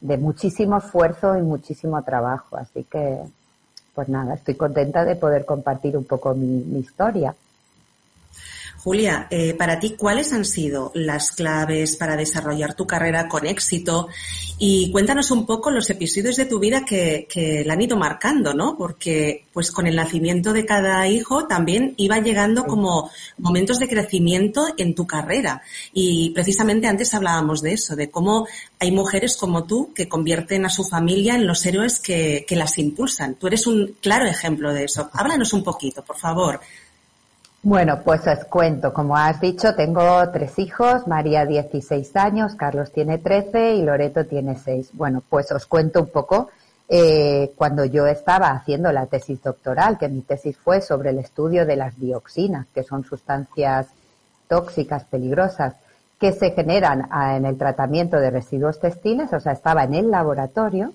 muchísimo 0.00 0.78
esfuerzo 0.78 1.38
y 1.38 1.42
muchísimo 1.42 2.02
trabajo. 2.02 2.56
Así 2.56 2.82
que, 2.82 3.20
pues 3.94 4.08
nada, 4.08 4.34
estoy 4.34 4.56
contenta 4.56 5.04
de 5.04 5.14
poder 5.14 5.44
compartir 5.44 5.96
un 5.96 6.04
poco 6.04 6.34
mi 6.34 6.80
historia. 6.80 7.32
Julia, 8.82 9.26
eh, 9.30 9.52
para 9.52 9.78
ti, 9.78 9.90
¿cuáles 9.90 10.32
han 10.32 10.46
sido 10.46 10.90
las 10.94 11.32
claves 11.32 11.96
para 11.96 12.16
desarrollar 12.16 12.72
tu 12.72 12.86
carrera 12.86 13.28
con 13.28 13.44
éxito? 13.44 14.08
Y 14.58 14.90
cuéntanos 14.90 15.30
un 15.30 15.44
poco 15.44 15.70
los 15.70 15.90
episodios 15.90 16.36
de 16.36 16.46
tu 16.46 16.58
vida 16.58 16.82
que, 16.86 17.26
que 17.30 17.62
la 17.62 17.74
han 17.74 17.82
ido 17.82 17.98
marcando, 17.98 18.54
¿no? 18.54 18.78
Porque, 18.78 19.44
pues, 19.52 19.70
con 19.70 19.86
el 19.86 19.96
nacimiento 19.96 20.54
de 20.54 20.64
cada 20.64 21.06
hijo 21.06 21.46
también 21.46 21.92
iba 21.98 22.20
llegando 22.20 22.64
como 22.64 23.10
momentos 23.36 23.80
de 23.80 23.88
crecimiento 23.88 24.66
en 24.78 24.94
tu 24.94 25.06
carrera. 25.06 25.60
Y 25.92 26.30
precisamente 26.30 26.86
antes 26.86 27.12
hablábamos 27.12 27.60
de 27.60 27.74
eso, 27.74 27.96
de 27.96 28.10
cómo 28.10 28.46
hay 28.78 28.92
mujeres 28.92 29.36
como 29.36 29.64
tú 29.64 29.92
que 29.94 30.08
convierten 30.08 30.64
a 30.64 30.70
su 30.70 30.84
familia 30.84 31.34
en 31.34 31.46
los 31.46 31.66
héroes 31.66 32.00
que, 32.00 32.46
que 32.48 32.56
las 32.56 32.78
impulsan. 32.78 33.34
Tú 33.34 33.46
eres 33.46 33.66
un 33.66 33.96
claro 34.00 34.24
ejemplo 34.24 34.72
de 34.72 34.84
eso. 34.84 35.10
Háblanos 35.12 35.52
un 35.52 35.62
poquito, 35.62 36.02
por 36.02 36.16
favor. 36.16 36.60
Bueno, 37.62 38.00
pues 38.02 38.26
os 38.26 38.44
cuento. 38.46 38.94
Como 38.94 39.16
has 39.16 39.38
dicho, 39.40 39.74
tengo 39.74 40.26
tres 40.30 40.58
hijos. 40.58 41.06
María 41.06 41.44
16 41.44 42.16
años, 42.16 42.54
Carlos 42.54 42.90
tiene 42.90 43.18
13 43.18 43.74
y 43.74 43.82
Loreto 43.82 44.24
tiene 44.24 44.56
6. 44.56 44.90
Bueno, 44.94 45.22
pues 45.28 45.52
os 45.52 45.66
cuento 45.66 46.00
un 46.00 46.08
poco. 46.08 46.48
Eh, 46.88 47.52
cuando 47.56 47.84
yo 47.84 48.06
estaba 48.06 48.48
haciendo 48.50 48.90
la 48.92 49.06
tesis 49.06 49.42
doctoral, 49.42 49.98
que 49.98 50.08
mi 50.08 50.22
tesis 50.22 50.56
fue 50.56 50.80
sobre 50.80 51.10
el 51.10 51.18
estudio 51.18 51.66
de 51.66 51.76
las 51.76 52.00
dioxinas, 52.00 52.66
que 52.74 52.82
son 52.82 53.04
sustancias 53.04 53.88
tóxicas, 54.48 55.04
peligrosas, 55.04 55.74
que 56.18 56.32
se 56.32 56.50
generan 56.52 57.06
ah, 57.10 57.36
en 57.36 57.44
el 57.44 57.56
tratamiento 57.58 58.18
de 58.18 58.30
residuos 58.30 58.80
textiles, 58.80 59.32
o 59.32 59.38
sea, 59.38 59.52
estaba 59.52 59.84
en 59.84 59.94
el 59.94 60.10
laboratorio. 60.10 60.92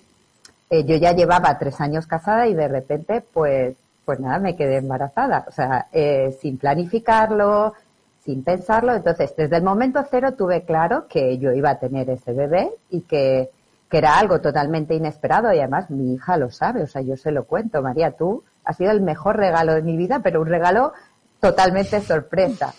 Eh, 0.70 0.84
yo 0.84 0.96
ya 0.98 1.14
llevaba 1.14 1.58
tres 1.60 1.80
años 1.80 2.08
casada 2.08 2.48
y 2.48 2.56
de 2.56 2.68
repente, 2.68 3.22
pues, 3.22 3.76
pues 4.06 4.20
nada, 4.20 4.40
me 4.40 4.56
quedé 4.56 4.78
embarazada. 4.78 5.46
O 5.48 5.52
sea, 5.52 5.88
eh, 5.92 6.38
sin 6.40 6.58
planificarlo, 6.58 7.74
sin 8.24 8.44
pensarlo. 8.44 8.94
Entonces, 8.94 9.36
desde 9.36 9.58
el 9.58 9.64
momento 9.64 10.04
cero 10.10 10.34
tuve 10.34 10.64
claro 10.64 11.08
que 11.08 11.38
yo 11.38 11.52
iba 11.52 11.72
a 11.72 11.80
tener 11.80 12.10
ese 12.10 12.34
bebé 12.34 12.72
y 12.90 13.02
que, 13.02 13.50
que 13.90 13.98
era 13.98 14.18
algo 14.18 14.40
totalmente 14.42 14.96
inesperado. 14.96 15.52
Y 15.52 15.60
además, 15.60 15.90
mi 15.90 16.14
hija 16.14 16.38
lo 16.38 16.52
sabe. 16.52 16.84
O 16.84 16.88
sea, 16.88 17.02
yo 17.02 17.18
se 17.18 17.32
lo 17.32 17.46
cuento. 17.46 17.82
María, 17.82 18.12
tú 18.12 18.44
has 18.64 18.78
sido 18.78 18.92
el 18.92 19.02
mejor 19.02 19.38
regalo 19.38 19.74
de 19.74 19.82
mi 19.82 19.98
vida, 19.98 20.20
pero 20.24 20.42
un 20.42 20.48
regalo 20.48 20.94
totalmente 21.40 22.02
sorpresa. 22.02 22.74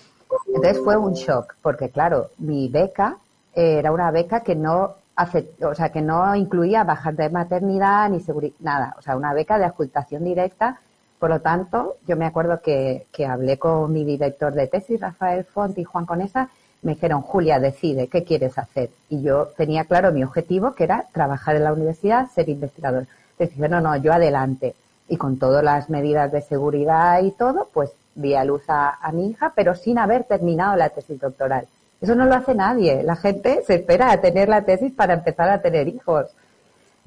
Entonces 0.48 0.82
fue 0.82 0.96
un 0.96 1.12
shock, 1.12 1.54
porque 1.62 1.90
claro, 1.90 2.30
mi 2.38 2.68
beca 2.68 3.18
era 3.54 3.92
una 3.92 4.10
beca 4.10 4.40
que 4.40 4.54
no 4.54 4.96
hace, 5.14 5.52
o 5.62 5.74
sea, 5.74 5.90
que 5.90 6.02
no 6.02 6.34
incluía 6.34 6.84
bajar 6.84 7.14
de 7.14 7.30
maternidad 7.30 8.10
ni 8.10 8.20
seguridad, 8.20 8.56
nada. 8.60 8.94
O 8.98 9.02
sea, 9.02 9.16
una 9.16 9.32
beca 9.32 9.58
de 9.58 9.66
ocultación 9.66 10.24
directa 10.24 10.80
por 11.18 11.30
lo 11.30 11.40
tanto, 11.40 11.96
yo 12.06 12.16
me 12.16 12.26
acuerdo 12.26 12.60
que, 12.60 13.06
hablé 13.26 13.58
con 13.58 13.92
mi 13.92 14.04
director 14.04 14.52
de 14.52 14.66
tesis, 14.66 15.00
Rafael 15.00 15.44
Font 15.44 15.78
y 15.78 15.84
Juan 15.84 16.06
Conesa, 16.06 16.50
me 16.82 16.92
dijeron, 16.94 17.22
Julia, 17.22 17.58
decide, 17.58 18.08
¿qué 18.08 18.22
quieres 18.22 18.58
hacer? 18.58 18.90
Y 19.08 19.22
yo 19.22 19.48
tenía 19.56 19.84
claro 19.84 20.12
mi 20.12 20.22
objetivo, 20.22 20.74
que 20.74 20.84
era 20.84 21.06
trabajar 21.12 21.56
en 21.56 21.64
la 21.64 21.72
universidad, 21.72 22.28
ser 22.30 22.48
investigador. 22.48 23.06
Entonces 23.38 23.70
no, 23.70 23.80
no, 23.80 23.96
yo 23.96 24.12
adelante. 24.12 24.74
Y 25.08 25.16
con 25.16 25.38
todas 25.38 25.64
las 25.64 25.88
medidas 25.88 26.30
de 26.32 26.42
seguridad 26.42 27.22
y 27.22 27.30
todo, 27.30 27.68
pues 27.72 27.90
di 28.14 28.34
a 28.34 28.44
luz 28.44 28.62
a, 28.68 28.98
a 29.00 29.12
mi 29.12 29.28
hija, 29.28 29.52
pero 29.54 29.74
sin 29.74 29.98
haber 29.98 30.24
terminado 30.24 30.76
la 30.76 30.90
tesis 30.90 31.18
doctoral. 31.20 31.66
Eso 32.00 32.14
no 32.14 32.26
lo 32.26 32.34
hace 32.34 32.54
nadie. 32.54 33.02
La 33.02 33.16
gente 33.16 33.62
se 33.66 33.76
espera 33.76 34.12
a 34.12 34.20
tener 34.20 34.48
la 34.48 34.62
tesis 34.62 34.92
para 34.92 35.14
empezar 35.14 35.48
a 35.48 35.62
tener 35.62 35.88
hijos. 35.88 36.26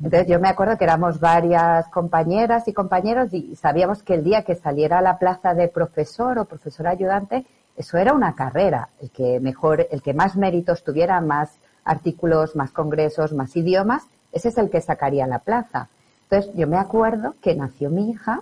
Entonces 0.02 0.28
yo 0.28 0.40
me 0.40 0.48
acuerdo 0.48 0.78
que 0.78 0.86
éramos 0.86 1.20
varias 1.20 1.88
compañeras 1.90 2.68
y 2.68 2.74
compañeros 2.74 3.34
y 3.34 3.56
sabíamos 3.56 4.02
que 4.02 4.14
el 4.14 4.24
día 4.24 4.44
que 4.44 4.56
saliera 4.56 5.00
a 5.00 5.02
la 5.02 5.18
plaza 5.18 5.54
de 5.54 5.68
profesor 5.68 6.40
o 6.40 6.46
profesor 6.46 6.88
ayudante, 6.88 7.46
eso 7.76 7.98
era 7.98 8.14
una 8.14 8.34
carrera. 8.34 8.90
El 9.02 9.12
que 9.12 9.40
mejor, 9.40 9.88
el 9.92 10.02
que 10.02 10.14
más 10.14 10.36
méritos 10.36 10.84
tuviera, 10.84 11.20
más 11.20 11.52
artículos, 11.84 12.56
más 12.56 12.72
congresos, 12.72 13.34
más 13.34 13.56
idiomas, 13.56 14.04
ese 14.32 14.50
es 14.50 14.58
el 14.58 14.70
que 14.70 14.80
sacaría 14.80 15.28
la 15.28 15.40
plaza. 15.40 15.90
Entonces 16.24 16.54
yo 16.56 16.68
me 16.68 16.78
acuerdo 16.78 17.36
que 17.42 17.56
nació 17.56 17.90
mi 17.90 18.12
hija, 18.12 18.40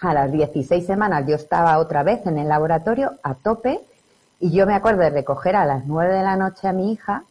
a 0.00 0.14
las 0.14 0.32
16 0.32 0.86
semanas 0.86 1.26
yo 1.26 1.36
estaba 1.36 1.78
otra 1.78 2.02
vez 2.02 2.26
en 2.26 2.38
el 2.38 2.48
laboratorio 2.48 3.12
a 3.22 3.34
tope 3.34 3.80
y 4.40 4.50
yo 4.50 4.66
me 4.66 4.74
acuerdo 4.74 5.02
de 5.02 5.10
recoger 5.10 5.56
a 5.56 5.66
las 5.66 5.84
9 5.84 6.14
de 6.14 6.22
la 6.22 6.36
noche 6.36 6.66
a 6.66 6.72
mi 6.72 6.92
hija, 6.92 7.24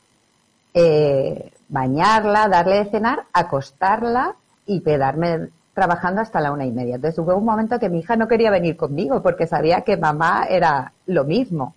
eh, 0.73 1.51
bañarla, 1.67 2.47
darle 2.47 2.83
de 2.83 2.89
cenar, 2.89 3.25
acostarla 3.33 4.35
y 4.65 4.81
quedarme 4.81 5.49
trabajando 5.73 6.21
hasta 6.21 6.41
la 6.41 6.51
una 6.51 6.65
y 6.65 6.71
media. 6.71 6.95
Entonces 6.95 7.17
hubo 7.19 7.35
un 7.35 7.45
momento 7.45 7.79
que 7.79 7.89
mi 7.89 7.99
hija 7.99 8.15
no 8.15 8.27
quería 8.27 8.51
venir 8.51 8.75
conmigo 8.75 9.21
porque 9.21 9.47
sabía 9.47 9.81
que 9.81 9.97
mamá 9.97 10.45
era 10.49 10.91
lo 11.05 11.23
mismo. 11.23 11.73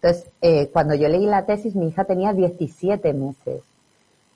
Entonces, 0.00 0.30
eh, 0.42 0.68
cuando 0.72 0.94
yo 0.94 1.08
leí 1.08 1.26
la 1.26 1.44
tesis, 1.44 1.74
mi 1.74 1.88
hija 1.88 2.04
tenía 2.04 2.32
17 2.32 3.12
meses. 3.14 3.62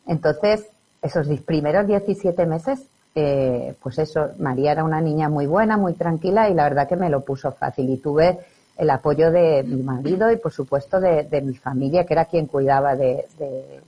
Entonces, 0.06 0.66
esos 1.02 1.28
primeros 1.40 1.86
17 1.86 2.46
meses, 2.46 2.82
eh, 3.14 3.74
pues 3.82 3.98
eso, 3.98 4.30
María 4.38 4.72
era 4.72 4.82
una 4.82 5.00
niña 5.00 5.28
muy 5.28 5.46
buena, 5.46 5.76
muy 5.76 5.92
tranquila 5.92 6.48
y 6.48 6.54
la 6.54 6.64
verdad 6.64 6.88
que 6.88 6.96
me 6.96 7.10
lo 7.10 7.20
puso 7.20 7.52
fácil. 7.52 7.90
Y 7.90 7.98
tuve 7.98 8.40
el 8.76 8.90
apoyo 8.90 9.30
de 9.30 9.62
mi 9.62 9.82
marido 9.82 10.30
y, 10.30 10.37
por 10.37 10.52
supuesto, 10.52 11.00
de, 11.00 11.42
mi 11.42 11.54
familia, 11.54 12.04
que 12.04 12.14
era 12.14 12.24
quien 12.24 12.46
cuidaba 12.46 12.96
de, 12.96 13.26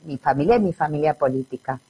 mi 0.04 0.18
familia 0.18 0.56
y 0.56 0.60
mi 0.60 0.72
familia 0.72 1.14
política. 1.14 1.80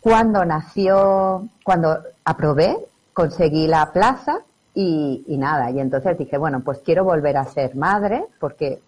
Cuando 0.00 0.44
nació, 0.44 1.48
cuando 1.64 1.98
aprobé, 2.24 2.76
conseguí 3.12 3.66
la 3.66 3.92
plaza 3.92 4.40
y, 4.74 5.24
nada, 5.38 5.70
y 5.70 5.80
entonces 5.80 6.16
dije, 6.16 6.38
bueno, 6.38 6.60
pues 6.60 6.78
quiero 6.78 7.04
volver 7.04 7.36
a 7.36 7.44
ser 7.44 7.74
madre 7.74 8.24
porque 8.38 8.80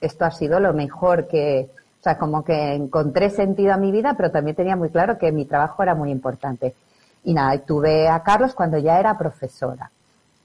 esto 0.00 0.24
ha 0.24 0.32
sido 0.32 0.58
lo 0.58 0.74
mejor 0.74 1.28
que, 1.28 1.70
o 2.00 2.02
sea, 2.02 2.18
como 2.18 2.44
que 2.44 2.74
encontré 2.74 3.30
sentido 3.30 3.72
a 3.72 3.76
mi 3.76 3.92
vida, 3.92 4.14
pero 4.16 4.32
también 4.32 4.56
tenía 4.56 4.74
muy 4.74 4.90
claro 4.90 5.18
que 5.18 5.30
mi 5.30 5.44
trabajo 5.44 5.84
era 5.84 5.94
muy 5.94 6.10
importante. 6.10 6.74
Y 7.22 7.32
nada, 7.32 7.56
tuve 7.58 8.08
a 8.08 8.22
Carlos 8.22 8.54
cuando 8.54 8.78
ya 8.78 8.98
era 8.98 9.16
profesora. 9.16 9.90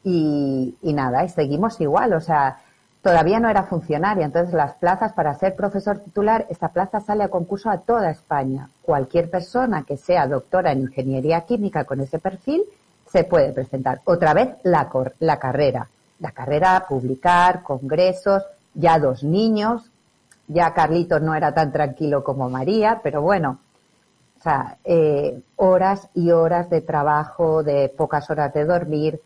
Y, 0.03 0.75
nada, 0.81 1.23
y 1.23 1.29
seguimos 1.29 1.79
igual, 1.79 2.13
o 2.13 2.19
sea, 2.21 2.57
todavía 3.01 3.39
no 3.39 3.49
era 3.49 3.63
funcionaria. 3.63 4.25
Entonces, 4.25 4.53
las 4.53 4.73
plazas 4.75 5.13
para 5.13 5.35
ser 5.35 5.55
profesor 5.55 5.99
titular, 5.99 6.47
esta 6.49 6.69
plaza 6.69 6.99
sale 6.99 7.23
a 7.23 7.29
concurso 7.29 7.69
a 7.69 7.79
toda 7.79 8.09
España. 8.09 8.69
Cualquier 8.81 9.29
persona 9.29 9.83
que 9.83 9.97
sea 9.97 10.27
doctora 10.27 10.71
en 10.71 10.81
ingeniería 10.81 11.41
química 11.41 11.83
con 11.83 12.01
ese 12.01 12.19
perfil 12.19 12.63
se 13.07 13.23
puede 13.25 13.51
presentar. 13.51 14.01
Otra 14.05 14.33
vez, 14.33 14.55
la, 14.63 14.89
la 15.19 15.37
carrera. 15.37 15.87
La 16.19 16.31
carrera, 16.31 16.85
publicar, 16.87 17.61
congresos, 17.63 18.43
ya 18.73 18.97
dos 18.99 19.23
niños. 19.23 19.91
Ya 20.47 20.73
Carlitos 20.73 21.21
no 21.21 21.33
era 21.33 21.53
tan 21.53 21.71
tranquilo 21.71 22.23
como 22.23 22.49
María, 22.49 22.99
pero 23.01 23.21
bueno, 23.21 23.59
o 24.37 24.43
sea, 24.43 24.77
eh, 24.83 25.39
horas 25.55 26.09
y 26.13 26.31
horas 26.31 26.69
de 26.69 26.81
trabajo, 26.81 27.63
de 27.63 27.93
pocas 27.95 28.29
horas 28.29 28.53
de 28.53 28.65
dormir, 28.65 29.21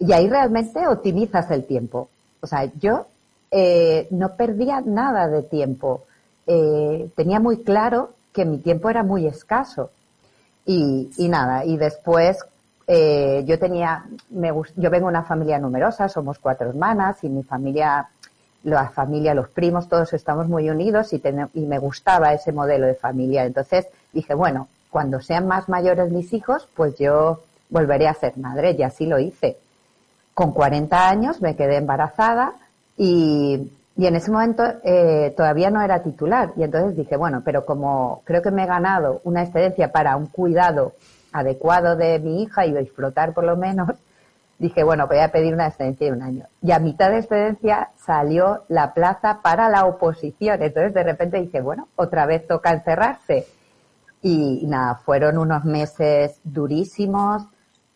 y 0.00 0.12
ahí 0.12 0.28
realmente 0.28 0.88
optimizas 0.88 1.50
el 1.50 1.64
tiempo. 1.66 2.08
O 2.40 2.46
sea, 2.46 2.64
yo 2.80 3.06
eh, 3.50 4.08
no 4.10 4.34
perdía 4.34 4.80
nada 4.80 5.28
de 5.28 5.42
tiempo. 5.42 6.04
Eh, 6.46 7.10
tenía 7.14 7.38
muy 7.38 7.62
claro 7.62 8.14
que 8.32 8.46
mi 8.46 8.58
tiempo 8.58 8.88
era 8.88 9.02
muy 9.02 9.26
escaso. 9.26 9.90
Y, 10.64 11.10
y 11.18 11.28
nada, 11.28 11.66
y 11.66 11.76
después 11.76 12.38
eh, 12.86 13.44
yo 13.46 13.58
tenía, 13.58 14.06
me, 14.30 14.48
yo 14.48 14.90
vengo 14.90 15.06
de 15.06 15.10
una 15.10 15.22
familia 15.22 15.58
numerosa, 15.58 16.08
somos 16.08 16.38
cuatro 16.38 16.70
hermanas 16.70 17.22
y 17.22 17.28
mi 17.28 17.42
familia, 17.42 18.08
la 18.64 18.88
familia, 18.88 19.34
los 19.34 19.48
primos, 19.48 19.88
todos 19.88 20.12
estamos 20.14 20.48
muy 20.48 20.70
unidos 20.70 21.12
y, 21.12 21.22
y 21.54 21.66
me 21.66 21.78
gustaba 21.78 22.32
ese 22.32 22.52
modelo 22.52 22.86
de 22.86 22.94
familia. 22.94 23.44
Entonces 23.44 23.86
dije, 24.14 24.32
bueno, 24.32 24.68
cuando 24.90 25.20
sean 25.20 25.46
más 25.46 25.68
mayores 25.68 26.10
mis 26.10 26.32
hijos, 26.32 26.66
pues 26.74 26.96
yo 26.96 27.40
volveré 27.68 28.08
a 28.08 28.14
ser 28.14 28.38
madre 28.38 28.74
y 28.78 28.82
así 28.82 29.04
lo 29.04 29.18
hice 29.18 29.58
con 30.40 30.52
40 30.52 31.06
años 31.06 31.42
me 31.42 31.54
quedé 31.54 31.76
embarazada 31.76 32.54
y, 32.96 33.70
en 33.98 34.16
ese 34.16 34.30
momento 34.30 34.62
eh, 34.82 35.34
todavía 35.36 35.68
no 35.68 35.82
era 35.82 36.02
titular. 36.02 36.52
Y 36.56 36.62
entonces 36.62 36.96
dije, 36.96 37.18
bueno, 37.18 37.42
pero 37.44 37.66
como 37.66 38.22
creo 38.24 38.40
que 38.40 38.50
me 38.50 38.62
he 38.62 38.66
ganado 38.66 39.20
una 39.24 39.42
excedencia 39.42 39.92
para 39.92 40.16
un 40.16 40.28
cuidado 40.28 40.94
adecuado 41.30 41.94
de 41.94 42.18
mi 42.20 42.42
hija 42.42 42.64
y 42.64 42.72
disfrutar 42.72 43.34
por 43.34 43.44
lo 43.44 43.58
menos, 43.58 43.90
dije, 44.58 44.82
bueno, 44.82 45.06
voy 45.06 45.18
a 45.18 45.30
pedir 45.30 45.52
una 45.52 45.66
excedencia 45.66 46.06
de 46.06 46.12
un 46.14 46.22
año. 46.22 46.46
Y 46.62 46.72
a 46.72 46.78
mitad 46.78 47.10
de 47.10 47.18
excedencia 47.18 47.90
salió 47.98 48.62
la 48.68 48.94
plaza 48.94 49.40
para 49.42 49.68
la 49.68 49.84
oposición. 49.84 50.62
Entonces 50.62 50.94
de 50.94 51.02
repente 51.02 51.38
dije, 51.38 51.60
bueno, 51.60 51.88
otra 51.96 52.24
vez 52.24 52.46
toca 52.46 52.70
encerrarse. 52.70 53.46
Y 54.22 54.64
nada, 54.66 54.94
fueron 54.94 55.36
unos 55.36 55.66
meses 55.66 56.40
durísimos. 56.44 57.42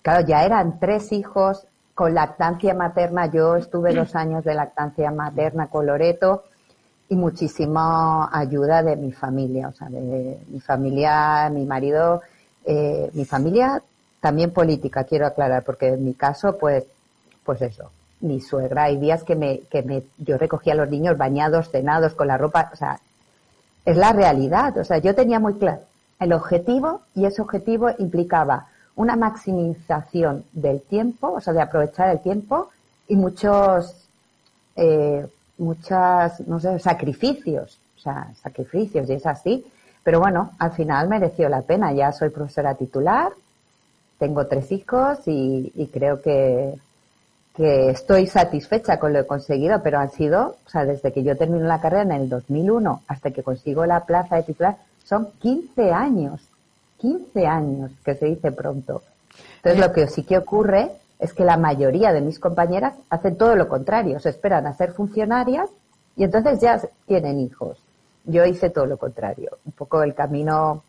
Claro, 0.02 0.26
ya 0.26 0.44
eran 0.44 0.78
tres 0.78 1.10
hijos, 1.12 1.66
con 1.94 2.14
lactancia 2.14 2.74
materna, 2.74 3.26
yo 3.26 3.56
estuve 3.56 3.94
dos 3.94 4.14
años 4.14 4.44
de 4.44 4.54
lactancia 4.54 5.10
materna 5.10 5.68
con 5.68 5.86
Loreto 5.86 6.44
y 7.08 7.16
muchísima 7.16 8.30
ayuda 8.36 8.82
de 8.82 8.96
mi 8.96 9.12
familia, 9.12 9.68
o 9.68 9.72
sea, 9.72 9.88
de 9.88 10.38
mi 10.48 10.60
familia, 10.60 11.50
mi 11.50 11.66
marido, 11.66 12.22
eh, 12.64 13.10
mi 13.12 13.24
familia 13.24 13.82
también 14.20 14.52
política, 14.52 15.04
quiero 15.04 15.26
aclarar, 15.26 15.64
porque 15.64 15.88
en 15.88 16.04
mi 16.04 16.14
caso, 16.14 16.56
pues, 16.56 16.84
pues 17.44 17.60
eso, 17.60 17.90
mi 18.20 18.40
suegra. 18.40 18.84
Hay 18.84 18.96
días 18.96 19.22
que 19.22 19.36
me, 19.36 19.60
que 19.70 19.82
me, 19.82 20.02
yo 20.16 20.38
recogía 20.38 20.72
a 20.72 20.76
los 20.76 20.88
niños 20.88 21.18
bañados, 21.18 21.70
cenados, 21.70 22.14
con 22.14 22.28
la 22.28 22.38
ropa, 22.38 22.70
o 22.72 22.76
sea, 22.76 23.00
es 23.84 23.98
la 23.98 24.14
realidad. 24.14 24.78
O 24.78 24.84
sea, 24.84 24.96
yo 24.96 25.14
tenía 25.14 25.38
muy 25.40 25.54
claro 25.54 25.82
el 26.20 26.32
objetivo 26.32 27.02
y 27.14 27.26
ese 27.26 27.42
objetivo 27.42 27.90
implicaba 27.98 28.66
una 28.96 29.16
maximización 29.16 30.44
del 30.52 30.80
tiempo, 30.82 31.32
o 31.32 31.40
sea, 31.40 31.52
de 31.52 31.62
aprovechar 31.62 32.10
el 32.10 32.20
tiempo 32.20 32.70
y 33.08 33.16
muchos, 33.16 33.94
eh, 34.76 35.26
muchas, 35.58 36.40
no 36.46 36.60
sé, 36.60 36.78
sacrificios, 36.78 37.78
o 37.96 38.00
sea, 38.00 38.28
sacrificios 38.42 39.08
y 39.08 39.14
es 39.14 39.26
así. 39.26 39.64
Pero 40.02 40.20
bueno, 40.20 40.52
al 40.58 40.72
final 40.72 41.08
mereció 41.08 41.48
la 41.48 41.62
pena. 41.62 41.92
Ya 41.92 42.12
soy 42.12 42.28
profesora 42.28 42.74
titular, 42.74 43.32
tengo 44.18 44.46
tres 44.46 44.70
hijos 44.70 45.18
y, 45.26 45.72
y 45.74 45.86
creo 45.88 46.20
que, 46.20 46.74
que 47.54 47.90
estoy 47.90 48.26
satisfecha 48.26 48.98
con 48.98 49.12
lo 49.12 49.20
que 49.20 49.24
he 49.24 49.28
conseguido, 49.28 49.82
pero 49.82 49.98
han 49.98 50.10
sido, 50.10 50.56
o 50.66 50.70
sea, 50.70 50.84
desde 50.84 51.12
que 51.12 51.22
yo 51.22 51.36
termino 51.36 51.66
la 51.66 51.80
carrera 51.80 52.02
en 52.02 52.12
el 52.12 52.28
2001 52.28 53.02
hasta 53.06 53.30
que 53.30 53.42
consigo 53.42 53.86
la 53.86 54.04
plaza 54.04 54.36
de 54.36 54.42
titular, 54.42 54.76
son 55.04 55.28
15 55.38 55.92
años. 55.92 56.40
15 57.04 57.46
años, 57.46 57.90
que 58.02 58.14
se 58.14 58.24
dice 58.24 58.50
pronto. 58.50 59.02
Entonces, 59.56 59.78
lo 59.78 59.92
que 59.92 60.06
sí 60.06 60.22
que 60.22 60.38
ocurre 60.38 60.90
es 61.18 61.34
que 61.34 61.44
la 61.44 61.58
mayoría 61.58 62.14
de 62.14 62.22
mis 62.22 62.38
compañeras 62.38 62.94
hacen 63.10 63.36
todo 63.36 63.56
lo 63.56 63.68
contrario, 63.68 64.18
se 64.20 64.30
esperan 64.30 64.66
a 64.66 64.72
ser 64.72 64.92
funcionarias 64.92 65.68
y 66.16 66.24
entonces 66.24 66.60
ya 66.62 66.80
tienen 67.06 67.40
hijos. 67.40 67.76
Yo 68.24 68.46
hice 68.46 68.70
todo 68.70 68.86
lo 68.86 68.96
contrario, 68.96 69.58
un 69.66 69.72
poco 69.72 70.02
el 70.02 70.14
camino, 70.14 70.82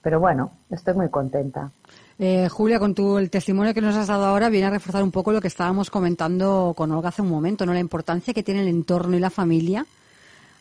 pero 0.00 0.20
bueno, 0.20 0.52
estoy 0.70 0.94
muy 0.94 1.08
contenta. 1.08 1.72
Eh, 2.20 2.48
Julia, 2.48 2.78
con 2.78 2.94
tu 2.94 3.18
el 3.18 3.28
testimonio 3.28 3.74
que 3.74 3.80
nos 3.80 3.96
has 3.96 4.06
dado 4.06 4.26
ahora 4.26 4.48
viene 4.48 4.68
a 4.68 4.70
reforzar 4.70 5.02
un 5.02 5.10
poco 5.10 5.32
lo 5.32 5.40
que 5.40 5.48
estábamos 5.48 5.90
comentando 5.90 6.72
con 6.76 6.92
Olga 6.92 7.08
hace 7.08 7.22
un 7.22 7.30
momento, 7.30 7.66
¿no? 7.66 7.72
La 7.72 7.80
importancia 7.80 8.32
que 8.32 8.44
tiene 8.44 8.62
el 8.62 8.68
entorno 8.68 9.16
y 9.16 9.20
la 9.20 9.30
familia 9.30 9.84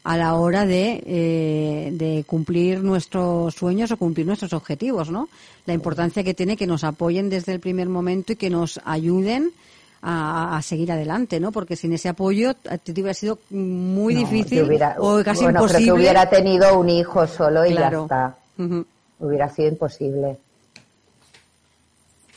a 0.03 0.17
la 0.17 0.35
hora 0.35 0.65
de, 0.65 1.03
eh, 1.05 1.89
de 1.93 2.23
cumplir 2.25 2.83
nuestros 2.83 3.53
sueños 3.55 3.91
o 3.91 3.97
cumplir 3.97 4.25
nuestros 4.25 4.53
objetivos, 4.53 5.09
¿no? 5.09 5.29
La 5.65 5.73
importancia 5.73 6.23
que 6.23 6.33
tiene 6.33 6.55
que 6.55 6.67
nos 6.67 6.83
apoyen 6.83 7.29
desde 7.29 7.53
el 7.53 7.59
primer 7.59 7.89
momento 7.89 8.33
y 8.33 8.35
que 8.35 8.49
nos 8.49 8.79
ayuden 8.85 9.51
a, 10.01 10.59
seguir 10.63 10.91
adelante, 10.91 11.39
¿no? 11.39 11.51
Porque 11.51 11.75
sin 11.75 11.91
ese 11.91 12.07
apoyo 12.07 12.53
te 12.53 12.91
hubiera 12.91 13.13
sido 13.13 13.39
muy 13.49 14.13
difícil 14.15 14.69
o 14.99 15.21
casi 15.23 15.43
imposible. 15.43 15.85
que 15.85 15.91
hubiera 15.91 16.29
tenido 16.29 16.79
un 16.79 16.89
hijo 16.89 17.27
solo 17.27 17.65
y 17.65 17.73
ya 17.73 17.89
está. 17.89 18.37
Hubiera 19.19 19.49
sido 19.49 19.69
imposible 19.69 20.37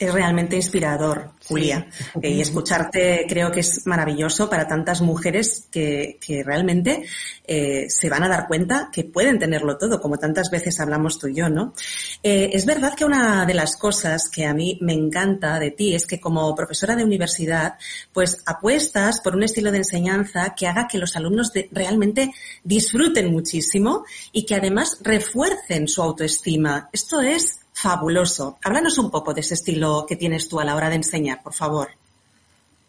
es 0.01 0.13
realmente 0.15 0.57
inspirador, 0.57 1.33
Julia. 1.47 1.87
Eh, 2.23 2.31
y 2.31 2.41
escucharte 2.41 3.25
creo 3.29 3.53
que 3.53 3.61
es 3.61 3.87
maravilloso 3.87 4.51
para 4.51 4.67
tantas 4.67 5.01
mujeres 5.01 5.69
que, 5.71 6.19
que 6.21 6.43
realmente 6.43 7.05
eh, 7.47 7.87
se 7.89 8.11
van 8.11 8.25
a 8.25 8.29
dar 8.29 8.47
cuenta 8.49 8.91
que 8.93 9.05
pueden 9.05 9.39
tenerlo 9.39 9.79
todo, 9.79 10.01
como 10.01 10.19
tantas 10.19 10.51
veces 10.51 10.81
hablamos 10.81 11.19
tú 11.19 11.29
y 11.29 11.35
yo, 11.35 11.49
¿no? 11.49 11.73
Eh, 12.23 12.51
es 12.53 12.67
verdad 12.67 12.95
que 12.95 13.05
una 13.05 13.47
de 13.47 13.55
las 13.55 13.77
cosas 13.77 14.29
que 14.29 14.45
a 14.45 14.53
mí 14.53 14.79
me 14.81 14.93
encanta 14.93 15.59
de 15.59 15.71
ti 15.71 15.95
es 15.95 16.07
que 16.07 16.21
como 16.21 16.55
profesora 16.55 16.97
de 16.97 17.05
universidad, 17.05 17.75
pues 18.13 18.43
apuestas 18.45 19.21
por 19.21 19.37
un 19.37 19.45
estilo 19.45 19.71
de 19.71 19.79
enseñanza 19.79 20.55
que 20.57 20.67
haga 20.67 20.89
que 20.89 20.99
los 20.99 21.17
alumnos 21.17 21.53
realmente 21.71 22.33
disfruten 22.65 23.33
muchísimo 23.33 24.05
y 24.33 24.45
que 24.45 24.57
además 24.57 24.99
refuercen 25.01 25.89
su 25.89 26.03
autoestima. 26.03 26.89
Esto 26.93 27.21
es 27.21 27.60
fabuloso. 27.81 28.59
Háblanos 28.63 28.99
un 28.99 29.11
poco 29.11 29.33
de 29.33 29.41
ese 29.41 29.55
estilo 29.55 30.05
que 30.07 30.17
tienes 30.17 30.49
tú 30.49 30.61
a 30.61 30.65
la 30.65 30.77
hora 30.77 30.91
de 30.91 30.97
enseñar, 30.97 31.43
por 31.43 31.55
favor. 31.55 31.89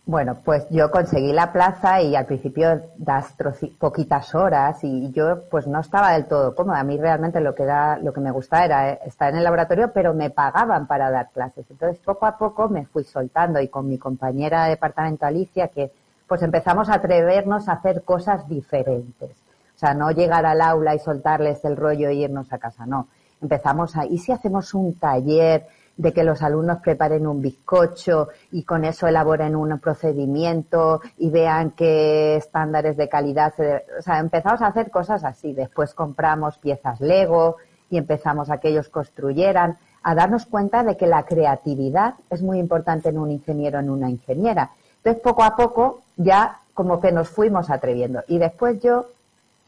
Bueno, 0.06 0.40
pues 0.44 0.66
yo 0.72 0.92
conseguí 0.92 1.32
la 1.32 1.54
plaza 1.54 2.02
y 2.02 2.16
al 2.16 2.26
principio 2.26 2.82
das 2.98 3.34
poquitas 3.80 4.36
horas 4.36 4.84
y 4.84 5.12
yo 5.12 5.44
pues 5.50 5.68
no 5.68 5.80
estaba 5.80 6.14
del 6.14 6.26
todo 6.26 6.56
cómoda. 6.56 6.80
A 6.80 6.84
mí 6.84 6.98
realmente 6.98 7.40
lo 7.40 7.56
que 7.56 7.64
da, 7.64 7.98
lo 8.00 8.12
que 8.12 8.20
me 8.20 8.32
gustaba 8.32 8.66
era 8.66 8.94
estar 8.94 9.30
en 9.32 9.38
el 9.38 9.44
laboratorio, 9.44 9.92
pero 9.94 10.14
me 10.14 10.30
pagaban 10.30 10.88
para 10.88 11.12
dar 11.12 11.30
clases. 11.30 11.66
Entonces 11.70 12.00
poco 12.04 12.26
a 12.26 12.38
poco 12.38 12.68
me 12.68 12.86
fui 12.86 13.04
soltando 13.04 13.62
y 13.62 13.70
con 13.70 13.88
mi 13.88 13.98
compañera 13.98 14.66
de 14.66 14.72
departamento 14.72 15.26
Alicia 15.26 15.70
que 15.70 15.92
pues 16.28 16.42
empezamos 16.42 16.90
a 16.90 16.96
atrevernos 16.96 17.70
a 17.70 17.74
hacer 17.74 18.04
cosas 18.04 18.48
diferentes. 18.50 19.30
O 19.76 19.80
sea, 19.80 19.94
no 19.94 20.12
llegar 20.12 20.46
al 20.46 20.62
aula 20.62 20.96
y 20.96 21.00
soltarles 21.00 21.64
el 21.64 21.78
rollo 21.78 22.10
e 22.10 22.16
irnos 22.16 22.52
a 22.52 22.58
casa, 22.58 22.86
no 22.86 23.08
empezamos 23.42 23.96
a, 23.98 24.06
¿y 24.06 24.18
si 24.18 24.32
hacemos 24.32 24.74
un 24.74 24.96
taller 24.96 25.68
de 25.98 26.14
que 26.14 26.24
los 26.24 26.42
alumnos 26.42 26.80
preparen 26.80 27.28
un 27.28 27.42
bizcocho 27.42 28.30
y 28.52 28.64
con 28.64 28.86
eso 28.86 29.08
elaboren 29.08 29.56
un 29.56 29.78
procedimiento 29.80 31.02
y 31.18 31.30
vean 31.30 31.72
qué 31.72 32.38
estándares 32.38 32.98
de 32.98 33.10
calidad 33.10 33.54
se, 33.56 33.86
o 34.00 34.02
sea, 34.02 34.20
empezamos 34.20 34.62
a 34.62 34.68
hacer 34.68 34.90
cosas 34.90 35.24
así. 35.24 35.54
Después 35.54 35.94
compramos 35.94 36.58
piezas 36.58 37.02
Lego 37.02 37.58
y 37.90 37.98
empezamos 37.98 38.50
a 38.50 38.58
que 38.58 38.70
ellos 38.70 38.90
construyeran, 38.90 39.78
a 40.04 40.16
darnos 40.16 40.46
cuenta 40.46 40.84
de 40.84 40.98
que 40.98 41.06
la 41.08 41.24
creatividad 41.24 42.16
es 42.30 42.42
muy 42.42 42.58
importante 42.58 43.10
en 43.10 43.20
un 43.20 43.30
ingeniero, 43.30 43.80
en 43.80 43.90
una 43.90 44.10
ingeniera. 44.10 44.72
Entonces, 44.98 45.22
poco 45.22 45.44
a 45.44 45.56
poco 45.56 46.02
ya 46.16 46.60
como 46.74 47.00
que 47.00 47.12
nos 47.12 47.30
fuimos 47.30 47.70
atreviendo. 47.70 48.24
Y 48.28 48.40
después 48.40 48.82
yo, 48.82 49.08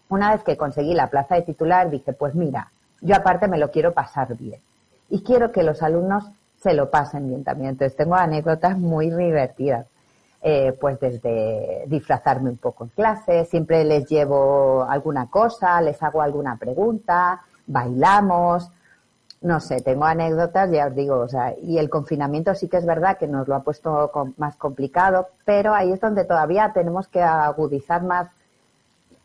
una 0.09 0.31
vez 0.31 0.43
que 0.43 0.57
conseguí 0.57 0.93
la 0.93 1.07
plaza 1.07 1.35
de 1.35 1.41
titular, 1.41 1.89
dije, 1.89 2.13
pues 2.13 2.33
mira, 2.33 2.71
yo 3.03 3.15
aparte 3.15 3.47
me 3.47 3.57
lo 3.57 3.69
quiero 3.69 3.93
pasar 3.93 4.35
bien. 4.37 4.59
Y 5.09 5.21
quiero 5.21 5.51
que 5.51 5.63
los 5.63 5.83
alumnos 5.83 6.25
se 6.61 6.73
lo 6.73 6.89
pasen 6.89 7.27
bien 7.27 7.43
también. 7.43 7.71
Entonces 7.71 7.95
tengo 7.95 8.15
anécdotas 8.15 8.77
muy 8.77 9.11
divertidas. 9.11 9.85
Eh, 10.45 10.77
pues 10.79 10.99
desde 10.99 11.85
disfrazarme 11.87 12.49
un 12.49 12.57
poco 12.57 12.83
en 12.83 12.89
clase, 12.89 13.45
siempre 13.45 13.85
les 13.85 14.09
llevo 14.09 14.83
alguna 14.83 15.27
cosa, 15.27 15.79
les 15.79 16.03
hago 16.03 16.21
alguna 16.21 16.57
pregunta, 16.57 17.39
bailamos, 17.65 18.69
no 19.39 19.61
sé, 19.61 19.79
tengo 19.79 20.03
anécdotas, 20.03 20.69
ya 20.69 20.87
os 20.87 20.95
digo, 20.95 21.19
o 21.19 21.29
sea, 21.29 21.53
y 21.61 21.77
el 21.77 21.89
confinamiento 21.89 22.53
sí 22.55 22.67
que 22.67 22.75
es 22.75 22.85
verdad 22.85 23.17
que 23.17 23.27
nos 23.27 23.47
lo 23.47 23.55
ha 23.55 23.63
puesto 23.63 24.11
más 24.35 24.57
complicado, 24.57 25.29
pero 25.45 25.73
ahí 25.73 25.93
es 25.93 26.01
donde 26.01 26.25
todavía 26.25 26.71
tenemos 26.73 27.07
que 27.07 27.21
agudizar 27.21 28.03
más 28.03 28.27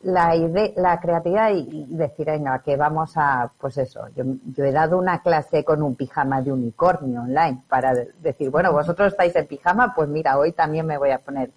la 0.03 0.37
idea, 0.37 0.71
la 0.77 1.01
creatividad 1.01 1.51
y, 1.51 1.87
decir, 1.91 2.27
venga, 2.27 2.61
que 2.61 2.77
vamos 2.77 3.13
a, 3.17 3.51
pues 3.59 3.79
eso, 3.79 4.07
yo, 4.15 4.25
yo, 4.55 4.65
he 4.65 4.73
dado 4.73 4.97
una 4.99 5.23
clase 5.23 5.65
con 5.65 5.83
un 5.83 5.97
pijama 5.97 6.41
de 6.41 6.53
unicornio 6.53 7.23
online 7.23 7.63
para 7.69 7.93
decir, 8.21 8.51
bueno, 8.51 8.73
vosotros 8.73 9.13
estáis 9.13 9.35
en 9.35 9.47
pijama, 9.47 9.95
pues 9.95 10.09
mira, 10.09 10.39
hoy 10.39 10.53
también 10.53 10.87
me 10.87 10.99
voy 10.99 11.11
a 11.11 11.19
poner 11.19 11.51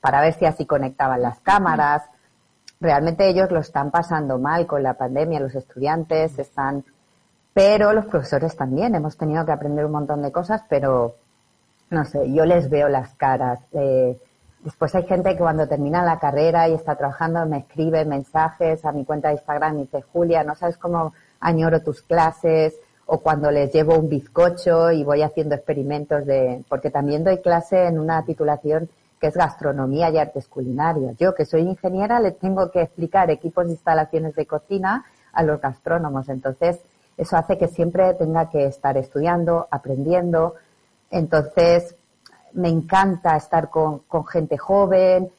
para 0.00 0.20
ver 0.20 0.34
si 0.34 0.46
así 0.46 0.66
conectaban 0.66 1.20
las 1.20 1.40
cámaras. 1.40 2.02
Realmente 2.80 3.28
ellos 3.28 3.50
lo 3.50 3.60
están 3.60 3.90
pasando 3.90 4.38
mal 4.38 4.66
con 4.66 4.82
la 4.82 4.94
pandemia, 4.94 5.40
los 5.40 5.54
estudiantes 5.54 6.38
están, 6.38 6.84
pero 7.52 7.92
los 7.92 8.06
profesores 8.06 8.56
también, 8.56 8.94
hemos 8.94 9.16
tenido 9.16 9.44
que 9.44 9.52
aprender 9.52 9.84
un 9.84 9.92
montón 9.92 10.22
de 10.22 10.32
cosas, 10.32 10.62
pero 10.68 11.16
no 11.90 12.04
sé, 12.04 12.32
yo 12.32 12.46
les 12.46 12.70
veo 12.70 12.88
las 12.88 13.14
caras. 13.16 13.60
Eh, 13.72 14.18
Después 14.62 14.94
hay 14.94 15.04
gente 15.04 15.32
que 15.32 15.38
cuando 15.38 15.66
termina 15.66 16.04
la 16.04 16.18
carrera 16.18 16.68
y 16.68 16.74
está 16.74 16.94
trabajando 16.94 17.46
me 17.46 17.58
escribe 17.58 18.04
mensajes 18.04 18.84
a 18.84 18.92
mi 18.92 19.04
cuenta 19.04 19.28
de 19.28 19.34
Instagram 19.34 19.78
y 19.78 19.82
dice, 19.82 20.02
Julia, 20.02 20.44
no 20.44 20.54
sabes 20.54 20.76
cómo 20.76 21.14
añoro 21.40 21.82
tus 21.82 22.02
clases 22.02 22.78
o 23.06 23.20
cuando 23.20 23.50
les 23.50 23.72
llevo 23.72 23.96
un 23.96 24.08
bizcocho 24.08 24.92
y 24.92 25.02
voy 25.02 25.22
haciendo 25.22 25.54
experimentos 25.54 26.26
de, 26.26 26.62
porque 26.68 26.90
también 26.90 27.24
doy 27.24 27.38
clase 27.38 27.86
en 27.86 27.98
una 27.98 28.24
titulación 28.24 28.88
que 29.18 29.28
es 29.28 29.34
gastronomía 29.34 30.10
y 30.10 30.18
artes 30.18 30.46
culinarias. 30.46 31.16
Yo, 31.18 31.34
que 31.34 31.44
soy 31.44 31.62
ingeniera, 31.62 32.20
le 32.20 32.32
tengo 32.32 32.70
que 32.70 32.82
explicar 32.82 33.30
equipos 33.30 33.66
de 33.66 33.72
instalaciones 33.72 34.34
de 34.34 34.46
cocina 34.46 35.04
a 35.32 35.42
los 35.42 35.60
gastrónomos. 35.60 36.28
Entonces, 36.28 36.80
eso 37.16 37.36
hace 37.36 37.58
que 37.58 37.68
siempre 37.68 38.14
tenga 38.14 38.48
que 38.48 38.64
estar 38.64 38.96
estudiando, 38.96 39.68
aprendiendo. 39.70 40.54
Entonces, 41.10 41.96
me 42.52 42.68
encanta 42.68 43.36
estar 43.36 43.70
con, 43.70 44.02
gente 44.26 44.58
joven, 44.58 45.30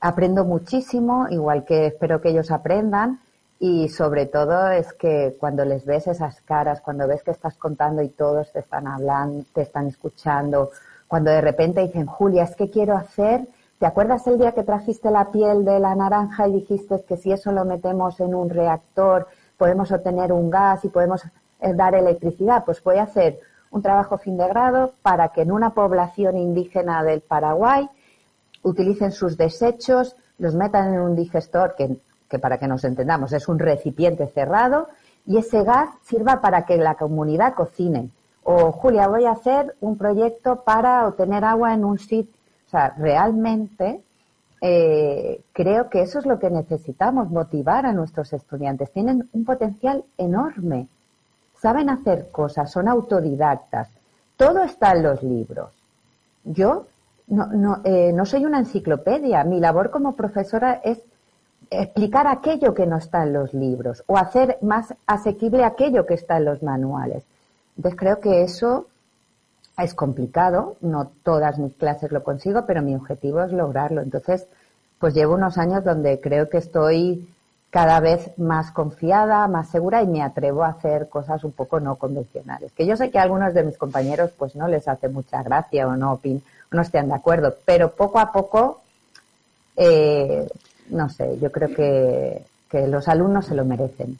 aprendo 0.00 0.44
muchísimo, 0.44 1.26
igual 1.30 1.64
que 1.64 1.86
espero 1.86 2.20
que 2.20 2.30
ellos 2.30 2.50
aprendan. 2.50 3.20
Y 3.58 3.90
sobre 3.90 4.24
todo 4.24 4.70
es 4.70 4.92
que 4.94 5.36
cuando 5.38 5.64
les 5.66 5.84
ves 5.84 6.06
esas 6.06 6.40
caras, 6.40 6.80
cuando 6.80 7.06
ves 7.06 7.22
que 7.22 7.30
estás 7.30 7.56
contando 7.56 8.00
y 8.00 8.08
todos 8.08 8.50
te 8.52 8.60
están 8.60 8.86
hablando, 8.86 9.44
te 9.52 9.62
están 9.62 9.86
escuchando, 9.86 10.70
cuando 11.06 11.30
de 11.30 11.40
repente 11.40 11.82
dicen, 11.82 12.06
Julia, 12.06 12.44
es 12.44 12.56
que 12.56 12.70
quiero 12.70 12.96
hacer, 12.96 13.46
¿te 13.78 13.84
acuerdas 13.84 14.26
el 14.28 14.38
día 14.38 14.52
que 14.52 14.62
trajiste 14.62 15.10
la 15.10 15.30
piel 15.30 15.64
de 15.64 15.78
la 15.78 15.94
naranja 15.94 16.48
y 16.48 16.52
dijiste 16.52 17.02
que 17.06 17.16
si 17.16 17.32
eso 17.32 17.52
lo 17.52 17.64
metemos 17.64 18.20
en 18.20 18.34
un 18.34 18.48
reactor 18.48 19.26
podemos 19.58 19.92
obtener 19.92 20.32
un 20.32 20.48
gas 20.48 20.84
y 20.84 20.88
podemos 20.88 21.22
eh, 21.60 21.74
dar 21.74 21.94
electricidad? 21.94 22.64
Pues 22.64 22.82
voy 22.82 22.96
a 22.96 23.02
hacer 23.02 23.40
un 23.70 23.82
trabajo 23.82 24.18
fin 24.18 24.36
de 24.36 24.48
grado 24.48 24.94
para 25.02 25.28
que 25.28 25.42
en 25.42 25.52
una 25.52 25.70
población 25.70 26.36
indígena 26.36 27.02
del 27.02 27.20
Paraguay 27.20 27.88
utilicen 28.62 29.12
sus 29.12 29.36
desechos, 29.36 30.16
los 30.38 30.54
metan 30.54 30.94
en 30.94 31.00
un 31.00 31.16
digestor 31.16 31.74
que, 31.76 32.38
para 32.38 32.58
que 32.58 32.68
nos 32.68 32.84
entendamos 32.84 33.32
es 33.32 33.48
un 33.48 33.58
recipiente 33.58 34.26
cerrado 34.28 34.88
y 35.26 35.38
ese 35.38 35.62
gas 35.64 35.90
sirva 36.02 36.40
para 36.40 36.64
que 36.64 36.76
la 36.76 36.94
comunidad 36.94 37.54
cocine. 37.54 38.10
O 38.42 38.72
Julia, 38.72 39.06
voy 39.06 39.26
a 39.26 39.32
hacer 39.32 39.74
un 39.80 39.96
proyecto 39.96 40.62
para 40.64 41.06
obtener 41.06 41.44
agua 41.44 41.74
en 41.74 41.84
un 41.84 41.98
sitio, 41.98 42.32
o 42.32 42.66
O 42.66 42.70
sea, 42.70 42.94
realmente 42.96 44.00
eh, 44.60 45.42
creo 45.52 45.88
que 45.88 46.02
eso 46.02 46.18
es 46.18 46.26
lo 46.26 46.38
que 46.38 46.50
necesitamos, 46.50 47.30
motivar 47.30 47.86
a 47.86 47.92
nuestros 47.92 48.32
estudiantes. 48.32 48.92
Tienen 48.92 49.28
un 49.32 49.44
potencial 49.44 50.04
enorme, 50.18 50.88
saben 51.60 51.90
hacer 51.90 52.30
cosas, 52.30 52.70
son 52.70 52.88
autodidactas. 52.88 53.88
Todo 54.36 54.62
está 54.62 54.92
en 54.92 55.02
los 55.02 55.22
libros. 55.22 55.70
Yo 56.44 56.86
no, 57.28 57.46
no, 57.46 57.80
eh, 57.84 58.12
no 58.12 58.24
soy 58.24 58.44
una 58.44 58.58
enciclopedia. 58.58 59.44
Mi 59.44 59.60
labor 59.60 59.90
como 59.90 60.16
profesora 60.16 60.80
es 60.82 60.98
explicar 61.70 62.26
aquello 62.26 62.74
que 62.74 62.86
no 62.86 62.96
está 62.96 63.22
en 63.22 63.32
los 63.32 63.54
libros 63.54 64.02
o 64.06 64.16
hacer 64.16 64.58
más 64.62 64.94
asequible 65.06 65.64
aquello 65.64 66.06
que 66.06 66.14
está 66.14 66.38
en 66.38 66.46
los 66.46 66.62
manuales. 66.62 67.22
Entonces 67.76 67.98
creo 67.98 68.20
que 68.20 68.42
eso 68.42 68.86
es 69.78 69.94
complicado, 69.94 70.76
no 70.80 71.10
todas 71.22 71.58
mis 71.58 71.74
clases 71.74 72.10
lo 72.10 72.22
consigo, 72.22 72.64
pero 72.66 72.82
mi 72.82 72.94
objetivo 72.94 73.42
es 73.42 73.52
lograrlo. 73.52 74.02
Entonces, 74.02 74.46
pues 74.98 75.14
llevo 75.14 75.34
unos 75.34 75.56
años 75.58 75.84
donde 75.84 76.20
creo 76.20 76.48
que 76.48 76.58
estoy 76.58 77.28
cada 77.70 78.00
vez 78.00 78.36
más 78.36 78.72
confiada, 78.72 79.46
más 79.46 79.68
segura 79.68 80.02
y 80.02 80.06
me 80.06 80.22
atrevo 80.22 80.64
a 80.64 80.70
hacer 80.70 81.08
cosas 81.08 81.44
un 81.44 81.52
poco 81.52 81.78
no 81.78 81.96
convencionales. 81.96 82.72
Que 82.72 82.84
yo 82.84 82.96
sé 82.96 83.10
que 83.10 83.18
a 83.18 83.22
algunos 83.22 83.54
de 83.54 83.62
mis 83.62 83.78
compañeros 83.78 84.32
pues 84.36 84.56
no 84.56 84.66
les 84.66 84.88
hace 84.88 85.08
mucha 85.08 85.42
gracia 85.42 85.86
o 85.86 85.96
no 85.96 86.14
opin, 86.14 86.42
no 86.72 86.82
estén 86.82 87.08
de 87.08 87.14
acuerdo, 87.14 87.54
pero 87.64 87.92
poco 87.92 88.18
a 88.18 88.32
poco, 88.32 88.80
eh, 89.76 90.48
no 90.88 91.08
sé, 91.08 91.38
yo 91.38 91.52
creo 91.52 91.68
que, 91.74 92.42
que 92.68 92.88
los 92.88 93.06
alumnos 93.06 93.46
se 93.46 93.54
lo 93.54 93.64
merecen. 93.64 94.18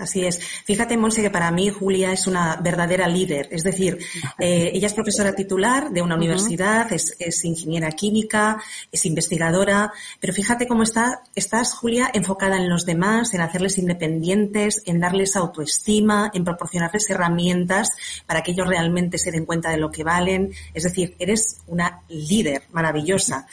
Así 0.00 0.24
es. 0.24 0.40
Fíjate, 0.64 0.96
Monse, 0.96 1.20
que 1.20 1.28
para 1.28 1.50
mí 1.50 1.68
Julia 1.68 2.12
es 2.12 2.26
una 2.26 2.56
verdadera 2.56 3.06
líder. 3.06 3.48
Es 3.50 3.62
decir, 3.62 3.98
eh, 4.38 4.70
ella 4.72 4.86
es 4.86 4.94
profesora 4.94 5.34
titular 5.34 5.90
de 5.90 6.00
una 6.00 6.16
universidad, 6.16 6.90
es, 6.90 7.44
ingeniera 7.44 7.90
química, 7.92 8.62
es 8.90 9.04
investigadora, 9.04 9.92
pero 10.18 10.32
fíjate 10.32 10.66
cómo 10.66 10.84
está, 10.84 11.20
estás, 11.34 11.74
Julia, 11.74 12.10
enfocada 12.14 12.56
en 12.56 12.70
los 12.70 12.86
demás, 12.86 13.34
en 13.34 13.42
hacerles 13.42 13.76
independientes, 13.76 14.82
en 14.86 15.00
darles 15.00 15.36
autoestima, 15.36 16.30
en 16.32 16.44
proporcionarles 16.44 17.10
herramientas 17.10 17.90
para 18.26 18.42
que 18.42 18.52
ellos 18.52 18.66
realmente 18.66 19.18
se 19.18 19.30
den 19.30 19.44
cuenta 19.44 19.70
de 19.70 19.76
lo 19.76 19.90
que 19.90 20.02
valen. 20.02 20.50
Es 20.72 20.84
decir, 20.84 21.14
eres 21.18 21.58
una 21.66 22.02
líder 22.08 22.62
maravillosa. 22.72 23.46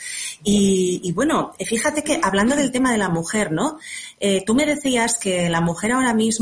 Y, 0.43 1.01
y 1.03 1.11
bueno, 1.11 1.51
fíjate 1.59 2.03
que 2.03 2.21
hablando 2.23 2.55
del 2.55 2.71
tema 2.71 2.93
de 2.93 2.97
la 2.97 3.09
mujer, 3.09 3.51
¿no? 3.51 3.79
Eh, 4.19 4.43
tú 4.45 4.55
me 4.55 4.65
decías 4.65 5.17
que 5.19 5.49
la 5.49 5.61
mujer 5.61 5.91
ahora 5.91 6.13
mismo 6.13 6.36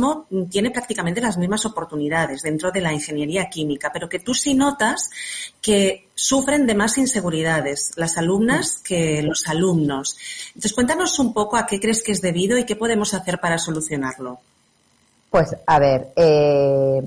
tiene 0.49 0.71
prácticamente 0.71 1.21
las 1.21 1.37
mismas 1.37 1.65
oportunidades 1.65 2.41
dentro 2.41 2.71
de 2.71 2.81
la 2.81 2.93
ingeniería 2.93 3.49
química, 3.49 3.91
pero 3.93 4.09
que 4.09 4.19
tú 4.19 4.33
sí 4.33 4.53
notas 4.53 5.09
que 5.61 6.07
sufren 6.15 6.65
de 6.65 6.75
más 6.75 6.97
inseguridades 6.97 7.91
las 7.95 8.17
alumnas 8.17 8.79
que 8.83 9.21
los 9.21 9.47
alumnos. 9.47 10.17
Entonces, 10.49 10.73
cuéntanos 10.73 11.17
un 11.19 11.33
poco 11.33 11.57
a 11.57 11.65
qué 11.65 11.79
crees 11.79 12.03
que 12.03 12.11
es 12.11 12.21
debido 12.21 12.57
y 12.57 12.65
qué 12.65 12.75
podemos 12.75 13.13
hacer 13.13 13.39
para 13.39 13.57
solucionarlo. 13.57 14.39
Pues, 15.29 15.55
a 15.65 15.79
ver, 15.79 16.13
eh, 16.15 17.01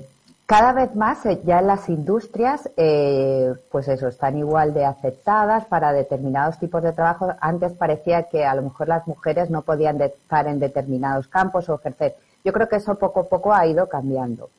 cada 0.49 0.73
vez 0.73 0.95
más 0.95 1.27
eh, 1.27 1.43
ya 1.45 1.61
las 1.61 1.91
industrias, 1.91 2.71
eh, 2.79 3.53
pues 3.71 3.87
eso, 3.87 4.09
están 4.09 4.39
igual 4.39 4.73
de 4.73 4.87
aceptadas 4.87 5.67
para 5.67 5.93
determinados 5.93 6.59
tipos 6.59 6.83
de 6.83 6.93
trabajo. 6.93 7.35
Antes 7.39 7.73
parecía 7.73 8.23
que 8.23 8.47
a 8.47 8.55
lo 8.55 8.63
mejor 8.63 8.89
las 8.89 9.07
mujeres 9.07 9.51
no 9.51 9.61
podían 9.61 10.01
estar 10.01 10.47
en 10.47 10.59
determinados 10.59 11.29
campos 11.29 11.69
o 11.69 11.75
ejercer. 11.75 12.17
Yo 12.45 12.53
creo 12.53 12.69
que 12.69 12.77
eso 12.77 12.95
poco 12.97 13.21
a 13.21 13.29
poco 13.29 13.53
ha 13.53 13.67
ido 13.67 13.89
cambiando. 13.89 14.51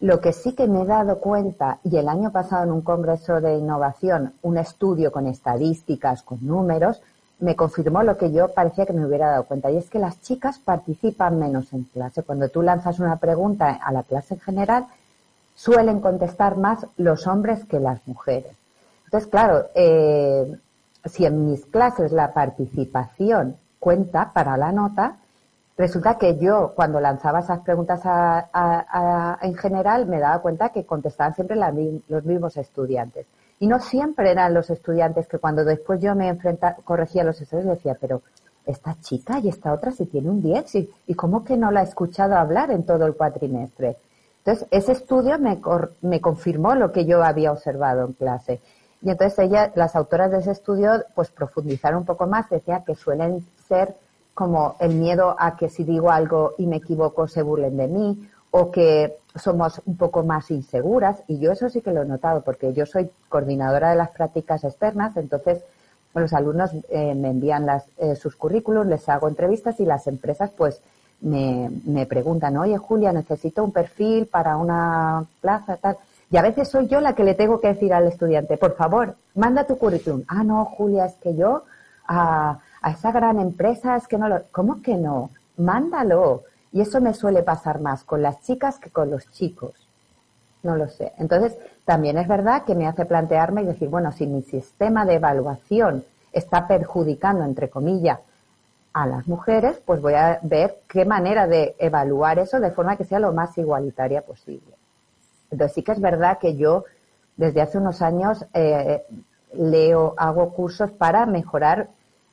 Lo 0.00 0.20
que 0.20 0.32
sí 0.32 0.54
que 0.54 0.66
me 0.66 0.82
he 0.82 0.86
dado 0.86 1.20
cuenta, 1.20 1.78
y 1.84 1.96
el 1.96 2.08
año 2.08 2.32
pasado 2.32 2.64
en 2.64 2.72
un 2.72 2.82
congreso 2.82 3.40
de 3.40 3.56
innovación, 3.56 4.34
un 4.42 4.58
estudio 4.58 5.12
con 5.12 5.26
estadísticas, 5.26 6.22
con 6.22 6.44
números, 6.44 7.00
me 7.38 7.54
confirmó 7.56 8.02
lo 8.02 8.16
que 8.16 8.32
yo 8.32 8.48
parecía 8.54 8.86
que 8.86 8.92
me 8.92 9.06
hubiera 9.06 9.30
dado 9.30 9.44
cuenta, 9.44 9.70
y 9.70 9.76
es 9.76 9.90
que 9.90 9.98
las 9.98 10.20
chicas 10.20 10.58
participan 10.58 11.38
menos 11.38 11.72
en 11.72 11.84
clase. 11.84 12.22
Cuando 12.22 12.48
tú 12.48 12.62
lanzas 12.62 12.98
una 12.98 13.16
pregunta 13.16 13.78
a 13.82 13.92
la 13.92 14.02
clase 14.02 14.34
en 14.34 14.40
general, 14.40 14.86
suelen 15.54 16.00
contestar 16.00 16.56
más 16.56 16.86
los 16.96 17.26
hombres 17.26 17.64
que 17.64 17.78
las 17.78 18.06
mujeres. 18.06 18.56
Entonces, 19.04 19.30
claro, 19.30 19.66
eh, 19.74 20.56
si 21.04 21.26
en 21.26 21.46
mis 21.46 21.66
clases 21.66 22.12
la 22.12 22.32
participación 22.32 23.56
cuenta 23.78 24.32
para 24.32 24.56
la 24.56 24.72
nota, 24.72 25.16
resulta 25.82 26.16
que 26.16 26.38
yo 26.38 26.72
cuando 26.76 27.00
lanzaba 27.00 27.40
esas 27.40 27.58
preguntas 27.60 28.00
en 29.42 29.54
general 29.56 30.06
me 30.06 30.20
daba 30.20 30.40
cuenta 30.40 30.68
que 30.68 30.86
contestaban 30.86 31.34
siempre 31.34 31.56
los 31.56 32.24
mismos 32.24 32.56
estudiantes. 32.56 33.26
Y 33.58 33.66
no 33.66 33.80
siempre 33.80 34.30
eran 34.30 34.54
los 34.54 34.70
estudiantes 34.70 35.26
que 35.26 35.40
cuando 35.40 35.64
después 35.64 36.00
yo 36.00 36.14
me 36.14 36.28
enfrentaba, 36.28 36.76
corregía 36.84 37.22
a 37.22 37.24
los 37.24 37.40
estudiantes 37.40 37.78
decía, 37.78 37.96
pero 38.00 38.22
esta 38.64 38.96
chica 39.00 39.40
y 39.40 39.48
esta 39.48 39.72
otra 39.72 39.90
si 39.90 40.06
tiene 40.06 40.30
un 40.30 40.40
10 40.40 40.74
y, 40.76 40.90
y 41.08 41.14
cómo 41.14 41.42
que 41.42 41.56
no 41.56 41.72
la 41.72 41.80
he 41.80 41.84
escuchado 41.84 42.36
hablar 42.36 42.70
en 42.70 42.84
todo 42.84 43.04
el 43.04 43.16
cuatrimestre. 43.16 43.96
Entonces, 44.38 44.68
ese 44.70 44.92
estudio 44.92 45.36
me, 45.40 45.60
me 46.02 46.20
confirmó 46.20 46.76
lo 46.76 46.92
que 46.92 47.06
yo 47.06 47.24
había 47.24 47.50
observado 47.50 48.06
en 48.06 48.12
clase. 48.12 48.60
Y 49.00 49.10
entonces 49.10 49.36
ella, 49.40 49.72
las 49.74 49.96
autoras 49.96 50.30
de 50.30 50.38
ese 50.38 50.52
estudio, 50.52 51.04
pues 51.16 51.30
profundizaron 51.30 52.00
un 52.00 52.06
poco 52.06 52.28
más, 52.28 52.48
decía 52.48 52.84
que 52.86 52.94
suelen 52.94 53.44
ser 53.66 53.96
como 54.34 54.76
el 54.80 54.94
miedo 54.94 55.36
a 55.38 55.56
que 55.56 55.68
si 55.68 55.84
digo 55.84 56.10
algo 56.10 56.52
y 56.58 56.66
me 56.66 56.76
equivoco 56.76 57.28
se 57.28 57.42
burlen 57.42 57.76
de 57.76 57.88
mí, 57.88 58.28
o 58.50 58.70
que 58.70 59.16
somos 59.34 59.80
un 59.86 59.96
poco 59.96 60.22
más 60.24 60.50
inseguras, 60.50 61.22
y 61.26 61.38
yo 61.38 61.52
eso 61.52 61.68
sí 61.70 61.80
que 61.80 61.92
lo 61.92 62.02
he 62.02 62.06
notado, 62.06 62.42
porque 62.42 62.72
yo 62.72 62.84
soy 62.84 63.10
coordinadora 63.28 63.90
de 63.90 63.96
las 63.96 64.10
prácticas 64.10 64.64
externas, 64.64 65.16
entonces 65.16 65.62
los 66.14 66.32
alumnos 66.32 66.70
eh, 66.90 67.14
me 67.14 67.30
envían 67.30 67.64
las, 67.64 67.86
eh, 67.96 68.14
sus 68.14 68.36
currículums, 68.36 68.88
les 68.88 69.08
hago 69.08 69.28
entrevistas 69.28 69.80
y 69.80 69.86
las 69.86 70.06
empresas 70.06 70.50
pues 70.50 70.82
me, 71.22 72.06
preguntan, 72.06 72.56
oye 72.56 72.76
Julia, 72.76 73.12
necesito 73.12 73.62
un 73.62 73.72
perfil 73.72 74.26
para 74.26 74.56
una 74.56 75.24
plaza, 75.40 75.76
tal. 75.76 75.96
Y 76.30 76.36
a 76.36 76.42
veces 76.42 76.68
soy 76.68 76.88
yo 76.88 77.00
la 77.00 77.14
que 77.14 77.24
le 77.24 77.34
tengo 77.34 77.60
que 77.60 77.68
decir 77.68 77.94
al 77.94 78.08
estudiante, 78.08 78.56
por 78.56 78.74
favor, 78.74 79.16
manda 79.34 79.64
tu 79.64 79.78
currículum. 79.78 80.24
Ah, 80.26 80.42
no, 80.42 80.64
Julia, 80.64 81.06
es 81.06 81.14
que 81.14 81.34
yo 81.34 81.64
a, 82.08 82.58
a 82.82 82.90
esa 82.90 83.12
gran 83.12 83.40
empresa 83.40 83.96
es 83.96 84.06
que 84.08 84.18
no 84.18 84.28
lo... 84.28 84.42
¿Cómo 84.50 84.82
que 84.82 84.96
no? 84.96 85.30
Mándalo. 85.56 86.42
Y 86.72 86.80
eso 86.80 87.00
me 87.00 87.14
suele 87.14 87.42
pasar 87.42 87.80
más 87.80 88.04
con 88.04 88.22
las 88.22 88.42
chicas 88.42 88.78
que 88.78 88.90
con 88.90 89.10
los 89.10 89.30
chicos. 89.30 89.72
No 90.62 90.76
lo 90.76 90.88
sé. 90.88 91.12
Entonces, 91.18 91.56
también 91.84 92.18
es 92.18 92.28
verdad 92.28 92.64
que 92.64 92.74
me 92.74 92.86
hace 92.86 93.04
plantearme 93.04 93.62
y 93.62 93.66
decir, 93.66 93.88
bueno, 93.88 94.12
si 94.12 94.26
mi 94.26 94.42
sistema 94.42 95.04
de 95.04 95.14
evaluación 95.14 96.04
está 96.32 96.66
perjudicando, 96.66 97.44
entre 97.44 97.68
comillas, 97.68 98.20
a 98.92 99.06
las 99.06 99.26
mujeres, 99.26 99.80
pues 99.84 100.00
voy 100.02 100.14
a 100.14 100.38
ver 100.42 100.80
qué 100.88 101.04
manera 101.04 101.46
de 101.46 101.74
evaluar 101.78 102.38
eso 102.38 102.60
de 102.60 102.72
forma 102.72 102.96
que 102.96 103.04
sea 103.04 103.18
lo 103.18 103.32
más 103.32 103.56
igualitaria 103.56 104.22
posible. 104.22 104.74
Entonces 105.50 105.74
sí 105.74 105.82
que 105.82 105.92
es 105.92 106.00
verdad 106.00 106.38
que 106.38 106.56
yo 106.56 106.84
desde 107.36 107.62
hace 107.62 107.78
unos 107.78 108.02
años 108.02 108.44
eh, 108.52 109.02
leo, 109.54 110.14
hago 110.16 110.52
cursos 110.52 110.90
para 110.90 111.24
mejorar 111.26 111.88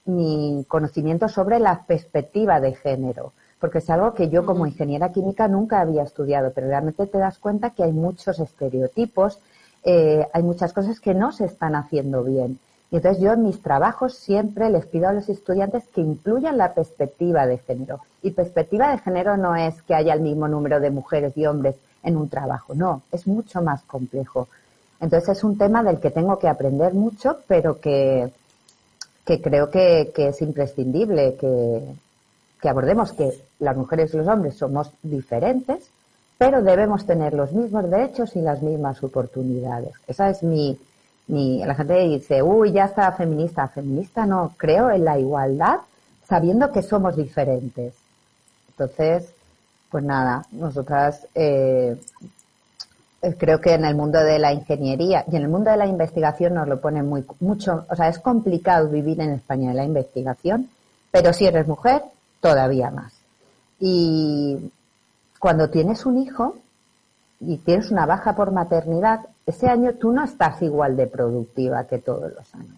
mi 0.06 0.66
conocimiento 0.68 1.28
sobre 1.30 1.60
la 1.60 1.84
perspectiva 1.84 2.60
de 2.60 2.74
género, 2.74 3.34
porque 3.60 3.80
es 3.80 3.90
algo 3.90 4.14
que 4.14 4.30
yo 4.30 4.46
como 4.46 4.66
ingeniera 4.66 5.12
química 5.12 5.48
nunca 5.48 5.82
había 5.82 6.04
estudiado, 6.04 6.52
pero 6.54 6.68
realmente 6.68 7.06
te 7.06 7.18
das 7.18 7.38
cuenta 7.38 7.72
que 7.72 7.84
hay 7.84 7.92
muchos 7.92 8.40
estereotipos, 8.40 9.40
eh, 9.84 10.28
hay 10.34 10.44
muchas 10.44 10.74
cosas 10.74 11.00
que 11.00 11.14
no 11.14 11.32
se 11.32 11.46
están 11.46 11.76
haciendo 11.76 12.24
bien. 12.24 12.60
Y 12.92 12.96
entonces 12.96 13.22
yo 13.22 13.34
en 13.34 13.44
mis 13.44 13.62
trabajos 13.62 14.16
siempre 14.16 14.70
les 14.70 14.86
pido 14.88 15.08
a 15.08 15.14
los 15.14 15.30
estudiantes 15.30 15.88
que 15.94 16.02
incluyan 16.02 16.58
la 16.58 16.74
perspectiva 16.74 17.46
de 17.46 17.60
género. 17.60 18.00
Y 18.24 18.32
perspectiva 18.32 18.92
de 18.92 18.98
género 18.98 19.38
no 19.38 19.56
es 19.56 19.82
que 19.84 19.94
haya 19.94 20.14
el 20.14 20.22
mismo 20.22 20.48
número 20.48 20.80
de 20.80 20.90
mujeres 20.90 21.38
y 21.38 21.46
hombres 21.46 21.76
en 22.02 22.18
un 22.18 22.30
trabajo, 22.30 22.74
no, 22.74 23.02
es 23.12 23.28
mucho 23.28 23.62
más 23.62 23.84
complejo. 23.84 24.48
Entonces 25.02 25.38
es 25.38 25.44
un 25.44 25.58
tema 25.58 25.84
del 25.84 26.00
que 26.00 26.12
tengo 26.12 26.40
que 26.40 26.48
aprender 26.48 26.94
mucho, 26.94 27.40
pero 27.48 27.80
que, 27.80 28.32
que 29.30 29.42
creo 29.42 29.70
que, 29.70 30.12
es 30.16 30.42
imprescindible 30.42 31.36
que, 31.36 32.68
abordemos 32.68 33.14
que 33.14 33.32
las 33.60 33.78
mujeres 33.78 34.12
y 34.12 34.18
los 34.18 34.28
hombres 34.28 34.56
somos 34.56 34.90
diferentes, 35.04 35.92
pero 36.40 36.64
debemos 36.64 37.06
tener 37.06 37.36
los 37.36 37.52
mismos 37.52 37.88
derechos 37.92 38.36
y 38.36 38.42
las 38.42 38.64
mismas 38.64 39.04
oportunidades. 39.04 39.94
Esa 40.08 40.32
es 40.32 40.42
mi, 40.42 40.80
ni 41.28 41.64
la 41.64 41.76
gente 41.76 41.94
dice, 42.08 42.42
uy, 42.42 42.72
ya 42.72 42.86
está 42.86 43.12
feminista. 43.12 43.68
Feminista 43.68 44.26
no, 44.26 44.56
creo 44.58 44.90
en 44.90 45.06
la 45.06 45.20
igualdad 45.20 45.82
sabiendo 46.28 46.72
que 46.72 46.82
somos 46.82 47.16
diferentes. 47.16 47.94
Entonces, 48.70 49.32
pues 49.92 50.04
nada, 50.04 50.44
nosotras 50.54 51.28
eh, 51.36 51.96
creo 53.38 53.60
que 53.60 53.74
en 53.74 53.86
el 53.86 53.96
mundo 53.96 54.20
de 54.24 54.40
la 54.40 54.54
ingeniería 54.54 55.26
y 55.32 55.36
en 55.36 55.44
el 55.44 55.50
mundo 55.50 55.72
de 55.72 55.78
la 55.78 55.88
investigación 55.88 56.54
nos 56.54 56.68
lo 56.68 56.80
pone 56.80 57.04
muy 57.04 57.26
mucho, 57.40 57.86
o 57.90 57.96
sea, 57.96 58.08
es 58.08 58.20
complicado 58.20 58.90
vivir 58.90 59.20
en 59.22 59.32
España 59.32 59.72
en 59.72 59.78
la 59.78 59.86
investigación, 59.86 60.70
pero 61.12 61.34
si 61.34 61.46
eres 61.46 61.68
mujer, 61.68 62.02
todavía 62.40 62.92
más. 62.92 63.14
Y 63.80 64.72
cuando 65.40 65.70
tienes 65.70 66.06
un 66.06 66.18
hijo, 66.18 66.56
y 67.40 67.58
tienes 67.58 67.92
una 67.92 68.06
baja 68.06 68.36
por 68.36 68.52
maternidad, 68.52 69.22
ese 69.46 69.68
año 69.68 69.94
tú 69.94 70.12
no 70.12 70.24
estás 70.24 70.62
igual 70.62 70.98
de 70.98 71.08
productiva 71.08 71.86
que 71.86 72.00
todos 72.00 72.34
los 72.34 72.56
años. 72.56 72.78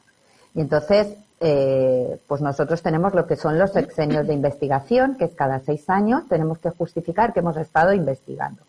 Y 0.53 0.61
entonces, 0.61 1.15
eh, 1.39 2.19
pues 2.27 2.41
nosotros 2.41 2.81
tenemos 2.81 3.13
lo 3.13 3.25
que 3.25 3.35
son 3.35 3.57
los 3.57 3.71
sexenios 3.71 4.27
de 4.27 4.33
investigación, 4.33 5.15
que 5.17 5.25
es 5.25 5.33
cada 5.33 5.59
seis 5.59 5.89
años 5.89 6.27
tenemos 6.29 6.59
que 6.59 6.69
justificar 6.69 7.33
que 7.33 7.39
hemos 7.39 7.57
estado 7.57 7.93
investigando. 7.93 8.61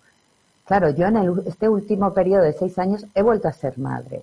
Claro, 0.72 0.88
yo 0.88 1.06
en 1.06 1.42
este 1.44 1.68
último 1.68 2.14
periodo 2.14 2.44
de 2.44 2.54
seis 2.54 2.78
años 2.78 3.04
he 3.14 3.20
vuelto 3.20 3.46
a 3.46 3.52
ser 3.52 3.78
madre. 3.78 4.22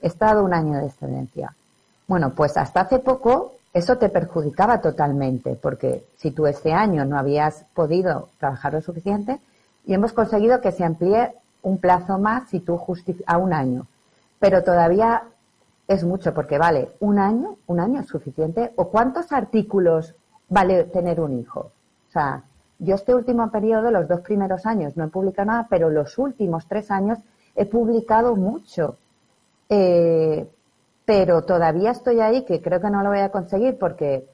He 0.00 0.06
estado 0.06 0.44
un 0.44 0.54
año 0.54 0.78
de 0.78 0.86
excedencia. 0.86 1.56
Bueno, 2.06 2.34
pues 2.36 2.56
hasta 2.56 2.82
hace 2.82 3.00
poco 3.00 3.54
eso 3.74 3.98
te 3.98 4.08
perjudicaba 4.08 4.80
totalmente, 4.80 5.58
porque 5.60 6.04
si 6.18 6.30
tú 6.30 6.46
ese 6.46 6.72
año 6.72 7.04
no 7.04 7.18
habías 7.18 7.64
podido 7.74 8.28
trabajar 8.38 8.74
lo 8.74 8.80
suficiente, 8.80 9.40
y 9.84 9.92
hemos 9.92 10.12
conseguido 10.12 10.60
que 10.60 10.70
se 10.70 10.84
amplíe 10.84 11.32
un 11.62 11.78
plazo 11.78 12.16
más 12.16 12.48
si 12.48 12.60
tú 12.60 12.80
a 13.26 13.36
un 13.36 13.52
año. 13.52 13.88
Pero 14.38 14.62
todavía 14.62 15.24
es 15.88 16.04
mucho 16.04 16.32
porque 16.32 16.58
vale 16.58 16.92
un 17.00 17.18
año, 17.18 17.56
un 17.66 17.80
año 17.80 18.02
es 18.02 18.06
suficiente. 18.06 18.70
¿O 18.76 18.88
cuántos 18.88 19.32
artículos 19.32 20.14
vale 20.48 20.84
tener 20.84 21.18
un 21.18 21.40
hijo? 21.40 21.72
O 22.08 22.12
sea, 22.12 22.44
yo 22.82 22.96
este 22.96 23.14
último 23.14 23.50
periodo, 23.50 23.90
los 23.90 24.08
dos 24.08 24.20
primeros 24.20 24.66
años, 24.66 24.96
no 24.96 25.04
he 25.04 25.08
publicado 25.08 25.46
nada, 25.46 25.66
pero 25.70 25.88
los 25.88 26.18
últimos 26.18 26.66
tres 26.66 26.90
años 26.90 27.18
he 27.54 27.64
publicado 27.66 28.34
mucho. 28.34 28.96
Eh, 29.68 30.46
pero 31.04 31.42
todavía 31.42 31.92
estoy 31.92 32.20
ahí, 32.20 32.44
que 32.44 32.60
creo 32.60 32.80
que 32.80 32.90
no 32.90 33.02
lo 33.02 33.10
voy 33.10 33.20
a 33.20 33.30
conseguir 33.30 33.78
porque 33.78 34.26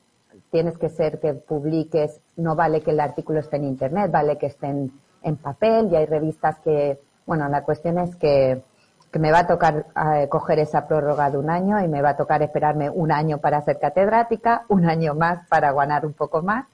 tienes 0.51 0.79
que 0.79 0.89
ser 0.89 1.21
que 1.21 1.35
publiques, 1.35 2.21
no 2.37 2.57
vale 2.57 2.81
que 2.81 2.91
el 2.91 3.01
artículo 3.01 3.41
esté 3.41 3.57
en 3.57 3.65
Internet, 3.65 4.11
vale 4.11 4.39
que 4.39 4.47
esté 4.47 4.67
en, 4.67 4.93
en 5.23 5.37
papel 5.37 5.89
y 5.93 5.97
hay 5.97 6.07
revistas 6.07 6.59
que, 6.61 6.99
bueno, 7.27 7.49
la 7.49 7.63
cuestión 7.63 7.99
es 7.99 8.17
que, 8.17 8.63
que 9.11 9.19
me 9.19 9.31
va 9.31 9.41
a 9.41 9.47
tocar 9.47 9.87
eh, 10.15 10.29
coger 10.29 10.59
esa 10.59 10.87
prórroga 10.87 11.31
de 11.31 11.39
un 11.39 11.51
año 11.51 11.81
y 11.81 11.89
me 11.89 12.03
va 12.03 12.11
a 12.11 12.17
tocar 12.17 12.43
esperarme 12.43 12.89
un 12.89 13.13
año 13.13 13.39
para 13.39 13.61
ser 13.63 13.79
catedrática, 13.79 14.65
un 14.69 14.87
año 14.87 15.15
más 15.15 15.47
para 15.49 15.73
ganar 15.73 16.07
un 16.07 16.15
poco 16.15 16.43
más. 16.43 16.67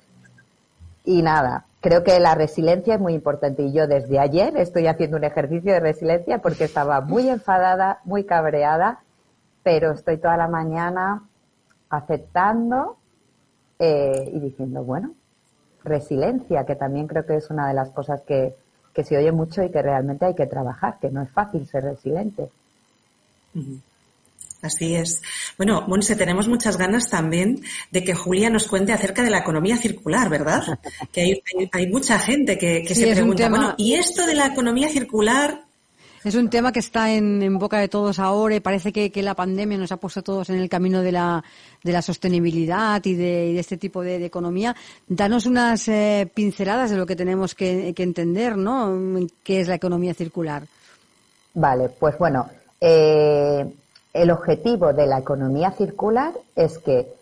Y 1.04 1.22
nada, 1.22 1.66
creo 1.80 2.02
que 2.02 2.18
la 2.18 2.34
resiliencia 2.34 2.94
es 2.94 3.00
muy 3.00 3.12
importante 3.12 3.62
y 3.62 3.72
yo 3.72 3.86
desde 3.86 4.18
ayer 4.18 4.56
estoy 4.56 4.86
haciendo 4.86 5.18
un 5.18 5.24
ejercicio 5.24 5.72
de 5.72 5.80
resiliencia 5.80 6.38
porque 6.38 6.64
estaba 6.64 7.02
muy 7.02 7.28
enfadada, 7.28 8.00
muy 8.04 8.24
cabreada, 8.24 9.00
pero 9.62 9.92
estoy 9.92 10.16
toda 10.16 10.38
la 10.38 10.48
mañana 10.48 11.22
aceptando 11.90 12.96
eh, 13.78 14.30
y 14.32 14.40
diciendo, 14.40 14.82
bueno, 14.82 15.14
resiliencia, 15.84 16.64
que 16.64 16.74
también 16.74 17.06
creo 17.06 17.26
que 17.26 17.36
es 17.36 17.50
una 17.50 17.68
de 17.68 17.74
las 17.74 17.90
cosas 17.90 18.22
que, 18.22 18.54
que 18.94 19.04
se 19.04 19.18
oye 19.18 19.30
mucho 19.30 19.62
y 19.62 19.70
que 19.70 19.82
realmente 19.82 20.24
hay 20.24 20.34
que 20.34 20.46
trabajar, 20.46 20.98
que 21.00 21.10
no 21.10 21.20
es 21.20 21.30
fácil 21.30 21.66
ser 21.66 21.84
resiliente. 21.84 22.48
Así 24.64 24.94
es. 24.94 25.20
Bueno, 25.58 25.84
Monse, 25.86 26.16
tenemos 26.16 26.48
muchas 26.48 26.78
ganas 26.78 27.10
también 27.10 27.62
de 27.90 28.02
que 28.02 28.14
Julia 28.14 28.48
nos 28.48 28.66
cuente 28.66 28.94
acerca 28.94 29.22
de 29.22 29.28
la 29.28 29.40
economía 29.40 29.76
circular, 29.76 30.30
¿verdad? 30.30 30.62
Que 31.12 31.20
hay, 31.20 31.42
hay, 31.70 31.86
mucha 31.86 32.18
gente 32.18 32.56
que, 32.56 32.82
se 32.94 33.12
pregunta, 33.12 33.48
bueno, 33.50 33.74
¿y 33.76 33.94
esto 33.94 34.26
de 34.26 34.34
la 34.34 34.46
economía 34.46 34.88
circular 34.88 35.64
es 36.24 36.34
un 36.34 36.48
tema 36.48 36.72
que 36.72 36.78
está 36.78 37.12
en, 37.12 37.58
boca 37.58 37.78
de 37.78 37.88
todos 37.88 38.18
ahora 38.18 38.56
y 38.56 38.60
parece 38.60 38.92
que, 38.92 39.22
la 39.22 39.34
pandemia 39.34 39.76
nos 39.76 39.92
ha 39.92 39.98
puesto 39.98 40.22
todos 40.22 40.48
en 40.48 40.56
el 40.56 40.70
camino 40.70 41.02
de 41.02 41.12
la, 41.12 41.44
de 41.82 41.92
la 41.92 42.00
sostenibilidad 42.00 43.04
y 43.04 43.12
de, 43.14 43.58
este 43.58 43.76
tipo 43.76 44.00
de, 44.00 44.24
economía. 44.24 44.74
Danos 45.06 45.44
unas 45.44 45.86
eh, 45.88 46.26
pinceladas 46.32 46.90
de 46.90 46.96
lo 46.96 47.04
que 47.04 47.16
tenemos 47.16 47.54
que, 47.54 47.92
entender, 47.98 48.56
¿no? 48.56 49.26
¿Qué 49.42 49.60
es 49.60 49.68
la 49.68 49.74
economía 49.74 50.14
circular? 50.14 50.62
Vale, 51.52 51.90
pues 51.90 52.16
bueno, 52.18 52.48
eh, 52.80 53.66
el 54.14 54.30
objetivo 54.30 54.92
de 54.92 55.06
la 55.06 55.18
economía 55.18 55.72
circular 55.72 56.32
es 56.54 56.78
que 56.78 57.12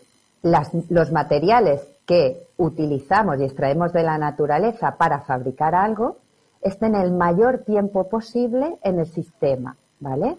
los 0.43 1.11
materiales 1.11 1.81
que 2.05 2.47
utilizamos 2.57 3.39
y 3.39 3.45
extraemos 3.45 3.91
de 3.91 4.03
la 4.03 4.17
naturaleza 4.17 4.95
para 4.95 5.21
fabricar 5.21 5.73
algo 5.73 6.17
estén 6.61 6.95
el 6.95 7.11
mayor 7.11 7.59
tiempo 7.59 8.07
posible 8.07 8.77
en 8.83 8.99
el 8.99 9.07
sistema, 9.07 9.75
¿vale? 9.99 10.37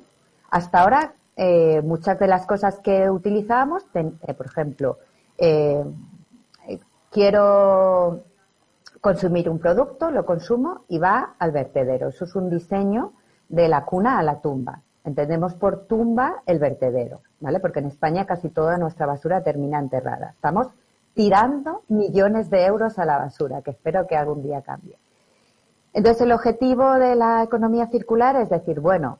Hasta 0.50 0.82
ahora, 0.82 1.14
eh, 1.36 1.82
muchas 1.82 2.18
de 2.18 2.28
las 2.28 2.46
cosas 2.46 2.78
que 2.78 3.10
utilizamos, 3.10 3.82
eh, 3.94 4.34
por 4.34 4.46
ejemplo, 4.46 4.98
eh, 5.36 5.84
quiero 7.10 8.20
consumir 9.00 9.50
un 9.50 9.58
producto, 9.58 10.10
lo 10.10 10.24
consumo 10.24 10.84
y 10.88 10.98
va 10.98 11.34
al 11.38 11.50
vertedero. 11.50 12.08
Eso 12.08 12.24
es 12.24 12.34
un 12.36 12.48
diseño 12.48 13.12
de 13.48 13.68
la 13.68 13.84
cuna 13.84 14.18
a 14.18 14.22
la 14.22 14.40
tumba. 14.40 14.80
Entendemos 15.04 15.54
por 15.54 15.86
tumba 15.86 16.42
el 16.46 16.58
vertedero, 16.58 17.20
¿vale? 17.40 17.60
Porque 17.60 17.80
en 17.80 17.86
España 17.86 18.24
casi 18.24 18.48
toda 18.48 18.78
nuestra 18.78 19.06
basura 19.06 19.42
termina 19.42 19.78
enterrada. 19.78 20.30
Estamos 20.30 20.68
tirando 21.12 21.82
millones 21.88 22.50
de 22.50 22.64
euros 22.64 22.98
a 22.98 23.04
la 23.04 23.18
basura, 23.18 23.62
que 23.62 23.70
espero 23.70 24.06
que 24.06 24.16
algún 24.16 24.42
día 24.42 24.62
cambie. 24.62 24.98
Entonces, 25.92 26.22
el 26.22 26.32
objetivo 26.32 26.94
de 26.94 27.14
la 27.14 27.42
economía 27.42 27.86
circular 27.86 28.34
es 28.36 28.48
decir, 28.48 28.80
bueno, 28.80 29.18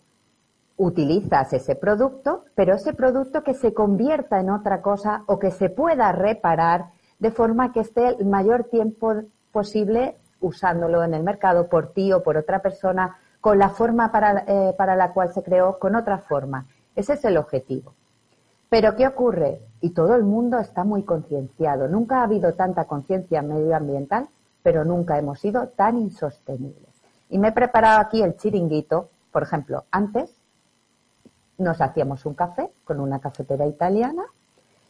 utilizas 0.77 1.53
ese 1.53 1.77
producto, 1.77 2.45
pero 2.55 2.75
ese 2.75 2.95
producto 2.95 3.43
que 3.43 3.55
se 3.55 3.73
convierta 3.73 4.41
en 4.41 4.51
otra 4.51 4.83
cosa 4.83 5.23
o 5.27 5.39
que 5.39 5.51
se 5.51 5.71
pueda 5.71 6.11
reparar 6.13 6.87
de 7.19 7.31
forma 7.31 7.73
que 7.73 7.81
esté 7.81 8.09
el 8.09 8.27
mayor 8.27 8.65
tiempo 8.65 9.15
posible 9.53 10.17
usándolo 10.41 11.05
en 11.05 11.15
el 11.15 11.23
mercado 11.23 11.69
por 11.69 11.93
ti 11.93 12.13
o 12.13 12.23
por 12.23 12.37
otra 12.37 12.61
persona, 12.61 13.19
con 13.45 13.59
la 13.59 13.69
forma 13.69 14.11
para, 14.11 14.45
eh, 14.47 14.75
para 14.79 14.97
la 14.97 15.13
cual 15.13 15.31
se 15.35 15.43
creó, 15.43 15.79
con 15.79 15.95
otra 15.95 16.17
forma. 16.17 16.65
Ese 16.97 17.13
es 17.13 17.25
el 17.27 17.37
objetivo. 17.37 17.93
Pero 18.71 18.97
¿qué 18.97 19.07
ocurre? 19.07 19.61
Y 19.83 19.91
todo 19.91 20.15
el 20.15 20.25
mundo 20.25 20.59
está 20.59 20.83
muy 20.83 21.03
concienciado. 21.03 21.87
Nunca 21.87 22.21
ha 22.21 22.23
habido 22.23 22.55
tanta 22.55 22.87
conciencia 22.87 23.43
medioambiental 23.43 24.29
pero 24.65 24.83
nunca 24.83 25.19
hemos 25.19 25.41
sido 25.41 25.69
tan 25.69 25.99
insostenibles. 25.99 26.89
Y 27.29 27.39
me 27.39 27.49
he 27.49 27.53
preparado 27.53 28.01
aquí 28.01 28.23
el 28.23 28.35
chiringuito, 28.39 29.11
por 29.31 29.43
ejemplo, 29.43 29.85
antes 29.91 30.35
nos 31.59 31.83
hacíamos 31.83 32.25
un 32.25 32.33
café 32.33 32.71
con 32.83 32.99
una 32.99 33.19
cafetera 33.19 33.67
italiana 33.67 34.25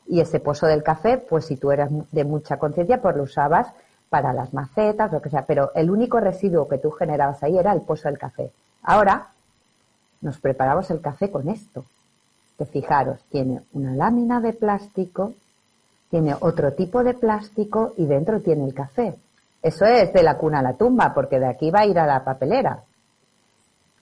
y 0.07 0.21
ese 0.21 0.39
pozo 0.39 0.67
del 0.69 0.85
café, 0.85 1.19
pues 1.19 1.47
si 1.47 1.57
tú 1.57 1.73
eras 1.73 1.91
de 2.13 2.25
mucha 2.25 2.57
conciencia, 2.57 3.03
pues 3.03 3.17
lo 3.17 3.25
usabas 3.25 3.67
para 4.15 4.33
las 4.33 4.55
macetas, 4.55 5.11
lo 5.11 5.21
que 5.21 5.29
sea, 5.29 5.45
pero 5.45 5.73
el 5.75 5.91
único 5.91 6.21
residuo 6.21 6.69
que 6.69 6.79
tú 6.79 6.93
generabas 6.93 7.43
ahí 7.43 7.59
era 7.59 7.73
el 7.73 7.81
pozo 7.81 8.09
del 8.09 8.17
café. 8.17 8.49
Ahora 8.85 9.27
nos 10.21 10.39
preparamos 10.39 10.89
el 10.93 11.01
café 11.01 11.33
con 11.33 11.49
esto, 11.49 11.85
que 12.57 12.65
fijaros, 12.65 13.19
tiene 13.29 13.63
una 13.73 13.93
lámina 13.97 14.41
de 14.41 14.53
plástico, 14.53 15.33
tiene 16.11 16.33
otro 16.39 16.75
tipo 16.75 17.03
de 17.03 17.15
plástico 17.15 17.93
y 17.97 18.07
dentro 18.07 18.41
tiene 18.41 18.65
el 18.65 18.73
café. 18.73 19.17
Eso 19.61 19.85
es 19.85 20.13
de 20.13 20.23
la 20.23 20.39
cuna 20.39 20.61
a 20.61 20.63
la 20.63 20.75
tumba, 20.75 21.13
porque 21.13 21.41
de 21.41 21.49
aquí 21.49 21.73
va 21.73 21.81
a 21.81 21.87
ir 21.87 21.99
a 21.99 22.07
la 22.07 22.23
papelera. 22.23 22.85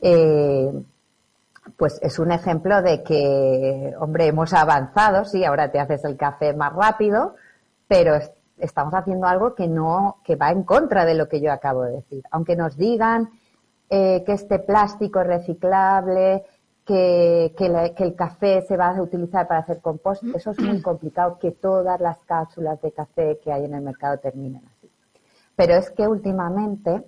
Eh, 0.03 0.73
pues 1.79 1.99
es 2.03 2.19
un 2.19 2.33
ejemplo 2.33 2.83
de 2.83 3.03
que, 3.03 3.95
hombre, 3.99 4.27
hemos 4.27 4.53
avanzado, 4.53 5.25
sí, 5.25 5.43
ahora 5.43 5.73
te 5.73 5.81
haces 5.81 6.05
el 6.05 6.19
café 6.19 6.53
más 6.53 6.75
rápido, 6.75 7.35
pero 7.89 8.19
estamos 8.59 8.95
haciendo 8.95 9.27
algo 9.27 9.55
que 9.55 9.69
no, 9.69 10.19
que 10.25 10.37
va 10.37 10.51
en 10.51 10.63
contra 10.63 11.05
de 11.05 11.15
lo 11.15 11.29
que 11.29 11.41
yo 11.41 11.53
acabo 11.53 11.83
de 11.83 11.93
decir. 11.93 12.23
Aunque 12.31 12.57
nos 12.57 12.77
digan 12.77 13.31
eh, 13.91 14.23
que 14.25 14.33
este 14.33 14.59
plástico 14.59 15.21
es 15.21 15.27
reciclable, 15.27 16.45
que, 16.85 17.55
que, 17.57 18.05
el 18.05 18.15
café 18.15 18.63
se 18.63 18.77
va 18.77 18.89
a 18.89 19.03
utilizar 19.03 19.47
para 19.47 19.61
hacer 19.61 19.81
compost, 19.81 20.25
eso 20.35 20.51
es 20.51 20.61
muy 20.61 20.83
complicado 20.83 21.39
que 21.39 21.53
todas 21.53 22.01
las 22.01 22.19
cápsulas 22.25 22.81
de 22.83 22.93
café 22.93 23.39
que 23.43 23.53
hay 23.53 23.65
en 23.65 23.75
el 23.75 23.83
mercado 23.83 24.19
terminen 24.19 24.63
pero 25.57 25.75
es 25.75 25.91
que 25.91 26.07
últimamente 26.09 27.05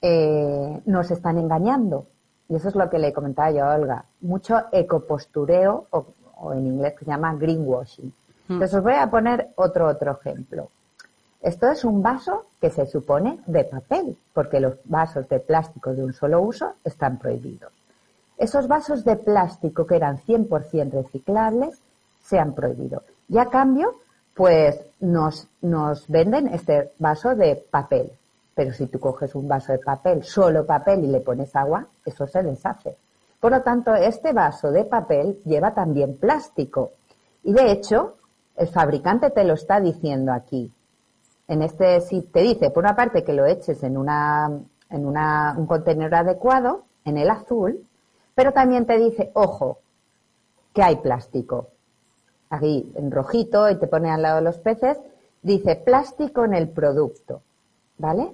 eh, 0.00 0.82
nos 0.86 1.10
están 1.10 1.38
engañando. 1.38 2.06
Y 2.48 2.56
eso 2.56 2.68
es 2.68 2.74
lo 2.74 2.88
que 2.90 2.98
le 2.98 3.12
comentaba 3.12 3.50
yo 3.50 3.64
a 3.64 3.74
Olga. 3.74 4.04
Mucho 4.20 4.64
ecopostureo, 4.70 5.86
o, 5.90 6.52
en 6.52 6.66
inglés 6.66 6.94
se 6.98 7.04
llama 7.04 7.34
greenwashing. 7.34 8.12
Hmm. 8.48 8.54
Entonces 8.54 8.76
os 8.76 8.82
voy 8.82 8.94
a 8.94 9.10
poner 9.10 9.48
otro, 9.56 9.88
otro 9.88 10.12
ejemplo. 10.12 10.68
Esto 11.40 11.70
es 11.70 11.84
un 11.84 12.02
vaso 12.02 12.46
que 12.60 12.70
se 12.70 12.86
supone 12.86 13.40
de 13.46 13.64
papel, 13.64 14.16
porque 14.32 14.60
los 14.60 14.74
vasos 14.84 15.28
de 15.28 15.40
plástico 15.40 15.92
de 15.92 16.02
un 16.02 16.12
solo 16.14 16.40
uso 16.40 16.74
están 16.84 17.18
prohibidos. 17.18 17.72
Esos 18.38 18.66
vasos 18.66 19.04
de 19.04 19.16
plástico 19.16 19.86
que 19.86 19.96
eran 19.96 20.18
100% 20.18 20.90
reciclables 20.90 21.78
se 22.22 22.38
han 22.38 22.54
prohibido. 22.54 23.02
Y 23.28 23.38
a 23.38 23.46
cambio 23.46 23.94
pues 24.34 24.80
nos, 25.00 25.46
nos 25.62 26.08
venden 26.08 26.48
este 26.48 26.92
vaso 26.98 27.34
de 27.34 27.64
papel. 27.70 28.10
Pero 28.54 28.72
si 28.72 28.86
tú 28.86 28.98
coges 28.98 29.34
un 29.34 29.48
vaso 29.48 29.72
de 29.72 29.78
papel, 29.78 30.24
solo 30.24 30.66
papel, 30.66 31.04
y 31.04 31.08
le 31.08 31.20
pones 31.20 31.54
agua, 31.56 31.86
eso 32.04 32.26
se 32.26 32.42
deshace. 32.42 32.96
Por 33.40 33.52
lo 33.52 33.62
tanto, 33.62 33.94
este 33.94 34.32
vaso 34.32 34.70
de 34.70 34.84
papel 34.84 35.40
lleva 35.44 35.72
también 35.72 36.16
plástico. 36.16 36.92
Y 37.42 37.52
de 37.52 37.72
hecho, 37.72 38.14
el 38.56 38.68
fabricante 38.68 39.30
te 39.30 39.44
lo 39.44 39.54
está 39.54 39.80
diciendo 39.80 40.32
aquí. 40.32 40.72
En 41.48 41.62
este, 41.62 42.00
si 42.00 42.22
te 42.22 42.40
dice, 42.40 42.70
por 42.70 42.84
una 42.84 42.96
parte, 42.96 43.24
que 43.24 43.32
lo 43.32 43.46
eches 43.46 43.82
en 43.82 43.96
una, 43.96 44.50
en 44.90 45.06
un 45.06 45.66
contenedor 45.66 46.14
adecuado, 46.14 46.84
en 47.04 47.18
el 47.18 47.30
azul, 47.30 47.84
pero 48.34 48.52
también 48.52 48.86
te 48.86 48.98
dice, 48.98 49.30
ojo, 49.34 49.78
que 50.72 50.82
hay 50.82 50.96
plástico. 50.96 51.68
Aquí 52.50 52.92
en 52.94 53.10
rojito 53.10 53.68
y 53.70 53.78
te 53.78 53.86
pone 53.86 54.10
al 54.10 54.22
lado 54.22 54.36
de 54.36 54.42
los 54.42 54.58
peces, 54.58 54.98
dice 55.42 55.76
plástico 55.76 56.44
en 56.44 56.54
el 56.54 56.68
producto. 56.68 57.42
¿Vale? 57.98 58.32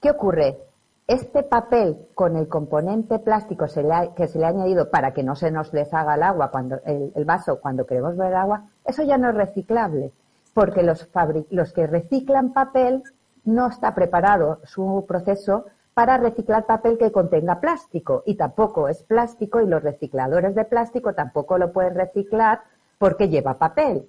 ¿Qué 0.00 0.10
ocurre? 0.10 0.58
Este 1.06 1.42
papel 1.44 2.08
con 2.14 2.36
el 2.36 2.48
componente 2.48 3.18
plástico 3.20 3.66
que 3.66 4.28
se 4.28 4.38
le 4.38 4.44
ha 4.44 4.48
añadido 4.48 4.90
para 4.90 5.12
que 5.12 5.22
no 5.22 5.36
se 5.36 5.50
nos 5.50 5.70
deshaga 5.70 6.16
el 6.16 6.22
agua 6.24 6.50
cuando 6.50 6.80
el, 6.84 7.24
vaso 7.24 7.60
cuando 7.60 7.86
queremos 7.86 8.16
beber 8.16 8.34
agua, 8.34 8.64
eso 8.84 9.04
ya 9.04 9.16
no 9.16 9.30
es 9.30 9.36
reciclable, 9.36 10.12
porque 10.52 10.82
los, 10.82 11.08
los 11.50 11.72
que 11.72 11.86
reciclan 11.86 12.52
papel 12.52 13.04
no 13.44 13.68
está 13.68 13.94
preparado 13.94 14.58
su 14.64 15.04
proceso 15.06 15.66
para 15.94 16.18
reciclar 16.18 16.66
papel 16.66 16.98
que 16.98 17.12
contenga 17.12 17.60
plástico 17.60 18.22
y 18.26 18.34
tampoco 18.34 18.88
es 18.88 19.02
plástico 19.04 19.62
y 19.62 19.66
los 19.66 19.82
recicladores 19.82 20.54
de 20.54 20.64
plástico 20.64 21.14
tampoco 21.14 21.56
lo 21.56 21.72
pueden 21.72 21.94
reciclar 21.94 22.60
porque 22.98 23.28
lleva 23.28 23.54
papel. 23.54 24.06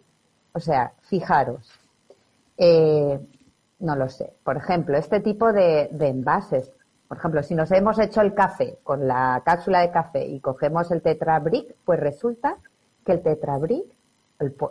O 0.53 0.59
sea, 0.59 0.91
fijaros, 1.01 1.79
eh, 2.57 3.19
no 3.79 3.95
lo 3.95 4.09
sé. 4.09 4.33
Por 4.43 4.57
ejemplo, 4.57 4.97
este 4.97 5.19
tipo 5.19 5.53
de, 5.53 5.89
envases. 5.99 6.71
Por 7.07 7.17
ejemplo, 7.17 7.41
si 7.41 7.55
nos 7.55 7.71
hemos 7.71 7.97
hecho 7.99 8.21
el 8.21 8.33
café 8.33 8.77
con 8.83 9.07
la 9.07 9.41
cápsula 9.45 9.79
de 9.79 9.91
café 9.91 10.25
y 10.25 10.39
cogemos 10.39 10.91
el 10.91 11.01
tetrabric, 11.01 11.75
pues 11.85 11.99
resulta 11.99 12.57
que 13.05 13.13
el 13.13 13.21
tetrabric 13.21 13.85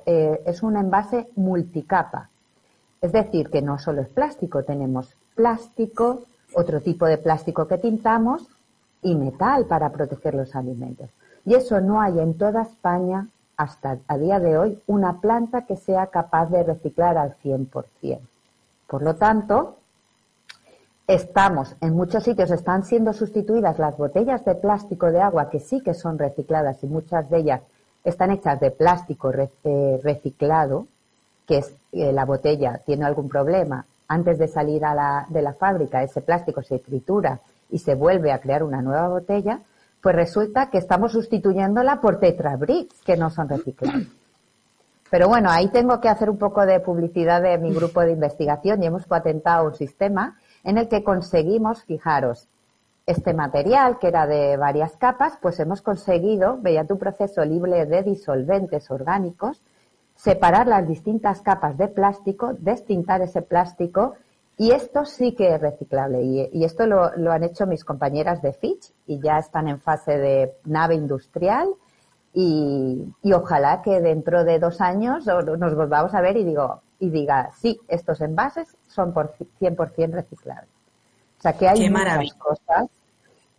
eh, 0.05 0.43
es 0.45 0.62
un 0.62 0.76
envase 0.76 1.28
multicapa. 1.37 2.28
Es 3.01 3.12
decir, 3.12 3.51
que 3.51 3.62
no 3.62 3.78
solo 3.78 4.03
es 4.03 4.09
plástico, 4.09 4.64
tenemos 4.64 5.14
plástico, 5.34 6.24
otro 6.55 6.80
tipo 6.80 7.07
de 7.07 7.18
plástico 7.18 7.66
que 7.66 7.78
tintamos 7.78 8.47
y 9.03 9.14
metal 9.14 9.66
para 9.66 9.91
proteger 9.91 10.34
los 10.34 10.55
alimentos. 10.55 11.09
Y 11.45 11.55
eso 11.55 11.80
no 11.80 12.01
hay 12.01 12.18
en 12.18 12.37
toda 12.37 12.62
España 12.62 13.28
hasta 13.57 13.99
a 14.09 14.18
día 14.18 14.41
de 14.41 14.59
hoy 14.59 14.82
una 14.87 15.20
planta 15.20 15.64
que 15.64 15.76
sea 15.76 16.09
capaz 16.09 16.51
de 16.51 16.62
reciclar 16.62 17.16
al 17.16 17.37
100%. 17.43 18.20
Por 18.87 19.03
lo 19.03 19.16
tanto, 19.16 19.76
estamos, 21.07 21.76
en 21.80 21.94
muchos 21.94 22.24
sitios 22.24 22.50
están 22.50 22.84
siendo 22.84 23.12
sustituidas 23.12 23.78
las 23.78 23.96
botellas 23.96 24.44
de 24.44 24.57
plástico 24.57 25.12
de 25.12 25.20
agua 25.20 25.50
que 25.50 25.61
sí 25.61 25.80
que 25.80 25.94
son 25.94 26.18
recicladas 26.18 26.82
y 26.82 26.86
muchas 26.86 27.30
de 27.30 27.38
ellas 27.38 27.61
están 28.04 28.30
hechas 28.30 28.59
de 28.61 28.70
plástico 28.70 29.32
eh, 29.32 30.00
reciclado, 30.02 30.86
que 31.46 31.59
es 31.59 31.72
eh, 31.92 32.12
la 32.12 32.24
botella 32.24 32.80
tiene 32.84 33.04
algún 33.04 33.28
problema, 33.28 33.86
antes 34.09 34.38
de 34.38 34.48
salir 34.48 34.84
a 34.84 34.94
la, 34.94 35.26
de 35.28 35.42
la 35.42 35.52
fábrica 35.52 36.02
ese 36.02 36.20
plástico 36.20 36.62
se 36.62 36.78
tritura 36.78 37.40
y 37.70 37.78
se 37.78 37.94
vuelve 37.94 38.32
a 38.32 38.40
crear 38.40 38.62
una 38.62 38.82
nueva 38.82 39.09
botella, 39.09 39.61
pues 40.00 40.14
resulta 40.14 40.70
que 40.70 40.78
estamos 40.78 41.12
sustituyéndola 41.12 42.00
por 42.00 42.20
tetrabricks 42.20 43.02
que 43.02 43.16
no 43.16 43.30
son 43.30 43.48
reciclados. 43.48 44.07
Pero 45.11 45.28
bueno, 45.28 45.50
ahí 45.50 45.68
tengo 45.68 46.00
que 46.00 46.09
hacer 46.09 46.30
un 46.30 46.38
poco 46.38 46.66
de 46.66 46.80
publicidad 46.80 47.42
de 47.42 47.59
mi 47.59 47.72
grupo 47.72 48.00
de 48.00 48.12
investigación 48.12 48.82
y 48.82 48.86
hemos 48.86 49.07
patentado 49.07 49.66
un 49.66 49.74
sistema 49.74 50.36
en 50.66 50.78
el 50.78 50.88
que 50.88 51.04
conseguimos, 51.04 51.84
fijaros, 51.84 52.48
este 53.06 53.32
material 53.34 54.00
que 54.00 54.08
era 54.08 54.26
de 54.26 54.56
varias 54.56 54.96
capas, 54.96 55.38
pues 55.40 55.60
hemos 55.60 55.80
conseguido, 55.80 56.56
mediante 56.56 56.92
un 56.92 56.98
proceso 56.98 57.44
libre 57.44 57.86
de 57.86 58.02
disolventes 58.02 58.90
orgánicos, 58.90 59.62
separar 60.16 60.66
las 60.66 60.88
distintas 60.88 61.40
capas 61.40 61.78
de 61.78 61.86
plástico, 61.86 62.54
destintar 62.58 63.22
ese 63.22 63.42
plástico 63.42 64.14
y 64.58 64.72
esto 64.72 65.04
sí 65.04 65.36
que 65.36 65.54
es 65.54 65.60
reciclable. 65.60 66.22
Y, 66.52 66.64
esto 66.64 66.84
lo, 66.86 67.30
han 67.30 67.44
hecho 67.44 67.66
mis 67.68 67.84
compañeras 67.84 68.42
de 68.42 68.52
Fitch 68.52 68.92
y 69.06 69.20
ya 69.20 69.38
están 69.38 69.68
en 69.68 69.78
fase 69.78 70.18
de 70.18 70.56
nave 70.64 70.96
industrial. 70.96 71.68
Y, 72.34 73.06
ojalá 73.32 73.82
que 73.82 74.00
dentro 74.00 74.42
de 74.42 74.58
dos 74.58 74.80
años 74.80 75.26
nos 75.26 75.76
volvamos 75.76 76.12
a 76.12 76.20
ver 76.20 76.36
y 76.38 76.44
digo 76.44 76.82
y 76.99 77.11
diga, 77.11 77.51
sí, 77.53 77.80
estos 77.88 78.20
envases 78.20 78.76
son 78.86 79.12
por 79.12 79.34
100% 79.61 80.11
reciclables. 80.11 80.70
O 81.38 81.42
sea 81.42 81.53
que 81.53 81.68
hay 81.68 81.90
muchas 81.90 82.34
cosas 82.34 82.88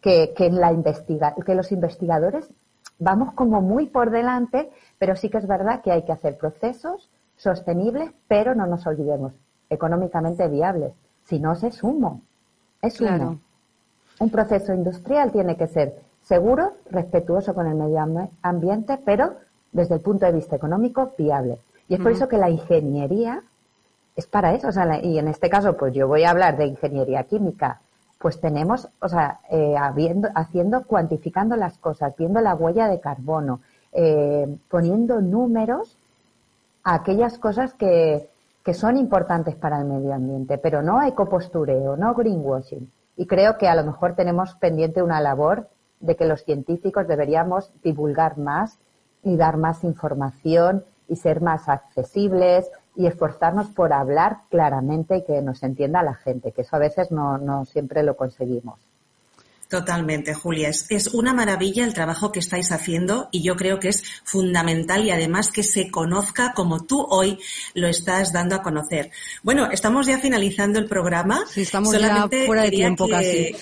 que, 0.01 0.33
que, 0.35 0.49
la 0.49 0.71
investiga 0.71 1.35
que 1.45 1.55
los 1.55 1.71
investigadores 1.71 2.49
vamos 2.99 3.33
como 3.33 3.61
muy 3.61 3.87
por 3.87 4.09
delante, 4.09 4.71
pero 4.97 5.15
sí 5.15 5.29
que 5.29 5.37
es 5.37 5.47
verdad 5.47 5.81
que 5.81 5.91
hay 5.91 6.03
que 6.03 6.11
hacer 6.11 6.37
procesos 6.37 7.09
sostenibles, 7.35 8.11
pero 8.27 8.55
no 8.55 8.65
nos 8.65 8.85
olvidemos, 8.87 9.33
económicamente 9.69 10.47
viables. 10.47 10.93
Si 11.23 11.39
no, 11.39 11.53
es 11.53 11.83
humo. 11.83 12.21
Es 12.81 12.99
humo. 12.99 13.39
Un 14.19 14.29
proceso 14.31 14.73
industrial 14.73 15.31
tiene 15.31 15.55
que 15.55 15.67
ser 15.67 16.01
seguro, 16.21 16.73
respetuoso 16.89 17.53
con 17.53 17.67
el 17.67 17.75
medio 17.75 17.99
ambiente, 18.41 18.97
pero 19.05 19.35
desde 19.71 19.95
el 19.95 20.01
punto 20.01 20.25
de 20.25 20.31
vista 20.31 20.55
económico 20.55 21.13
viable. 21.17 21.59
Y 21.87 21.95
es 21.95 21.99
por 21.99 22.11
eso 22.11 22.27
que 22.27 22.37
la 22.37 22.49
ingeniería 22.49 23.43
es 24.15 24.27
para 24.27 24.53
eso. 24.53 24.67
O 24.67 24.71
sea, 24.71 24.99
y 25.03 25.17
en 25.19 25.27
este 25.27 25.49
caso, 25.49 25.77
pues 25.77 25.93
yo 25.93 26.07
voy 26.07 26.23
a 26.23 26.31
hablar 26.31 26.57
de 26.57 26.65
ingeniería 26.65 27.23
química. 27.23 27.81
Pues 28.19 28.41
tenemos, 28.41 28.89
o 28.99 29.07
sea, 29.07 29.39
eh, 29.49 29.75
habiendo, 29.77 30.27
haciendo, 30.35 30.83
cuantificando 30.83 31.55
las 31.55 31.77
cosas, 31.77 32.15
viendo 32.17 32.41
la 32.41 32.55
huella 32.55 32.87
de 32.87 32.99
carbono, 32.99 33.61
eh, 33.93 34.57
poniendo 34.69 35.21
números 35.21 35.97
a 36.83 36.95
aquellas 36.95 37.37
cosas 37.37 37.73
que, 37.75 38.27
que 38.63 38.73
son 38.73 38.97
importantes 38.97 39.55
para 39.55 39.79
el 39.79 39.85
medio 39.85 40.13
ambiente, 40.13 40.57
pero 40.57 40.81
no 40.81 41.01
ecopostureo, 41.03 41.95
no 41.95 42.13
greenwashing. 42.15 42.91
Y 43.15 43.25
creo 43.25 43.57
que 43.57 43.67
a 43.67 43.75
lo 43.75 43.83
mejor 43.83 44.15
tenemos 44.15 44.55
pendiente 44.55 45.01
una 45.01 45.21
labor 45.21 45.69
de 45.99 46.15
que 46.15 46.25
los 46.25 46.43
científicos 46.43 47.07
deberíamos 47.07 47.71
divulgar 47.83 48.37
más 48.37 48.77
y 49.23 49.37
dar 49.37 49.57
más 49.57 49.83
información 49.83 50.83
y 51.07 51.15
ser 51.15 51.41
más 51.41 51.69
accesibles 51.69 52.69
y 52.95 53.07
esforzarnos 53.07 53.67
por 53.67 53.93
hablar 53.93 54.39
claramente 54.49 55.17
y 55.17 55.23
que 55.23 55.41
nos 55.41 55.63
entienda 55.63 56.03
la 56.03 56.15
gente, 56.15 56.51
que 56.51 56.61
eso 56.61 56.75
a 56.75 56.79
veces 56.79 57.11
no, 57.11 57.37
no 57.37 57.65
siempre 57.65 58.03
lo 58.03 58.15
conseguimos. 58.17 58.79
Totalmente, 59.69 60.33
Julia. 60.33 60.69
Es, 60.69 61.07
una 61.13 61.33
maravilla 61.33 61.83
el 61.83 61.93
trabajo 61.93 62.31
que 62.31 62.39
estáis 62.39 62.71
haciendo 62.71 63.27
y 63.31 63.43
yo 63.43 63.55
creo 63.55 63.79
que 63.79 63.89
es 63.89 64.03
fundamental 64.23 65.05
y 65.05 65.11
además 65.11 65.51
que 65.51 65.61
se 65.63 65.91
conozca 65.91 66.53
como 66.53 66.85
tú 66.85 67.05
hoy 67.09 67.37
lo 67.73 67.87
estás 67.87 68.31
dando 68.31 68.55
a 68.55 68.61
conocer. 68.61 69.11
Bueno, 69.43 69.69
estamos 69.69 70.07
ya 70.07 70.19
finalizando 70.19 70.79
el 70.79 70.85
programa. 70.85 71.43
Sí, 71.49 71.61
estamos 71.61 71.91
ya 71.91 72.29
fuera 72.45 72.63
de 72.63 72.71
tiempo 72.71 73.09
casi. 73.09 73.55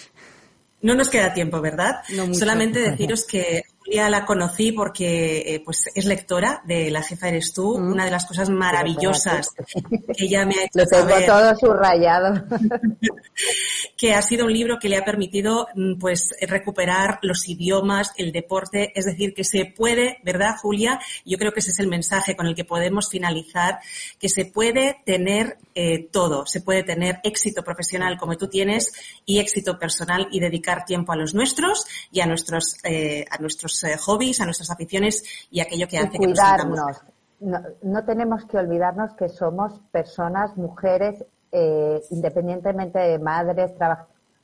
No 0.81 0.93
nos 0.93 1.09
queda 1.09 1.33
tiempo, 1.33 1.59
¿verdad? 1.59 2.01
Solamente 2.33 2.79
deciros 2.91 3.25
que 3.25 3.63
Julia 3.85 4.09
la 4.09 4.25
conocí 4.25 4.71
porque 4.71 5.43
eh, 5.45 5.61
pues 5.63 5.91
es 5.93 6.05
lectora 6.05 6.61
de 6.65 6.89
La 6.89 7.03
jefa 7.03 7.29
eres 7.29 7.53
tú, 7.53 7.77
mm. 7.77 7.91
una 7.91 8.05
de 8.05 8.11
las 8.11 8.25
cosas 8.25 8.49
maravillosas 8.49 9.49
que 9.51 10.25
ella 10.25 10.45
me 10.45 10.55
ha 10.55 10.63
hecho 10.63 10.71
Lo 10.79 10.85
tengo 10.85 11.25
todo 11.25 11.55
subrayado. 11.55 12.43
que 13.97 14.13
ha 14.13 14.21
sido 14.21 14.45
un 14.45 14.53
libro 14.53 14.79
que 14.79 14.89
le 14.89 14.97
ha 14.97 15.05
permitido 15.05 15.67
mm, 15.75 15.99
pues 15.99 16.31
recuperar 16.41 17.19
los 17.21 17.47
idiomas, 17.47 18.11
el 18.17 18.31
deporte, 18.31 18.91
es 18.95 19.05
decir, 19.05 19.33
que 19.33 19.43
se 19.43 19.65
puede, 19.65 20.17
¿verdad, 20.23 20.55
Julia? 20.59 20.99
Yo 21.23 21.37
creo 21.37 21.51
que 21.51 21.59
ese 21.59 21.71
es 21.71 21.79
el 21.79 21.87
mensaje 21.87 22.35
con 22.35 22.47
el 22.47 22.55
que 22.55 22.65
podemos 22.65 23.09
finalizar, 23.09 23.79
que 24.19 24.29
se 24.29 24.45
puede 24.45 25.01
tener 25.05 25.57
eh, 25.75 26.07
todo, 26.11 26.45
se 26.47 26.61
puede 26.61 26.83
tener 26.83 27.19
éxito 27.23 27.63
profesional 27.63 28.17
como 28.17 28.35
tú 28.35 28.47
tienes 28.47 28.91
y 29.25 29.39
éxito 29.39 29.77
personal 29.77 30.27
y 30.31 30.39
dedicar 30.39 30.85
tiempo 30.85 31.11
a 31.11 31.15
los 31.15 31.33
nuestros 31.33 31.85
y 32.11 32.21
a 32.21 32.25
nuestros 32.25 32.77
eh, 32.83 33.25
a 33.29 33.37
nuestros 33.37 33.74
eh, 33.83 33.97
hobbies, 33.97 34.41
a 34.41 34.45
nuestras 34.45 34.71
aficiones 34.71 35.23
y 35.51 35.59
aquello 35.59 35.87
que 35.87 35.97
hace 35.97 36.17
cuidarnos. 36.17 36.79
que 36.79 37.05
nos 37.05 37.15
no, 37.39 37.59
no, 37.81 38.03
tenemos 38.05 38.45
que 38.45 38.57
olvidarnos 38.57 39.13
que 39.13 39.29
somos 39.29 39.79
personas, 39.91 40.55
mujeres, 40.55 41.23
eh, 41.51 42.01
independientemente 42.11 42.97
de 42.99 43.19
madres, 43.19 43.73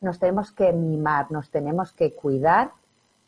nos 0.02 0.20
tenemos 0.20 0.52
que 0.52 0.74
mimar, 0.74 1.32
nos 1.32 1.50
tenemos 1.50 1.94
que 1.94 2.14
cuidar, 2.14 2.72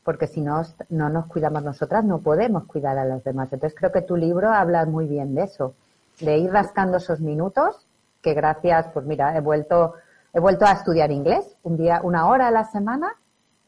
porque 0.04 0.28
si 0.28 0.42
no, 0.42 0.62
no 0.90 1.10
nos 1.10 1.28
cuidamos 1.28 1.64
nosotras, 1.64 2.04
no 2.04 2.20
podemos 2.20 2.66
cuidar 2.66 2.98
a 2.98 3.06
los 3.06 3.24
demás. 3.24 3.52
Entonces 3.52 3.78
creo 3.78 3.92
que 3.92 4.02
tu 4.02 4.18
libro 4.18 4.52
habla 4.52 4.86
muy 4.86 5.08
bien 5.08 5.34
de 5.34 5.44
eso, 5.44 5.76
de 6.20 6.38
ir 6.38 6.52
rascando 6.52 6.98
esos 6.98 7.22
minutos, 7.22 7.88
que 8.22 8.34
gracias, 8.34 8.88
pues 8.94 9.06
mira, 9.06 9.36
he 9.38 9.42
vuelto, 9.42 9.96
he 10.34 10.40
vuelto 10.40 10.66
a 10.66 10.74
estudiar 10.74 11.12
inglés, 11.12 11.56
un 11.64 11.78
día, 11.78 12.02
una 12.04 12.28
hora 12.28 12.48
a 12.48 12.52
la 12.52 12.66
semana, 12.66 13.16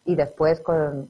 y 0.06 0.16
después 0.16 0.62
con, 0.62 1.10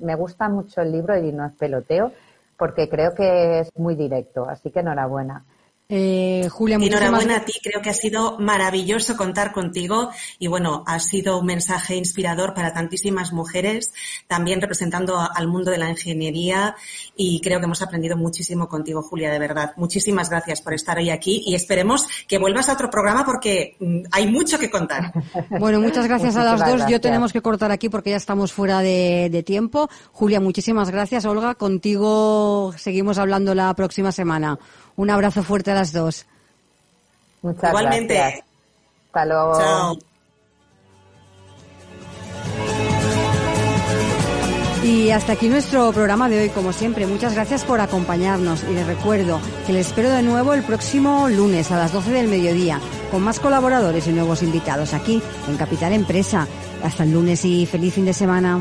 me 0.00 0.14
gusta 0.14 0.48
mucho 0.48 0.82
el 0.82 0.92
libro 0.92 1.16
y 1.16 1.32
no 1.32 1.46
es 1.46 1.52
peloteo 1.54 2.12
porque 2.56 2.88
creo 2.88 3.14
que 3.14 3.60
es 3.60 3.70
muy 3.76 3.96
directo, 3.96 4.48
así 4.48 4.70
que 4.70 4.80
enhorabuena. 4.80 5.44
Eh, 5.86 6.48
Julia, 6.50 6.76
Enhorabuena 6.80 7.36
a 7.36 7.44
ti, 7.44 7.52
creo 7.62 7.82
que 7.82 7.90
ha 7.90 7.94
sido 7.94 8.38
maravilloso 8.38 9.18
contar 9.18 9.52
contigo 9.52 10.10
y 10.38 10.46
bueno, 10.46 10.82
ha 10.86 10.98
sido 10.98 11.38
un 11.38 11.46
mensaje 11.46 11.94
inspirador 11.94 12.54
para 12.54 12.72
tantísimas 12.72 13.34
mujeres, 13.34 13.92
también 14.26 14.62
representando 14.62 15.20
al 15.20 15.46
mundo 15.46 15.70
de 15.70 15.76
la 15.76 15.90
ingeniería 15.90 16.74
y 17.14 17.38
creo 17.42 17.58
que 17.58 17.66
hemos 17.66 17.82
aprendido 17.82 18.16
muchísimo 18.16 18.66
contigo, 18.66 19.02
Julia, 19.02 19.30
de 19.30 19.38
verdad. 19.38 19.72
Muchísimas 19.76 20.30
gracias 20.30 20.62
por 20.62 20.72
estar 20.72 20.96
hoy 20.96 21.10
aquí 21.10 21.42
y 21.44 21.54
esperemos 21.54 22.06
que 22.26 22.38
vuelvas 22.38 22.70
a 22.70 22.72
otro 22.72 22.88
programa 22.88 23.26
porque 23.26 23.76
mm, 23.78 24.04
hay 24.10 24.26
mucho 24.26 24.58
que 24.58 24.70
contar. 24.70 25.12
Bueno, 25.60 25.80
muchas 25.80 26.06
gracias 26.06 26.36
a 26.36 26.44
las 26.44 26.66
dos. 26.66 26.88
Yo 26.88 27.00
tenemos 27.00 27.32
que 27.32 27.40
cortar 27.40 27.70
aquí 27.70 27.88
porque 27.88 28.10
ya 28.10 28.16
estamos 28.16 28.52
fuera 28.52 28.80
de, 28.80 29.28
de 29.30 29.42
tiempo. 29.42 29.88
Julia, 30.12 30.40
muchísimas 30.40 30.90
gracias. 30.90 31.24
Olga, 31.24 31.54
contigo 31.54 32.72
seguimos 32.76 33.18
hablando 33.18 33.54
la 33.54 33.72
próxima 33.74 34.10
semana. 34.12 34.58
Un 34.96 35.10
abrazo 35.10 35.42
fuerte 35.42 35.70
a 35.70 35.74
las 35.74 35.92
dos. 35.92 36.26
Muchas 37.42 37.70
Igualmente. 37.70 38.14
gracias. 38.14 38.44
Hasta 39.06 39.26
luego. 39.26 39.58
Chao. 39.58 39.98
Y 44.84 45.10
hasta 45.12 45.32
aquí 45.32 45.48
nuestro 45.48 45.92
programa 45.92 46.28
de 46.28 46.42
hoy, 46.42 46.48
como 46.50 46.72
siempre. 46.72 47.06
Muchas 47.06 47.34
gracias 47.34 47.64
por 47.64 47.80
acompañarnos 47.80 48.62
y 48.64 48.74
les 48.74 48.86
recuerdo 48.86 49.40
que 49.66 49.72
les 49.72 49.86
espero 49.86 50.10
de 50.10 50.22
nuevo 50.22 50.52
el 50.52 50.62
próximo 50.62 51.26
lunes 51.30 51.72
a 51.72 51.78
las 51.78 51.92
12 51.92 52.10
del 52.10 52.28
mediodía 52.28 52.80
con 53.10 53.22
más 53.22 53.40
colaboradores 53.40 54.06
y 54.08 54.10
nuevos 54.10 54.42
invitados 54.42 54.92
aquí 54.92 55.22
en 55.48 55.56
Capital 55.56 55.94
Empresa. 55.94 56.46
Hasta 56.82 57.04
el 57.04 57.12
lunes 57.12 57.46
y 57.46 57.64
feliz 57.64 57.94
fin 57.94 58.04
de 58.04 58.12
semana. 58.12 58.60